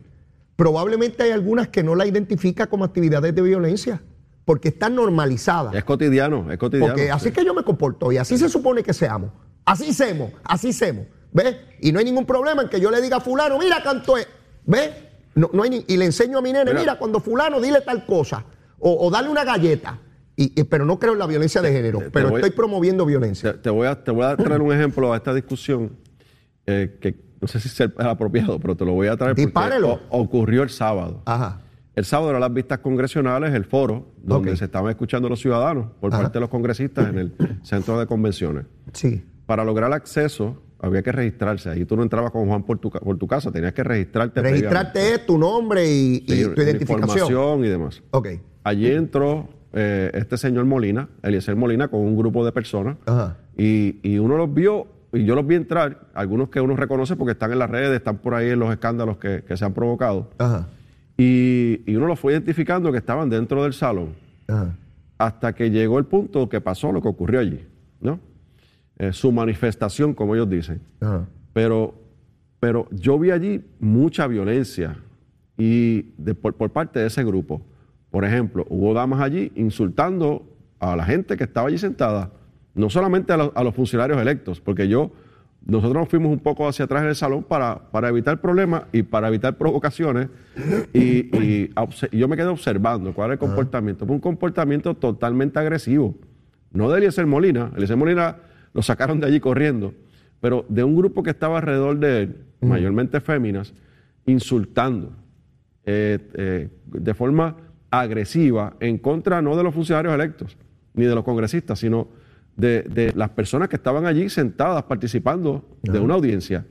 Probablemente 0.56 1.22
hay 1.22 1.30
algunas 1.30 1.68
que 1.68 1.82
no 1.82 1.94
la 1.94 2.06
identifica 2.06 2.68
como 2.68 2.84
actividades 2.86 3.34
de 3.34 3.42
violencia, 3.42 4.02
porque 4.46 4.68
están 4.68 4.94
normalizadas. 4.94 5.74
Es 5.74 5.84
cotidiano, 5.84 6.50
es 6.50 6.56
cotidiano. 6.56 6.94
Porque 6.94 7.10
así 7.10 7.24
sí. 7.24 7.28
es 7.28 7.34
que 7.34 7.44
yo 7.44 7.52
me 7.52 7.62
comporto 7.64 8.10
y 8.12 8.16
así 8.16 8.38
se 8.38 8.48
supone 8.48 8.82
que 8.82 8.94
seamos. 8.94 9.30
Así 9.66 9.92
semos, 9.92 10.30
así 10.42 10.72
semos. 10.72 11.04
¿Ves? 11.32 11.54
Y 11.82 11.92
no 11.92 11.98
hay 11.98 12.06
ningún 12.06 12.24
problema 12.24 12.62
en 12.62 12.70
que 12.70 12.80
yo 12.80 12.90
le 12.90 13.02
diga 13.02 13.18
a 13.18 13.20
fulano, 13.20 13.58
mira 13.58 13.82
canto 13.82 14.16
es. 14.16 14.26
¿Ves? 14.64 14.90
No, 15.34 15.50
no 15.52 15.64
hay 15.64 15.68
ni- 15.70 15.84
y 15.86 15.98
le 15.98 16.06
enseño 16.06 16.38
a 16.38 16.40
mi 16.40 16.50
nene, 16.50 16.70
Mira. 16.70 16.80
mira, 16.80 16.98
cuando 16.98 17.20
fulano 17.20 17.60
dile 17.60 17.82
tal 17.82 18.06
cosa. 18.06 18.42
O, 18.78 19.06
o 19.06 19.10
dale 19.10 19.28
una 19.28 19.44
galleta. 19.44 19.98
Y, 20.36 20.60
y- 20.60 20.64
pero 20.64 20.84
no 20.84 20.98
creo 20.98 21.14
en 21.14 21.18
la 21.18 21.26
violencia 21.26 21.62
de 21.62 21.72
género. 21.72 21.98
te 22.00 22.10
pero 22.10 22.28
voy- 22.30 22.40
estoy 22.40 22.50
promoviendo 22.54 23.06
violencia. 23.06 23.52
Te, 23.52 23.58
te 23.58 23.70
voy 23.70 23.86
a, 23.86 24.02
te 24.04 24.10
voy 24.10 24.24
a 24.24 24.36
traer 24.36 24.60
un 24.60 24.72
ejemplo 24.72 25.12
a 25.12 25.16
esta 25.16 25.32
discusión 25.32 25.92
eh, 26.66 26.98
que 27.00 27.16
no 27.40 27.48
sé 27.48 27.60
si 27.60 27.68
es 27.68 27.90
apropiado, 27.98 28.58
pero 28.58 28.76
te 28.76 28.84
lo 28.84 28.92
voy 28.92 29.06
a 29.08 29.16
traer 29.16 29.32
porque 29.34 29.46
Dispárelo. 29.46 30.00
o- 30.10 30.20
ocurrió 30.22 30.62
el 30.62 30.70
sábado. 30.70 31.22
Ajá. 31.24 31.62
El 31.94 32.04
sábado 32.04 32.28
eran 32.30 32.42
las 32.42 32.52
vistas 32.52 32.80
congresionales, 32.80 33.54
el 33.54 33.64
foro, 33.64 34.08
donde 34.22 34.54
se 34.58 34.66
estaban 34.66 34.90
escuchando 34.90 35.30
los 35.30 35.40
ciudadanos 35.40 35.86
por 36.00 36.12
Ajá. 36.12 36.24
parte 36.24 36.36
de 36.36 36.40
los 36.40 36.50
congresistas 36.50 37.08
en 37.08 37.18
el 37.18 37.32
centro 37.62 37.98
de 37.98 38.06
convenciones. 38.06 38.66
Sí. 38.92 39.24
Para 39.46 39.64
lograr 39.64 39.90
acceso 39.94 40.62
había 40.78 41.02
que 41.02 41.10
registrarse. 41.12 41.70
Ahí 41.70 41.86
tú 41.86 41.96
no 41.96 42.02
entrabas 42.02 42.32
con 42.32 42.46
Juan 42.46 42.64
por 42.64 42.78
tu, 42.78 42.90
por 42.90 43.16
tu 43.16 43.26
casa, 43.26 43.50
tenías 43.50 43.72
que 43.72 43.82
registrarte. 43.82 44.42
Registrarte 44.42 45.14
es 45.14 45.24
tu 45.24 45.38
nombre 45.38 45.90
y, 45.90 46.16
y 46.16 46.20
previamente. 46.20 46.54
tu 46.54 46.60
Sí, 46.60 46.66
identificación. 46.66 47.00
información 47.18 47.64
y 47.64 47.68
demás. 47.68 48.02
Ok. 48.10 48.28
Allí 48.64 48.90
entró 48.92 49.48
eh, 49.72 50.10
este 50.14 50.36
señor 50.36 50.64
Molina, 50.64 51.08
Eliezer 51.22 51.56
Molina, 51.56 51.88
con 51.88 52.00
un 52.00 52.16
grupo 52.16 52.44
de 52.44 52.52
personas. 52.52 52.96
Ajá. 53.06 53.36
Y, 53.56 53.98
y 54.02 54.18
uno 54.18 54.36
los 54.36 54.52
vio, 54.52 54.86
y 55.12 55.24
yo 55.24 55.34
los 55.34 55.46
vi 55.46 55.54
entrar, 55.54 56.08
algunos 56.14 56.48
que 56.50 56.60
uno 56.60 56.76
reconoce 56.76 57.16
porque 57.16 57.32
están 57.32 57.52
en 57.52 57.58
las 57.58 57.70
redes, 57.70 57.96
están 57.96 58.18
por 58.18 58.34
ahí 58.34 58.50
en 58.50 58.58
los 58.58 58.70
escándalos 58.70 59.16
que, 59.18 59.42
que 59.46 59.56
se 59.56 59.64
han 59.64 59.72
provocado. 59.74 60.30
Ajá. 60.38 60.68
Y, 61.16 61.80
y 61.86 61.96
uno 61.96 62.06
los 62.06 62.20
fue 62.20 62.32
identificando 62.32 62.92
que 62.92 62.98
estaban 62.98 63.30
dentro 63.30 63.62
del 63.64 63.72
salón, 63.72 64.10
Ajá. 64.48 64.76
hasta 65.18 65.54
que 65.54 65.70
llegó 65.70 65.98
el 65.98 66.04
punto 66.04 66.48
que 66.48 66.60
pasó 66.60 66.92
lo 66.92 67.00
que 67.00 67.08
ocurrió 67.08 67.40
allí, 67.40 67.64
¿no? 68.00 68.20
Eh, 68.98 69.12
su 69.12 69.30
manifestación, 69.32 70.14
como 70.14 70.34
ellos 70.34 70.48
dicen. 70.50 70.80
Ajá. 71.00 71.26
Pero, 71.54 71.94
pero 72.60 72.86
yo 72.90 73.18
vi 73.18 73.30
allí 73.30 73.64
mucha 73.80 74.26
violencia 74.26 74.98
y 75.56 76.12
de- 76.18 76.34
por, 76.34 76.54
por 76.54 76.70
parte 76.70 76.98
de 77.00 77.06
ese 77.06 77.24
grupo. 77.24 77.62
Por 78.16 78.24
ejemplo, 78.24 78.64
hubo 78.70 78.94
damas 78.94 79.20
allí 79.20 79.52
insultando 79.56 80.48
a 80.80 80.96
la 80.96 81.04
gente 81.04 81.36
que 81.36 81.44
estaba 81.44 81.68
allí 81.68 81.76
sentada, 81.76 82.30
no 82.74 82.88
solamente 82.88 83.34
a, 83.34 83.36
los- 83.36 83.50
a 83.54 83.62
los 83.62 83.74
funcionarios 83.74 84.18
electos, 84.18 84.58
porque 84.58 84.88
yo, 84.88 85.10
nosotros 85.66 86.00
nos 86.00 86.08
fuimos 86.08 86.32
un 86.32 86.38
poco 86.38 86.66
hacia 86.66 86.86
atrás 86.86 87.02
en 87.02 87.10
el 87.10 87.14
salón 87.14 87.42
para, 87.44 87.90
para 87.90 88.08
evitar 88.08 88.40
problemas 88.40 88.84
y 88.90 89.02
para 89.02 89.28
evitar 89.28 89.58
provocaciones 89.58 90.28
y 90.94 91.28
yo 92.16 92.26
me 92.26 92.36
quedé 92.38 92.46
observando 92.46 93.12
cuál 93.12 93.26
era 93.26 93.32
el 93.34 93.38
comportamiento. 93.38 94.06
Fue 94.06 94.14
un 94.14 94.20
comportamiento 94.22 94.94
totalmente 94.94 95.58
agresivo. 95.58 96.14
No 96.72 96.90
de 96.90 96.96
Eliezer 96.96 97.26
Molina, 97.26 97.70
Eliezer 97.74 97.98
Molina 97.98 98.36
lo 98.72 98.80
sacaron 98.80 99.20
de 99.20 99.26
allí 99.26 99.40
corriendo, 99.40 99.92
pero 100.40 100.64
de 100.70 100.84
un 100.84 100.96
grupo 100.96 101.22
que 101.22 101.28
estaba 101.28 101.58
alrededor 101.58 101.98
de 101.98 102.22
él, 102.22 102.36
mayormente 102.62 103.20
féminas, 103.20 103.74
insultando 104.24 105.12
eh, 105.84 106.18
eh, 106.32 106.68
de 106.86 107.12
forma 107.14 107.56
agresiva 108.00 108.74
en 108.80 108.98
contra 108.98 109.40
no 109.42 109.56
de 109.56 109.62
los 109.62 109.74
funcionarios 109.74 110.14
electos, 110.14 110.56
ni 110.94 111.04
de 111.04 111.14
los 111.14 111.24
congresistas, 111.24 111.78
sino 111.78 112.08
de, 112.56 112.82
de 112.82 113.12
las 113.14 113.30
personas 113.30 113.68
que 113.68 113.76
estaban 113.76 114.06
allí 114.06 114.28
sentadas 114.28 114.82
participando 114.84 115.68
de 115.82 115.98
una 116.00 116.14
audiencia. 116.14 116.64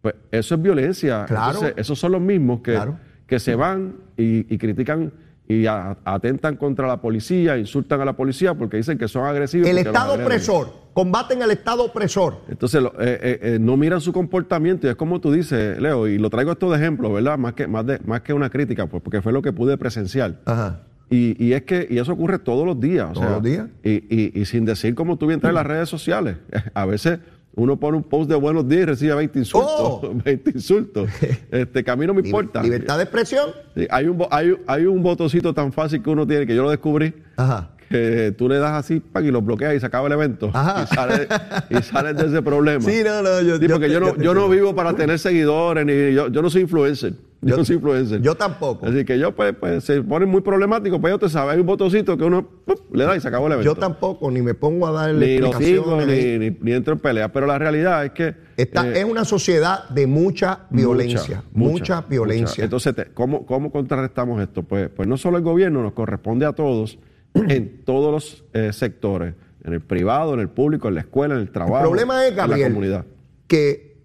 Pues 0.00 0.14
eso 0.30 0.54
es 0.54 0.62
violencia. 0.62 1.24
Claro. 1.26 1.46
Entonces, 1.52 1.74
esos 1.76 1.98
son 1.98 2.12
los 2.12 2.20
mismos 2.22 2.60
que, 2.62 2.72
Claro. 2.72 2.98
que 3.26 3.38
se 3.38 3.54
van 3.54 3.96
y, 4.16 4.52
y 4.52 4.56
critican 4.58 5.12
y 5.52 5.66
a- 5.66 5.96
atentan 6.04 6.56
contra 6.56 6.86
la 6.86 7.00
policía, 7.00 7.58
insultan 7.58 8.00
a 8.00 8.04
la 8.04 8.12
policía 8.14 8.54
porque 8.54 8.76
dicen 8.76 8.96
que 8.98 9.08
son 9.08 9.24
agresivos. 9.26 9.68
El 9.68 9.78
Estado 9.78 10.14
opresor. 10.14 10.68
Combaten 10.92 11.42
al 11.42 11.50
Estado 11.50 11.84
opresor. 11.84 12.38
Entonces, 12.48 12.82
eh, 12.82 12.88
eh, 13.22 13.38
eh, 13.42 13.58
no 13.60 13.76
miran 13.76 14.00
su 14.00 14.12
comportamiento 14.12 14.86
y 14.86 14.90
es 14.90 14.96
como 14.96 15.20
tú 15.20 15.32
dices, 15.32 15.80
Leo, 15.80 16.06
y 16.08 16.18
lo 16.18 16.30
traigo 16.30 16.52
esto 16.52 16.70
de 16.70 16.76
ejemplo, 16.78 17.12
¿verdad? 17.12 17.38
Más 17.38 17.54
que, 17.54 17.66
más 17.66 17.84
de, 17.86 17.98
más 18.04 18.20
que 18.22 18.32
una 18.32 18.50
crítica, 18.50 18.86
pues, 18.86 19.02
porque 19.02 19.22
fue 19.22 19.32
lo 19.32 19.42
que 19.42 19.52
pude 19.52 19.76
presenciar. 19.78 20.36
Ajá. 20.44 20.80
Y, 21.08 21.34
y 21.44 21.54
es 21.54 21.62
que 21.62 21.88
y 21.90 21.98
eso 21.98 22.12
ocurre 22.12 22.38
todos 22.38 22.64
los 22.64 22.78
días. 22.78 23.08
o 23.10 23.12
Todos 23.14 23.26
sea, 23.26 23.34
los 23.34 23.42
días. 23.42 23.66
Y, 23.82 23.90
y- 24.14 24.32
y 24.40 24.44
sin 24.44 24.64
decir 24.64 24.94
como 24.94 25.16
tú 25.16 25.26
bien 25.26 25.40
traes 25.40 25.54
las 25.54 25.66
redes 25.66 25.88
sociales. 25.88 26.36
A 26.74 26.86
veces 26.86 27.18
uno 27.56 27.78
pone 27.78 27.96
un 27.96 28.02
post 28.04 28.30
de 28.30 28.36
buenos 28.36 28.66
días 28.68 28.82
y 28.82 28.84
recibe 28.86 29.14
20 29.14 29.38
insultos. 29.40 29.70
Oh. 29.78 30.12
20 30.24 30.50
insultos. 30.54 31.08
Este, 31.50 31.82
que 31.84 31.90
a 31.90 31.96
mí 31.96 32.06
no 32.06 32.14
me 32.14 32.20
importa. 32.22 32.62
Libertad 32.62 32.96
de 32.96 33.02
expresión. 33.04 33.50
Sí, 33.76 33.86
hay, 33.90 34.06
un, 34.06 34.24
hay, 34.30 34.54
hay 34.66 34.86
un 34.86 35.02
botoncito 35.02 35.52
tan 35.52 35.72
fácil 35.72 36.02
que 36.02 36.10
uno 36.10 36.26
tiene, 36.26 36.46
que 36.46 36.54
yo 36.54 36.62
lo 36.62 36.70
descubrí, 36.70 37.12
Ajá. 37.36 37.70
que 37.88 38.32
tú 38.38 38.48
le 38.48 38.58
das 38.58 38.72
así 38.72 39.00
pa, 39.00 39.20
y 39.20 39.30
lo 39.30 39.42
bloqueas 39.42 39.74
y 39.74 39.80
se 39.80 39.86
acaba 39.86 40.06
el 40.06 40.12
evento. 40.12 40.50
Ajá. 40.54 40.84
Y 40.84 40.94
sales 40.94 41.28
y 41.70 41.82
sales 41.82 42.16
de 42.16 42.26
ese 42.26 42.42
problema. 42.42 42.84
Sí, 42.88 43.02
no, 43.04 43.22
no, 43.22 43.40
yo- 43.42 43.56
Sí, 43.58 43.66
yo 43.66 43.74
porque 43.74 43.88
yo, 43.90 43.94
yo 43.94 44.00
no, 44.00 44.22
yo 44.22 44.34
no 44.34 44.48
vivo 44.48 44.74
para 44.74 44.94
tener 44.94 45.18
seguidores, 45.18 45.84
ni 45.84 46.14
yo, 46.14 46.28
yo 46.28 46.42
no 46.42 46.50
soy 46.50 46.62
influencer. 46.62 47.14
Yo, 47.48 47.56
no 47.56 47.64
soy 47.64 47.76
influencer. 47.76 48.20
yo 48.20 48.34
tampoco. 48.34 48.86
Así 48.86 49.02
que 49.04 49.18
yo, 49.18 49.34
pues, 49.34 49.54
pues 49.58 49.82
se 49.84 50.02
pone 50.02 50.26
muy 50.26 50.42
problemático, 50.42 51.00
pues 51.00 51.10
yo 51.12 51.18
te 51.18 51.28
sabes, 51.30 51.54
hay 51.54 51.60
un 51.60 51.66
botoncito 51.66 52.18
que 52.18 52.24
uno 52.24 52.46
¡pup! 52.66 52.94
le 52.94 53.04
da 53.04 53.16
y 53.16 53.20
se 53.20 53.28
acabó 53.28 53.46
el 53.46 53.54
evento. 53.54 53.72
Yo 53.74 53.80
tampoco, 53.80 54.30
ni 54.30 54.42
me 54.42 54.52
pongo 54.52 54.86
a 54.86 54.92
dar 54.92 55.14
Ni 55.14 55.38
lo 55.38 55.50
sigo, 55.54 56.00
explicaciones. 56.02 56.38
ni, 56.38 56.50
ni, 56.50 56.56
ni 56.60 56.72
entro 56.72 56.92
en 56.92 56.98
pelea. 57.00 57.32
Pero 57.32 57.46
la 57.46 57.58
realidad 57.58 58.04
es 58.04 58.10
que. 58.10 58.34
Esta 58.58 58.86
eh, 58.88 58.98
es 59.00 59.04
una 59.06 59.24
sociedad 59.24 59.88
de 59.88 60.06
mucha 60.06 60.66
violencia. 60.68 61.42
Mucha, 61.52 62.02
violencia. 62.02 62.46
mucha. 62.56 62.64
Entonces, 62.64 62.94
te- 62.94 63.06
¿cómo, 63.14 63.46
¿cómo 63.46 63.72
contrarrestamos 63.72 64.42
esto? 64.42 64.62
Pues, 64.62 64.90
pues 64.90 65.08
no 65.08 65.16
solo 65.16 65.38
el 65.38 65.42
gobierno, 65.42 65.82
nos 65.82 65.94
corresponde 65.94 66.44
a 66.44 66.52
todos, 66.52 66.98
en 67.34 67.86
todos 67.86 68.12
los 68.12 68.44
eh, 68.52 68.70
sectores, 68.74 69.32
en 69.64 69.72
el 69.72 69.80
privado, 69.80 70.34
en 70.34 70.40
el 70.40 70.50
público, 70.50 70.88
en 70.88 70.94
la 70.96 71.00
escuela, 71.00 71.36
en 71.36 71.40
el 71.40 71.50
trabajo, 71.50 71.76
El 71.78 71.82
problema 71.84 72.22
es, 72.26 72.32
en 72.32 72.36
la 72.36 72.46
Gabriel, 72.46 72.68
comunidad. 72.74 73.06
que 73.46 73.96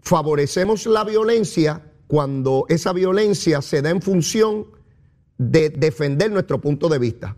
favorecemos 0.00 0.86
la 0.86 1.02
violencia 1.02 1.82
cuando 2.06 2.66
esa 2.68 2.92
violencia 2.92 3.62
se 3.62 3.82
da 3.82 3.90
en 3.90 4.02
función 4.02 4.66
de 5.38 5.70
defender 5.70 6.30
nuestro 6.30 6.60
punto 6.60 6.88
de 6.88 6.98
vista. 6.98 7.36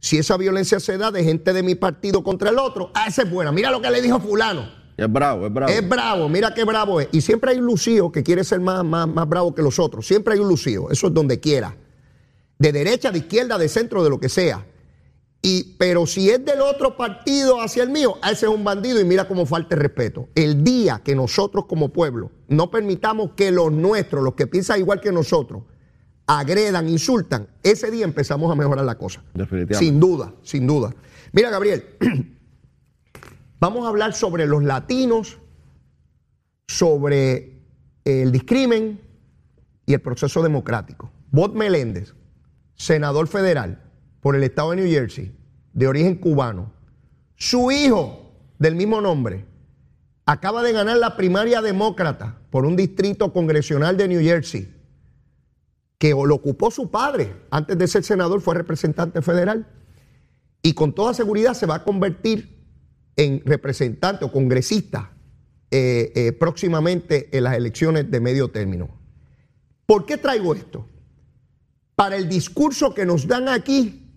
Si 0.00 0.18
esa 0.18 0.36
violencia 0.36 0.80
se 0.80 0.96
da 0.96 1.10
de 1.10 1.22
gente 1.22 1.52
de 1.52 1.62
mi 1.62 1.74
partido 1.74 2.24
contra 2.24 2.50
el 2.50 2.58
otro, 2.58 2.90
ah, 2.94 3.06
esa 3.08 3.22
es 3.22 3.30
buena. 3.30 3.52
Mira 3.52 3.70
lo 3.70 3.82
que 3.82 3.90
le 3.90 4.00
dijo 4.00 4.18
fulano. 4.18 4.80
Es 4.96 5.10
bravo, 5.10 5.46
es 5.46 5.52
bravo. 5.52 5.72
Es 5.72 5.88
bravo, 5.88 6.28
mira 6.28 6.52
qué 6.52 6.64
bravo 6.64 7.00
es. 7.00 7.08
Y 7.12 7.20
siempre 7.20 7.52
hay 7.52 7.58
un 7.58 7.66
lucío 7.66 8.10
que 8.10 8.22
quiere 8.22 8.44
ser 8.44 8.60
más, 8.60 8.84
más, 8.84 9.08
más 9.08 9.28
bravo 9.28 9.54
que 9.54 9.62
los 9.62 9.78
otros. 9.78 10.06
Siempre 10.06 10.34
hay 10.34 10.40
un 10.40 10.48
lucío. 10.48 10.90
Eso 10.90 11.06
es 11.06 11.14
donde 11.14 11.40
quiera. 11.40 11.76
De 12.58 12.72
derecha, 12.72 13.10
de 13.10 13.18
izquierda, 13.18 13.56
de 13.56 13.68
centro, 13.68 14.04
de 14.04 14.10
lo 14.10 14.20
que 14.20 14.28
sea. 14.28 14.66
Y, 15.42 15.74
pero 15.78 16.06
si 16.06 16.28
es 16.28 16.44
del 16.44 16.60
otro 16.60 16.96
partido 16.96 17.62
hacia 17.62 17.82
el 17.82 17.88
mío, 17.88 18.16
ese 18.22 18.46
es 18.46 18.52
un 18.52 18.62
bandido 18.62 19.00
y 19.00 19.04
mira 19.04 19.26
cómo 19.26 19.46
falta 19.46 19.74
el 19.74 19.80
respeto. 19.80 20.28
El 20.34 20.62
día 20.62 21.00
que 21.02 21.14
nosotros 21.14 21.64
como 21.66 21.88
pueblo 21.88 22.30
no 22.48 22.70
permitamos 22.70 23.32
que 23.32 23.50
los 23.50 23.72
nuestros, 23.72 24.22
los 24.22 24.34
que 24.34 24.46
piensan 24.46 24.80
igual 24.80 25.00
que 25.00 25.12
nosotros, 25.12 25.62
agredan, 26.26 26.88
insultan, 26.88 27.48
ese 27.62 27.90
día 27.90 28.04
empezamos 28.04 28.52
a 28.52 28.54
mejorar 28.54 28.84
la 28.84 28.98
cosa. 28.98 29.22
Definitivamente. 29.32 29.78
Sin 29.78 29.98
duda, 29.98 30.34
sin 30.42 30.66
duda. 30.66 30.94
Mira, 31.32 31.48
Gabriel, 31.48 31.86
vamos 33.60 33.86
a 33.86 33.88
hablar 33.88 34.12
sobre 34.12 34.46
los 34.46 34.62
latinos, 34.62 35.38
sobre 36.68 37.62
el 38.04 38.30
discrimen 38.30 39.00
y 39.86 39.94
el 39.94 40.00
proceso 40.00 40.42
democrático. 40.42 41.10
Bob 41.30 41.54
Meléndez, 41.54 42.14
senador 42.74 43.26
federal 43.26 43.89
por 44.20 44.36
el 44.36 44.42
estado 44.42 44.70
de 44.70 44.76
New 44.76 44.90
Jersey, 44.90 45.32
de 45.72 45.86
origen 45.86 46.16
cubano, 46.16 46.72
su 47.36 47.70
hijo 47.70 48.32
del 48.58 48.74
mismo 48.74 49.00
nombre, 49.00 49.46
acaba 50.26 50.62
de 50.62 50.72
ganar 50.72 50.98
la 50.98 51.16
primaria 51.16 51.62
demócrata 51.62 52.38
por 52.50 52.64
un 52.64 52.76
distrito 52.76 53.32
congresional 53.32 53.96
de 53.96 54.08
New 54.08 54.20
Jersey, 54.20 54.72
que 55.98 56.10
lo 56.10 56.34
ocupó 56.34 56.70
su 56.70 56.90
padre. 56.90 57.34
Antes 57.50 57.76
de 57.76 57.88
ser 57.88 58.04
senador 58.04 58.40
fue 58.40 58.54
representante 58.54 59.22
federal. 59.22 59.66
Y 60.62 60.74
con 60.74 60.94
toda 60.94 61.14
seguridad 61.14 61.54
se 61.54 61.66
va 61.66 61.76
a 61.76 61.84
convertir 61.84 62.58
en 63.16 63.42
representante 63.44 64.24
o 64.24 64.32
congresista 64.32 65.10
eh, 65.70 66.12
eh, 66.14 66.32
próximamente 66.32 67.34
en 67.36 67.44
las 67.44 67.56
elecciones 67.56 68.10
de 68.10 68.20
medio 68.20 68.50
término. 68.50 68.88
¿Por 69.86 70.06
qué 70.06 70.16
traigo 70.16 70.54
esto? 70.54 70.86
Para 71.94 72.16
el 72.16 72.28
discurso 72.28 72.94
que 72.94 73.06
nos 73.06 73.26
dan 73.26 73.48
aquí 73.48 74.09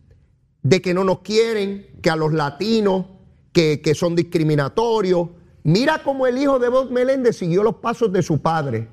de 0.64 0.82
que 0.82 0.94
no 0.94 1.04
nos 1.04 1.20
quieren, 1.20 1.88
que 2.02 2.10
a 2.10 2.16
los 2.16 2.34
latinos, 2.34 3.06
que, 3.52 3.94
son 3.96 4.16
discriminatorios. 4.16 5.30
Mira 5.64 6.02
cómo 6.04 6.26
el 6.28 6.38
hijo 6.38 6.58
de 6.60 6.70
Bob 6.70 6.92
Meléndez 6.92 7.38
siguió 7.38 7.64
los 7.64 7.76
pasos 7.76 8.12
de 8.12 8.24
su 8.24 8.42
padre. 8.42 8.88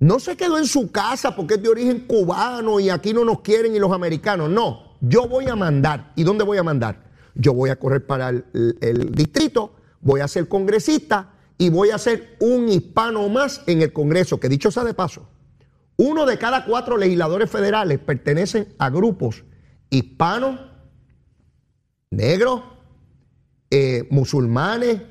No 0.00 0.20
se 0.20 0.36
quedó 0.36 0.58
en 0.58 0.66
su 0.66 0.92
casa 0.92 1.34
porque 1.34 1.54
es 1.54 1.62
de 1.62 1.68
origen 1.68 2.00
cubano 2.06 2.78
y 2.78 2.90
aquí 2.90 3.12
no 3.12 3.24
nos 3.24 3.40
quieren 3.40 3.74
y 3.74 3.78
los 3.78 3.90
americanos. 3.92 4.50
No, 4.50 4.96
yo 5.00 5.26
voy 5.26 5.46
a 5.48 5.56
mandar. 5.56 6.12
¿Y 6.14 6.22
dónde 6.24 6.44
voy 6.44 6.58
a 6.58 6.62
mandar? 6.62 7.02
Yo 7.34 7.52
voy 7.54 7.70
a 7.70 7.76
correr 7.76 8.06
para 8.06 8.28
el, 8.28 8.44
el- 8.52 8.78
el 8.80 9.12
distrito, 9.12 9.72
voy 10.00 10.20
a 10.20 10.28
ser 10.28 10.48
congresista 10.48 11.30
y 11.56 11.70
voy 11.70 11.90
a 11.90 11.98
ser 11.98 12.36
un 12.40 12.68
hispano 12.68 13.28
más 13.28 13.62
en 13.66 13.82
el 13.82 13.92
Congreso, 13.92 14.38
que 14.38 14.48
dicho 14.48 14.70
sea 14.70 14.84
de 14.84 14.94
paso, 14.94 15.28
uno 15.96 16.26
de 16.26 16.38
cada 16.38 16.64
cuatro 16.64 16.96
legisladores 16.96 17.50
federales 17.50 17.98
pertenecen 17.98 18.68
a 18.78 18.90
grupos 18.90 19.42
hispanos, 19.90 20.60
negros, 22.10 22.62
eh, 23.70 24.06
musulmanes. 24.10 25.02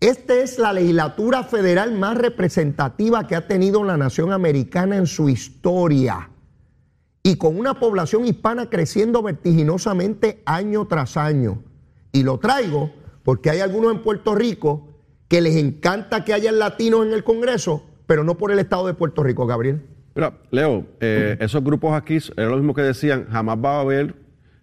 Esta 0.00 0.34
es 0.34 0.58
la 0.58 0.72
legislatura 0.72 1.42
federal 1.42 1.92
más 1.92 2.16
representativa 2.16 3.26
que 3.26 3.34
ha 3.34 3.48
tenido 3.48 3.82
la 3.82 3.96
nación 3.96 4.32
americana 4.32 4.96
en 4.96 5.06
su 5.06 5.28
historia. 5.28 6.30
Y 7.22 7.36
con 7.36 7.58
una 7.58 7.74
población 7.80 8.24
hispana 8.24 8.70
creciendo 8.70 9.22
vertiginosamente 9.22 10.40
año 10.46 10.86
tras 10.86 11.16
año. 11.16 11.62
Y 12.12 12.22
lo 12.22 12.38
traigo 12.38 12.92
porque 13.24 13.50
hay 13.50 13.60
algunos 13.60 13.92
en 13.92 14.02
Puerto 14.02 14.34
Rico 14.34 14.88
que 15.26 15.40
les 15.40 15.56
encanta 15.56 16.24
que 16.24 16.32
haya 16.32 16.52
latinos 16.52 17.04
en 17.04 17.12
el 17.12 17.24
Congreso, 17.24 17.84
pero 18.06 18.24
no 18.24 18.38
por 18.38 18.50
el 18.50 18.58
Estado 18.58 18.86
de 18.86 18.94
Puerto 18.94 19.22
Rico, 19.22 19.46
Gabriel. 19.46 19.82
Mira, 20.14 20.38
Leo, 20.50 20.86
eh, 21.00 21.36
esos 21.40 21.62
grupos 21.62 21.92
aquí 21.92 22.18
era 22.36 22.48
lo 22.48 22.56
mismo 22.56 22.74
que 22.74 22.82
decían, 22.82 23.26
jamás 23.30 23.58
va 23.62 23.76
a 23.76 23.80
haber 23.80 24.14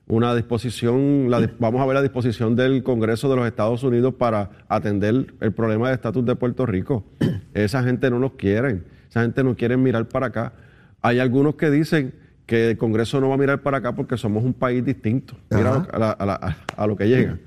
una 0.07 0.35
disposición, 0.35 1.31
la 1.31 1.49
vamos 1.59 1.81
a 1.81 1.85
ver 1.85 1.95
la 1.95 2.01
disposición 2.03 2.55
del 2.55 2.83
Congreso 2.83 3.27
de 3.29 3.35
los 3.37 3.47
Estados 3.47 3.83
Unidos 3.83 4.13
para 4.13 4.51
atender 4.67 5.33
el 5.39 5.51
problema 5.53 5.87
de 5.89 5.95
estatus 5.95 6.23
de 6.25 6.35
Puerto 6.35 6.65
Rico. 6.65 7.03
Esa 7.53 7.83
gente 7.83 8.09
no 8.09 8.19
nos 8.19 8.33
quiere, 8.33 8.83
esa 9.09 9.21
gente 9.23 9.43
no 9.43 9.55
quiere 9.55 9.77
mirar 9.77 10.07
para 10.07 10.27
acá. 10.27 10.53
Hay 11.01 11.19
algunos 11.19 11.55
que 11.55 11.71
dicen 11.71 12.13
que 12.45 12.71
el 12.71 12.77
Congreso 12.77 13.19
no 13.21 13.29
va 13.29 13.35
a 13.35 13.37
mirar 13.37 13.61
para 13.61 13.77
acá 13.77 13.95
porque 13.95 14.17
somos 14.17 14.43
un 14.43 14.53
país 14.53 14.83
distinto. 14.85 15.35
Mira 15.49 15.87
a, 15.91 15.97
la- 15.99 16.11
a 16.11 16.25
la- 16.25 16.33
a- 16.35 16.57
a 16.83 16.87
lo 16.87 16.95
que 16.95 17.07
llega. 17.07 17.37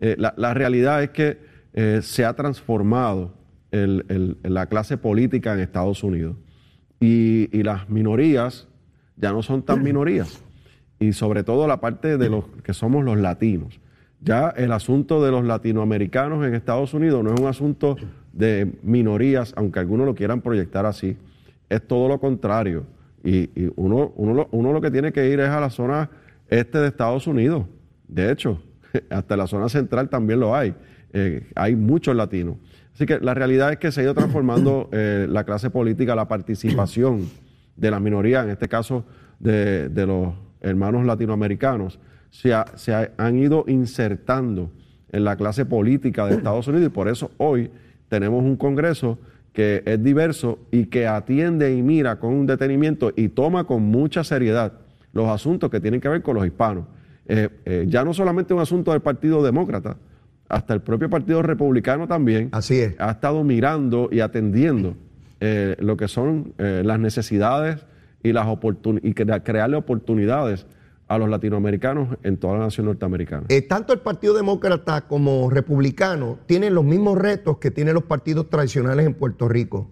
Eh, 0.00 0.14
la, 0.18 0.32
la 0.36 0.54
realidad 0.54 1.02
es 1.02 1.10
que 1.10 1.38
eh, 1.74 2.00
se 2.02 2.24
ha 2.24 2.32
transformado 2.34 3.34
el- 3.72 4.04
el- 4.08 4.36
la 4.52 4.66
clase 4.66 4.96
política 4.96 5.52
en 5.52 5.60
Estados 5.60 6.02
Unidos 6.04 6.36
y, 7.00 7.48
y 7.52 7.62
las 7.62 7.90
minorías 7.90 8.68
ya 9.16 9.32
no 9.32 9.42
son 9.42 9.62
tan 9.62 9.82
minorías. 9.82 10.42
Y 10.98 11.12
sobre 11.12 11.44
todo 11.44 11.66
la 11.66 11.80
parte 11.80 12.16
de 12.18 12.30
los 12.30 12.44
que 12.62 12.72
somos 12.72 13.04
los 13.04 13.18
latinos. 13.18 13.80
Ya 14.20 14.48
el 14.50 14.72
asunto 14.72 15.22
de 15.22 15.30
los 15.30 15.44
latinoamericanos 15.44 16.44
en 16.46 16.54
Estados 16.54 16.94
Unidos 16.94 17.22
no 17.22 17.34
es 17.34 17.40
un 17.40 17.46
asunto 17.46 17.96
de 18.32 18.72
minorías, 18.82 19.52
aunque 19.56 19.78
algunos 19.78 20.06
lo 20.06 20.14
quieran 20.14 20.40
proyectar 20.40 20.86
así. 20.86 21.16
Es 21.68 21.86
todo 21.86 22.08
lo 22.08 22.18
contrario. 22.18 22.84
Y, 23.22 23.50
y 23.54 23.72
uno, 23.76 24.12
uno, 24.16 24.34
lo, 24.34 24.48
uno 24.52 24.72
lo 24.72 24.80
que 24.80 24.90
tiene 24.90 25.12
que 25.12 25.28
ir 25.28 25.40
es 25.40 25.48
a 25.48 25.60
la 25.60 25.70
zona 25.70 26.10
este 26.48 26.78
de 26.78 26.88
Estados 26.88 27.26
Unidos. 27.26 27.66
De 28.08 28.30
hecho, 28.30 28.62
hasta 29.10 29.36
la 29.36 29.46
zona 29.46 29.68
central 29.68 30.08
también 30.08 30.40
lo 30.40 30.54
hay. 30.54 30.74
Eh, 31.12 31.46
hay 31.54 31.76
muchos 31.76 32.14
latinos. 32.16 32.56
Así 32.94 33.04
que 33.06 33.20
la 33.20 33.34
realidad 33.34 33.72
es 33.72 33.78
que 33.78 33.92
se 33.92 34.00
ha 34.00 34.04
ido 34.04 34.14
transformando 34.14 34.88
eh, 34.92 35.26
la 35.28 35.44
clase 35.44 35.70
política, 35.70 36.14
la 36.14 36.28
participación 36.28 37.28
de 37.76 37.90
las 37.90 38.00
minorías, 38.00 38.44
en 38.44 38.50
este 38.50 38.68
caso 38.68 39.04
de, 39.38 39.88
de 39.88 40.06
los 40.06 40.34
hermanos 40.66 41.04
latinoamericanos, 41.06 41.98
se, 42.30 42.52
ha- 42.54 42.66
se 42.74 42.92
ha- 42.94 43.10
han 43.16 43.38
ido 43.38 43.64
insertando 43.68 44.70
en 45.12 45.24
la 45.24 45.36
clase 45.36 45.64
política 45.64 46.26
de 46.26 46.34
Estados 46.34 46.66
Unidos 46.68 46.86
y 46.88 46.90
por 46.90 47.08
eso 47.08 47.30
hoy 47.38 47.70
tenemos 48.08 48.42
un 48.44 48.56
Congreso 48.56 49.18
que 49.52 49.82
es 49.86 50.02
diverso 50.02 50.58
y 50.70 50.86
que 50.86 51.06
atiende 51.06 51.74
y 51.74 51.82
mira 51.82 52.16
con 52.18 52.34
un 52.34 52.46
detenimiento 52.46 53.12
y 53.16 53.28
toma 53.28 53.64
con 53.64 53.82
mucha 53.82 54.22
seriedad 54.22 54.72
los 55.12 55.28
asuntos 55.28 55.70
que 55.70 55.80
tienen 55.80 56.00
que 56.00 56.08
ver 56.10 56.22
con 56.22 56.34
los 56.36 56.44
hispanos. 56.44 56.84
Eh, 57.26 57.48
eh, 57.64 57.86
ya 57.88 58.04
no 58.04 58.12
solamente 58.12 58.52
un 58.52 58.60
asunto 58.60 58.92
del 58.92 59.00
Partido 59.00 59.42
Demócrata, 59.42 59.96
hasta 60.48 60.74
el 60.74 60.80
propio 60.82 61.08
Partido 61.10 61.42
Republicano 61.42 62.06
también 62.06 62.50
Así 62.52 62.78
es. 62.78 62.94
ha 63.00 63.10
estado 63.12 63.42
mirando 63.42 64.08
y 64.12 64.20
atendiendo 64.20 64.94
eh, 65.40 65.74
lo 65.80 65.96
que 65.96 66.06
son 66.06 66.52
las 66.58 67.00
necesidades 67.00 67.84
y, 68.22 68.32
las 68.32 68.46
oportun- 68.46 69.00
y 69.02 69.14
crea- 69.14 69.42
crearle 69.42 69.76
oportunidades 69.76 70.66
a 71.08 71.18
los 71.18 71.28
latinoamericanos 71.28 72.16
en 72.24 72.36
toda 72.36 72.54
la 72.54 72.64
nación 72.64 72.86
norteamericana. 72.86 73.46
Eh, 73.48 73.62
tanto 73.62 73.92
el 73.92 74.00
Partido 74.00 74.34
Demócrata 74.34 75.02
como 75.02 75.48
Republicano 75.50 76.38
tienen 76.46 76.74
los 76.74 76.84
mismos 76.84 77.16
retos 77.16 77.58
que 77.58 77.70
tienen 77.70 77.94
los 77.94 78.04
partidos 78.04 78.50
tradicionales 78.50 79.06
en 79.06 79.14
Puerto 79.14 79.48
Rico. 79.48 79.90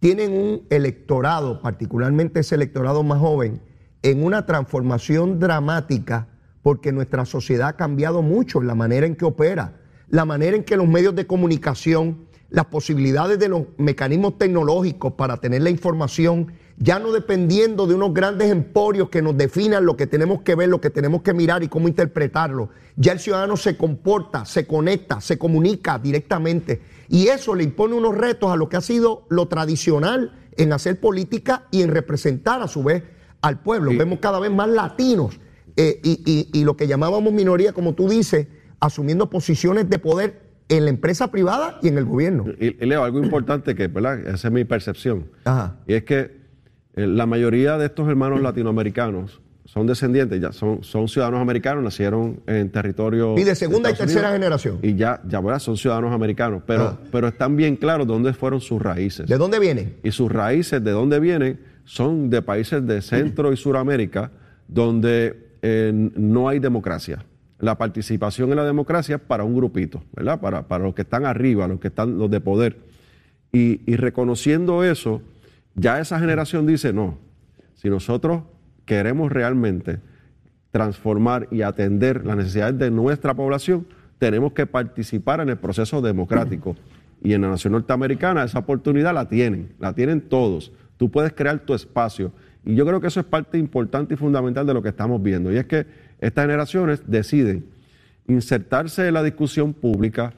Tienen 0.00 0.32
un 0.32 0.62
electorado, 0.70 1.60
particularmente 1.60 2.40
ese 2.40 2.54
electorado 2.54 3.02
más 3.02 3.18
joven, 3.18 3.60
en 4.02 4.22
una 4.24 4.46
transformación 4.46 5.38
dramática 5.38 6.28
porque 6.62 6.92
nuestra 6.92 7.24
sociedad 7.24 7.68
ha 7.68 7.76
cambiado 7.76 8.22
mucho 8.22 8.60
en 8.60 8.68
la 8.68 8.74
manera 8.74 9.06
en 9.06 9.16
que 9.16 9.24
opera, 9.24 9.80
la 10.08 10.24
manera 10.24 10.56
en 10.56 10.64
que 10.64 10.76
los 10.76 10.88
medios 10.88 11.14
de 11.14 11.26
comunicación, 11.26 12.26
las 12.48 12.66
posibilidades 12.66 13.38
de 13.38 13.48
los 13.48 13.64
mecanismos 13.76 14.38
tecnológicos 14.38 15.12
para 15.14 15.36
tener 15.38 15.62
la 15.62 15.70
información, 15.70 16.52
ya 16.80 16.98
no 16.98 17.10
dependiendo 17.12 17.86
de 17.86 17.94
unos 17.94 18.14
grandes 18.14 18.50
emporios 18.50 19.08
que 19.08 19.20
nos 19.22 19.36
definan 19.36 19.84
lo 19.84 19.96
que 19.96 20.06
tenemos 20.06 20.42
que 20.42 20.54
ver, 20.54 20.68
lo 20.68 20.80
que 20.80 20.90
tenemos 20.90 21.22
que 21.22 21.34
mirar 21.34 21.62
y 21.62 21.68
cómo 21.68 21.88
interpretarlo. 21.88 22.68
Ya 22.96 23.12
el 23.12 23.18
ciudadano 23.20 23.56
se 23.56 23.76
comporta, 23.76 24.44
se 24.44 24.66
conecta, 24.66 25.20
se 25.20 25.38
comunica 25.38 25.98
directamente. 25.98 26.80
Y 27.08 27.28
eso 27.28 27.54
le 27.54 27.64
impone 27.64 27.94
unos 27.94 28.16
retos 28.16 28.50
a 28.52 28.56
lo 28.56 28.68
que 28.68 28.76
ha 28.76 28.80
sido 28.80 29.26
lo 29.28 29.48
tradicional 29.48 30.32
en 30.56 30.72
hacer 30.72 31.00
política 31.00 31.64
y 31.70 31.82
en 31.82 31.90
representar 31.90 32.62
a 32.62 32.68
su 32.68 32.82
vez 32.84 33.02
al 33.40 33.60
pueblo. 33.60 33.90
Vemos 33.96 34.18
cada 34.20 34.38
vez 34.38 34.50
más 34.50 34.68
latinos 34.68 35.38
eh, 35.76 36.00
y, 36.02 36.22
y- 36.52 36.60
y 36.60 36.64
lo 36.64 36.76
que 36.76 36.86
llamábamos 36.86 37.32
minoría, 37.32 37.72
como 37.72 37.94
tú 37.94 38.08
dices, 38.08 38.46
asumiendo 38.80 39.30
posiciones 39.30 39.88
de 39.90 39.98
poder 39.98 40.42
en 40.68 40.84
la 40.84 40.90
empresa 40.90 41.30
privada 41.30 41.78
y 41.82 41.88
en 41.88 41.98
el 41.98 42.04
gobierno. 42.04 42.44
Y, 42.60 42.66
y 42.82 42.86
Leo, 42.86 43.02
algo 43.02 43.22
importante 43.22 43.74
que, 43.74 43.86
¿verdad? 43.88 44.20
Esa 44.28 44.48
es 44.48 44.54
mi 44.54 44.64
percepción. 44.64 45.28
Ajá. 45.44 45.76
Y 45.86 45.94
es 45.94 46.04
que 46.04 46.37
la 47.06 47.26
mayoría 47.26 47.78
de 47.78 47.86
estos 47.86 48.08
hermanos 48.08 48.40
latinoamericanos 48.40 49.40
son 49.64 49.86
descendientes, 49.86 50.40
ya 50.40 50.50
son, 50.52 50.82
son 50.82 51.08
ciudadanos 51.08 51.40
americanos, 51.42 51.84
nacieron 51.84 52.40
en 52.46 52.70
territorio. 52.70 53.36
Y 53.36 53.44
de 53.44 53.54
segunda 53.54 53.90
y 53.90 53.94
tercera 53.94 54.28
Unidos, 54.28 54.32
generación. 54.40 54.78
Y 54.82 54.94
ya, 54.94 55.20
ya 55.28 55.40
¿verdad? 55.40 55.58
son 55.58 55.76
ciudadanos 55.76 56.12
americanos, 56.14 56.62
pero, 56.66 56.84
Ah. 56.84 56.98
pero 57.12 57.28
están 57.28 57.54
bien 57.54 57.76
claros 57.76 58.06
dónde 58.06 58.32
fueron 58.32 58.60
sus 58.62 58.80
raíces. 58.80 59.26
¿De 59.28 59.36
dónde 59.36 59.58
vienen? 59.58 59.96
Y 60.02 60.10
sus 60.10 60.32
raíces, 60.32 60.82
de 60.82 60.90
dónde 60.90 61.20
vienen, 61.20 61.60
son 61.84 62.30
de 62.30 62.40
países 62.42 62.86
de 62.86 63.02
Centro 63.02 63.52
y 63.52 63.56
Suramérica, 63.58 64.30
donde 64.66 65.48
eh, 65.62 65.92
no 66.16 66.48
hay 66.48 66.58
democracia. 66.60 67.24
La 67.58 67.76
participación 67.76 68.50
en 68.50 68.56
la 68.56 68.64
democracia 68.64 69.16
es 69.16 69.20
para 69.22 69.44
un 69.44 69.54
grupito, 69.54 70.02
¿verdad? 70.14 70.40
Para, 70.40 70.66
para 70.68 70.84
los 70.84 70.94
que 70.94 71.02
están 71.02 71.26
arriba, 71.26 71.66
los 71.68 71.80
que 71.80 71.88
están 71.88 72.16
los 72.16 72.30
de 72.30 72.40
poder. 72.40 72.76
Y, 73.52 73.80
y 73.90 73.96
reconociendo 73.96 74.84
eso, 74.84 75.20
ya 75.78 76.00
esa 76.00 76.18
generación 76.18 76.66
dice, 76.66 76.92
no, 76.92 77.18
si 77.74 77.88
nosotros 77.88 78.42
queremos 78.84 79.30
realmente 79.30 80.00
transformar 80.70 81.48
y 81.50 81.62
atender 81.62 82.24
las 82.26 82.36
necesidades 82.36 82.78
de 82.78 82.90
nuestra 82.90 83.34
población, 83.34 83.86
tenemos 84.18 84.52
que 84.52 84.66
participar 84.66 85.40
en 85.40 85.48
el 85.48 85.56
proceso 85.58 86.02
democrático. 86.02 86.76
Y 87.22 87.32
en 87.32 87.42
la 87.42 87.48
nación 87.48 87.72
norteamericana 87.72 88.44
esa 88.44 88.60
oportunidad 88.60 89.14
la 89.14 89.28
tienen, 89.28 89.72
la 89.78 89.92
tienen 89.92 90.20
todos. 90.20 90.72
Tú 90.96 91.10
puedes 91.10 91.32
crear 91.32 91.58
tu 91.60 91.74
espacio. 91.74 92.32
Y 92.64 92.74
yo 92.74 92.84
creo 92.86 93.00
que 93.00 93.06
eso 93.06 93.20
es 93.20 93.26
parte 93.26 93.58
importante 93.58 94.14
y 94.14 94.16
fundamental 94.16 94.66
de 94.66 94.74
lo 94.74 94.82
que 94.82 94.88
estamos 94.88 95.22
viendo. 95.22 95.52
Y 95.52 95.56
es 95.56 95.66
que 95.66 95.86
estas 96.20 96.44
generaciones 96.44 97.02
deciden 97.06 97.66
insertarse 98.26 99.08
en 99.08 99.14
la 99.14 99.22
discusión 99.22 99.72
pública, 99.72 100.34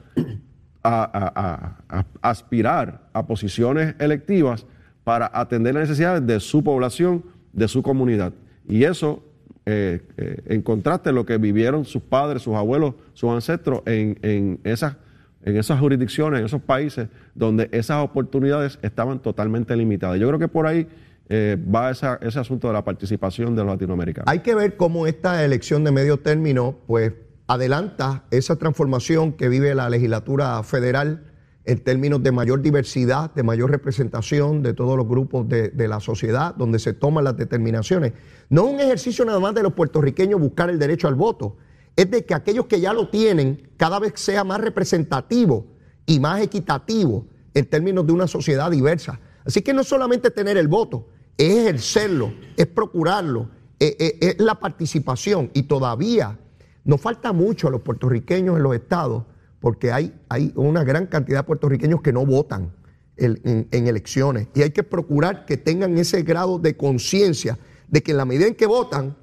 aspirar 2.21 3.01
a 3.13 3.27
posiciones 3.27 3.95
electivas 3.99 4.65
para 5.03 5.29
atender 5.33 5.73
las 5.73 5.83
necesidades 5.83 6.25
de 6.25 6.39
su 6.39 6.63
población, 6.63 7.23
de 7.53 7.67
su 7.67 7.81
comunidad. 7.81 8.33
Y 8.67 8.83
eso, 8.83 9.23
eh, 9.65 10.01
eh, 10.17 10.41
en 10.45 10.61
contraste 10.61 11.09
a 11.09 11.11
lo 11.11 11.25
que 11.25 11.37
vivieron 11.37 11.85
sus 11.85 12.01
padres, 12.01 12.41
sus 12.41 12.55
abuelos, 12.55 12.95
sus 13.13 13.29
ancestros 13.31 13.81
en, 13.85 14.17
en 14.21 14.59
esas, 14.63 14.97
en 15.43 15.57
esas 15.57 15.79
jurisdicciones, 15.79 16.39
en 16.39 16.45
esos 16.45 16.61
países 16.61 17.07
donde 17.35 17.69
esas 17.71 18.03
oportunidades 18.03 18.79
estaban 18.81 19.19
totalmente 19.19 19.75
limitadas. 19.75 20.19
Yo 20.19 20.27
creo 20.27 20.39
que 20.39 20.47
por 20.47 20.67
ahí 20.67 20.87
eh, 21.33 21.57
va 21.73 21.91
ese 21.91 22.39
asunto 22.39 22.67
de 22.67 22.73
la 22.73 22.83
participación 22.83 23.55
de 23.55 23.63
los 23.63 23.71
latinoamericanos. 23.71 24.29
Hay 24.29 24.39
que 24.39 24.53
ver 24.53 24.75
cómo 24.75 25.07
esta 25.07 25.45
elección 25.45 25.85
de 25.85 25.91
medio 25.93 26.17
término, 26.17 26.75
pues, 26.87 27.13
adelanta 27.47 28.25
esa 28.31 28.57
transformación 28.57 29.31
que 29.31 29.47
vive 29.47 29.73
la 29.73 29.89
legislatura 29.89 30.61
federal 30.63 31.30
en 31.65 31.79
términos 31.79 32.23
de 32.23 32.31
mayor 32.31 32.61
diversidad, 32.61 33.31
de 33.33 33.43
mayor 33.43 33.69
representación 33.69 34.63
de 34.63 34.73
todos 34.73 34.97
los 34.97 35.07
grupos 35.07 35.47
de, 35.47 35.71
la 35.87 35.99
sociedad, 35.99 36.55
donde 36.55 36.79
se 36.79 36.93
toman 36.93 37.23
las 37.23 37.37
determinaciones. 37.37 38.13
No 38.49 38.67
es 38.67 38.73
un 38.73 38.79
ejercicio 38.79 39.25
nada 39.25 39.39
más 39.39 39.53
de 39.53 39.61
los 39.63 39.73
puertorriqueños 39.73 40.39
buscar 40.39 40.69
el 40.69 40.79
derecho 40.79 41.07
al 41.07 41.15
voto, 41.15 41.57
es 41.95 42.09
de 42.09 42.25
que 42.25 42.33
aquellos 42.33 42.65
que 42.65 42.79
ya 42.81 42.93
lo 42.93 43.09
tienen 43.09 43.69
cada 43.77 43.99
vez 43.99 44.13
sea 44.15 44.43
más 44.43 44.59
representativo 44.61 45.67
y 46.05 46.19
más 46.19 46.41
equitativo 46.41 47.27
en 47.53 47.65
términos 47.65 48.07
de 48.07 48.13
una 48.13 48.27
sociedad 48.27 48.71
diversa. 48.71 49.19
Así 49.45 49.61
que 49.61 49.73
no 49.73 49.83
solamente 49.83 50.31
tener 50.31 50.57
el 50.57 50.67
voto, 50.67 51.09
es 51.37 51.57
ejercerlo, 51.57 52.33
es 52.57 52.65
procurarlo, 52.67 53.49
es, 53.77 53.95
es- 53.99 54.13
es 54.19 54.39
la 54.39 54.55
participación 54.59 55.51
y 55.53 55.63
todavía 55.63 56.39
nos 56.83 57.01
falta 57.01 57.33
mucho 57.33 57.67
a 57.67 57.71
los 57.71 57.81
puertorriqueños 57.81 58.57
en 58.57 58.63
los 58.63 58.73
estados 58.73 59.25
porque 59.61 59.91
hay, 59.91 60.13
hay 60.27 60.51
una 60.55 60.83
gran 60.83 61.05
cantidad 61.05 61.39
de 61.39 61.43
puertorriqueños 61.43 62.01
que 62.01 62.11
no 62.11 62.25
votan 62.25 62.71
el- 63.15 63.39
en, 63.45 63.67
en 63.71 63.87
elecciones 63.87 64.47
y 64.53 64.63
hay 64.63 64.71
que 64.71 64.83
procurar 64.83 65.45
que 65.45 65.55
tengan 65.55 65.97
ese 65.97 66.23
grado 66.23 66.59
de 66.59 66.75
conciencia 66.75 67.57
de 67.87 68.01
que 68.03 68.11
en 68.11 68.17
la 68.17 68.25
medida 68.25 68.47
en 68.47 68.55
que 68.55 68.65
votan 68.65 69.15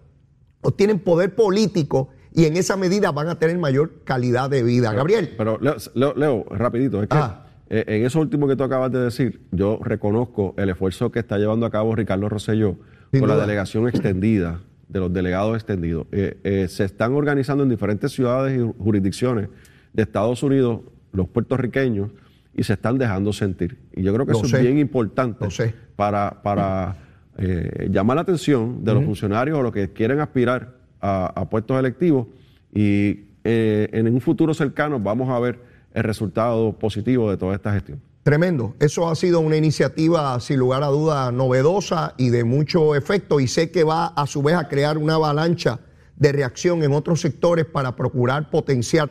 obtienen 0.63 1.01
poder 1.01 1.35
político 1.35 2.09
y 2.33 2.45
en 2.45 2.57
esa 2.57 2.77
medida 2.77 3.11
van 3.11 3.29
a 3.29 3.39
tener 3.39 3.59
mayor 3.59 4.05
calidad 4.05 4.49
de 4.49 4.63
vida. 4.63 4.93
Gabriel, 4.93 5.35
Pero 5.37 5.59
Leo, 5.95 6.15
Leo, 6.15 6.45
rapidito, 6.51 7.03
es 7.03 7.09
que 7.09 7.17
Ah. 7.17 7.47
eh, 7.69 7.85
en 7.89 8.05
eso 8.07 8.21
último 8.21 8.47
que 8.47 8.55
tú 8.55 8.63
acabas 8.63 8.93
de 8.93 9.01
decir, 9.01 9.41
yo 9.51 9.79
reconozco 9.83 10.55
el 10.57 10.69
esfuerzo 10.69 11.11
que 11.11 11.19
está 11.19 11.37
llevando 11.39 11.67
a 11.67 11.71
cabo 11.71 11.95
Ricardo 11.97 12.29
Rosselló 12.29 12.77
Sin 13.11 13.21
con 13.21 13.29
la 13.31 13.37
delegación 13.37 13.89
extendida, 13.89 14.61
de 14.89 15.01
los 15.01 15.13
delegados 15.13 15.55
extendidos. 15.57 16.07
Eh, 16.13 16.39
eh, 16.45 16.67
se 16.69 16.85
están 16.85 17.13
organizando 17.15 17.63
en 17.65 17.71
diferentes 17.71 18.13
ciudades 18.13 18.59
y 18.59 18.73
jurisdicciones 18.83 19.49
de 19.99 20.05
Estados 20.05 20.45
Unidos 20.45 20.81
los 21.13 21.29
puertorriqueños 21.29 22.11
y 22.55 22.63
se 22.63 22.75
están 22.75 22.99
dejando 22.99 23.33
sentir. 23.33 23.79
Y 23.97 24.03
yo 24.05 24.15
creo 24.15 24.27
que 24.27 24.33
Lo 24.33 24.39
eso 24.39 24.47
sé. 24.49 24.59
es 24.59 24.63
bien 24.63 24.79
importante 24.79 25.51
sé. 25.51 25.75
para, 25.97 26.41
para 26.41 26.97
eh, 27.37 27.89
llamar 27.91 28.15
la 28.15 28.23
atención 28.23 28.85
de 28.85 28.95
los 28.95 29.05
funcionarios 29.05 29.59
o 29.59 29.63
los 29.63 29.73
que 29.73 29.93
quieren 29.93 30.21
aspirar 30.21 30.77
a, 31.01 31.27
a 31.35 31.49
puestos 31.51 31.77
electivos 31.81 32.29
y 32.73 33.25
eh, 33.43 33.89
en 33.93 34.07
un 34.07 34.21
futuro 34.21 34.55
cercano 34.55 35.01
vamos 35.01 35.29
a 35.31 35.39
ver 35.41 35.59
el 35.95 36.05
resultado 36.05 36.73
positivo 36.79 37.29
de 37.29 37.37
toda 37.37 37.57
esta 37.57 37.73
gestión. 37.73 38.01
Tremendo. 38.23 38.77
Eso 38.79 39.09
ha 39.09 39.17
sido 39.17 39.41
una 39.41 39.57
iniciativa, 39.57 40.39
sin 40.39 40.59
lugar 40.61 40.85
a 40.85 40.89
duda, 40.89 41.33
novedosa 41.33 42.15
y 42.19 42.29
de 42.29 42.45
mucho 42.45 42.95
efecto. 42.95 43.41
Y 43.41 43.49
sé 43.49 43.73
que 43.73 43.83
va 43.83 44.07
a 44.09 44.27
su 44.29 44.43
vez 44.43 44.55
a 44.55 44.69
crear 44.69 44.97
una 44.99 45.15
avalancha 45.15 45.81
de 46.17 46.31
reacción 46.33 46.85
en 46.85 46.93
otros 46.93 47.21
sectores 47.21 47.65
para 47.65 47.97
procurar 47.97 48.51
potenciar 48.51 49.11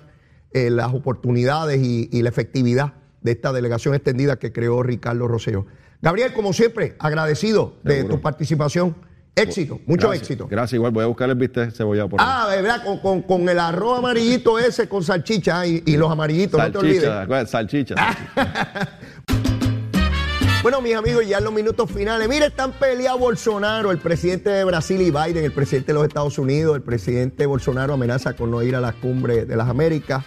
eh, 0.66 0.70
las 0.70 0.93
oportunidades 0.93 1.82
y, 1.82 2.10
y 2.12 2.22
la 2.22 2.30
efectividad 2.30 2.93
de 3.22 3.32
esta 3.32 3.51
delegación 3.51 3.93
extendida 3.95 4.38
que 4.38 4.51
creó 4.51 4.82
Ricardo 4.84 5.28
Rosselló. 5.28 5.66
Gabriel, 6.01 6.32
como 6.34 6.53
siempre, 6.53 6.95
agradecido 6.99 7.76
de 7.84 8.03
tu 8.03 8.22
participación. 8.22 8.95
Éxito, 9.36 9.80
mucho 9.86 10.08
Gracias. 10.08 10.30
éxito. 10.30 10.47
Gracias, 10.49 10.74
igual 10.74 10.91
voy 10.91 11.03
a 11.03 11.08
buscar 11.08 11.30
el 11.30 11.36
bistec 11.36 11.72
cebollado 11.72 12.10
por 12.10 12.20
ahí. 12.20 12.26
Ah, 12.28 12.47
¿verdad? 12.49 12.84
Con, 12.84 12.99
con- 12.99 13.22
con 13.22 13.47
el 13.49 13.60
arroz 13.60 13.99
amarillito 13.99 14.58
ese 14.58 14.88
con 14.89 15.03
salchicha 15.03 15.66
y, 15.68 15.84
y 15.86 15.95
los 15.97 16.10
amarillitos, 16.12 16.60
no 16.60 16.72
te 16.72 16.78
olvides. 16.80 17.03
salchicha, 17.03 17.45
salchicha. 17.45 17.95
Bueno, 20.64 20.82
mis 20.82 20.95
amigos, 20.95 21.26
ya 21.26 21.38
en 21.38 21.45
los 21.45 21.53
minutos 21.53 21.89
finales. 21.89 22.28
Mire, 22.28 22.47
están 22.47 22.74
peleados 22.74 23.20
Bolsonaro, 23.22 23.91
el 23.91 23.99
presidente 23.99 24.49
de 24.49 24.64
Brasil 24.66 24.99
y 25.01 25.12
Biden, 25.12 25.45
el 25.45 25.53
presidente 25.53 25.88
de 25.88 25.93
los 25.93 26.05
Estados 26.05 26.38
Unidos. 26.39 26.76
El 26.76 26.82
presidente 26.82 27.45
Bolsonaro 27.45 27.93
amenaza 27.93 28.34
con 28.34 28.51
no 28.51 28.62
ir 28.64 28.76
a 28.76 28.82
la 28.82 28.91
cumbre 28.91 29.45
de 29.45 29.55
las 29.55 29.70
Américas 29.70 30.26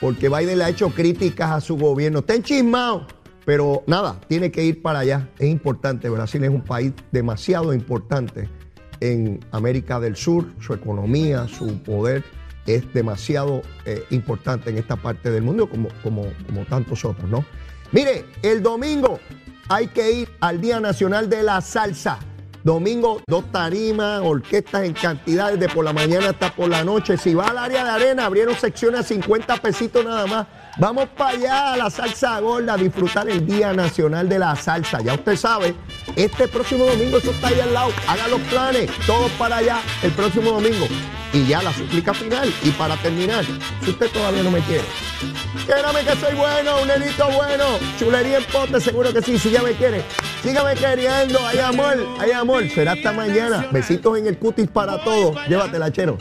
porque 0.00 0.28
Biden 0.28 0.58
le 0.58 0.64
ha 0.64 0.68
hecho 0.68 0.90
críticas 0.90 1.50
a 1.50 1.60
su 1.60 1.76
gobierno. 1.76 2.20
Está 2.20 2.34
enchismado, 2.34 3.06
pero 3.44 3.82
nada, 3.86 4.20
tiene 4.28 4.50
que 4.50 4.64
ir 4.64 4.82
para 4.82 5.00
allá. 5.00 5.28
Es 5.38 5.48
importante. 5.48 6.08
Brasil 6.08 6.44
es 6.44 6.50
un 6.50 6.62
país 6.62 6.92
demasiado 7.12 7.72
importante 7.72 8.48
en 9.00 9.40
América 9.52 10.00
del 10.00 10.16
Sur. 10.16 10.46
Su 10.60 10.74
economía, 10.74 11.48
su 11.48 11.78
poder 11.82 12.24
es 12.66 12.92
demasiado 12.92 13.62
eh, 13.86 14.04
importante 14.10 14.70
en 14.70 14.78
esta 14.78 14.96
parte 14.96 15.30
del 15.30 15.42
mundo 15.42 15.68
como, 15.68 15.88
como, 16.02 16.26
como 16.46 16.64
tantos 16.66 17.04
otros, 17.04 17.28
¿no? 17.30 17.44
Mire, 17.92 18.26
el 18.42 18.62
domingo 18.62 19.18
hay 19.68 19.86
que 19.88 20.12
ir 20.12 20.28
al 20.40 20.60
Día 20.60 20.78
Nacional 20.78 21.30
de 21.30 21.42
la 21.42 21.60
Salsa, 21.62 22.18
Domingo, 22.68 23.22
dos 23.26 23.50
tarimas, 23.50 24.20
orquestas 24.22 24.84
en 24.84 24.92
cantidades 24.92 25.58
de 25.58 25.70
por 25.70 25.82
la 25.82 25.94
mañana 25.94 26.28
hasta 26.28 26.54
por 26.54 26.68
la 26.68 26.84
noche. 26.84 27.16
Si 27.16 27.32
va 27.32 27.46
al 27.46 27.56
área 27.56 27.82
de 27.82 27.88
arena, 27.88 28.26
abrieron 28.26 28.54
secciones 28.56 29.00
a 29.00 29.02
50 29.04 29.56
pesitos 29.56 30.04
nada 30.04 30.26
más. 30.26 30.46
Vamos 30.78 31.08
para 31.16 31.30
allá 31.30 31.72
a 31.72 31.76
la 31.76 31.90
salsa 31.90 32.38
gorda 32.38 32.74
a 32.74 32.76
disfrutar 32.76 33.28
el 33.28 33.44
Día 33.44 33.72
Nacional 33.72 34.28
de 34.28 34.38
la 34.38 34.54
Salsa. 34.54 35.00
Ya 35.00 35.14
usted 35.14 35.34
sabe, 35.34 35.74
este 36.14 36.46
próximo 36.46 36.84
domingo 36.84 37.18
eso 37.18 37.32
está 37.32 37.48
ahí 37.48 37.58
al 37.58 37.74
lado. 37.74 37.90
Haga 38.06 38.28
los 38.28 38.40
planes, 38.42 38.88
todos 39.04 39.28
para 39.32 39.56
allá 39.56 39.80
el 40.04 40.12
próximo 40.12 40.52
domingo. 40.52 40.86
Y 41.32 41.46
ya 41.46 41.62
la 41.62 41.72
súplica 41.72 42.14
final. 42.14 42.52
Y 42.62 42.70
para 42.70 42.96
terminar, 42.96 43.44
si 43.82 43.90
usted 43.90 44.08
todavía 44.12 44.44
no 44.44 44.52
me 44.52 44.60
quiere, 44.60 44.84
Quédame 45.66 46.00
que 46.00 46.14
soy 46.16 46.36
bueno, 46.36 46.80
un 46.80 46.86
nenito 46.86 47.28
bueno. 47.32 47.64
Chulería 47.98 48.38
en 48.38 48.44
pote, 48.44 48.80
seguro 48.80 49.12
que 49.12 49.20
sí. 49.20 49.36
Si 49.36 49.50
ya 49.50 49.62
me 49.62 49.72
quiere, 49.72 50.02
sígame 50.44 50.74
queriendo. 50.74 51.44
Hay 51.44 51.58
amor, 51.58 51.96
hay 52.20 52.30
amor. 52.30 52.68
Será 52.70 52.92
hasta 52.92 53.12
mañana. 53.12 53.66
Besitos 53.72 54.16
en 54.16 54.28
el 54.28 54.38
cutis 54.38 54.68
para 54.68 55.02
todos. 55.02 55.36
Llévatela, 55.48 55.90
chero. 55.90 56.18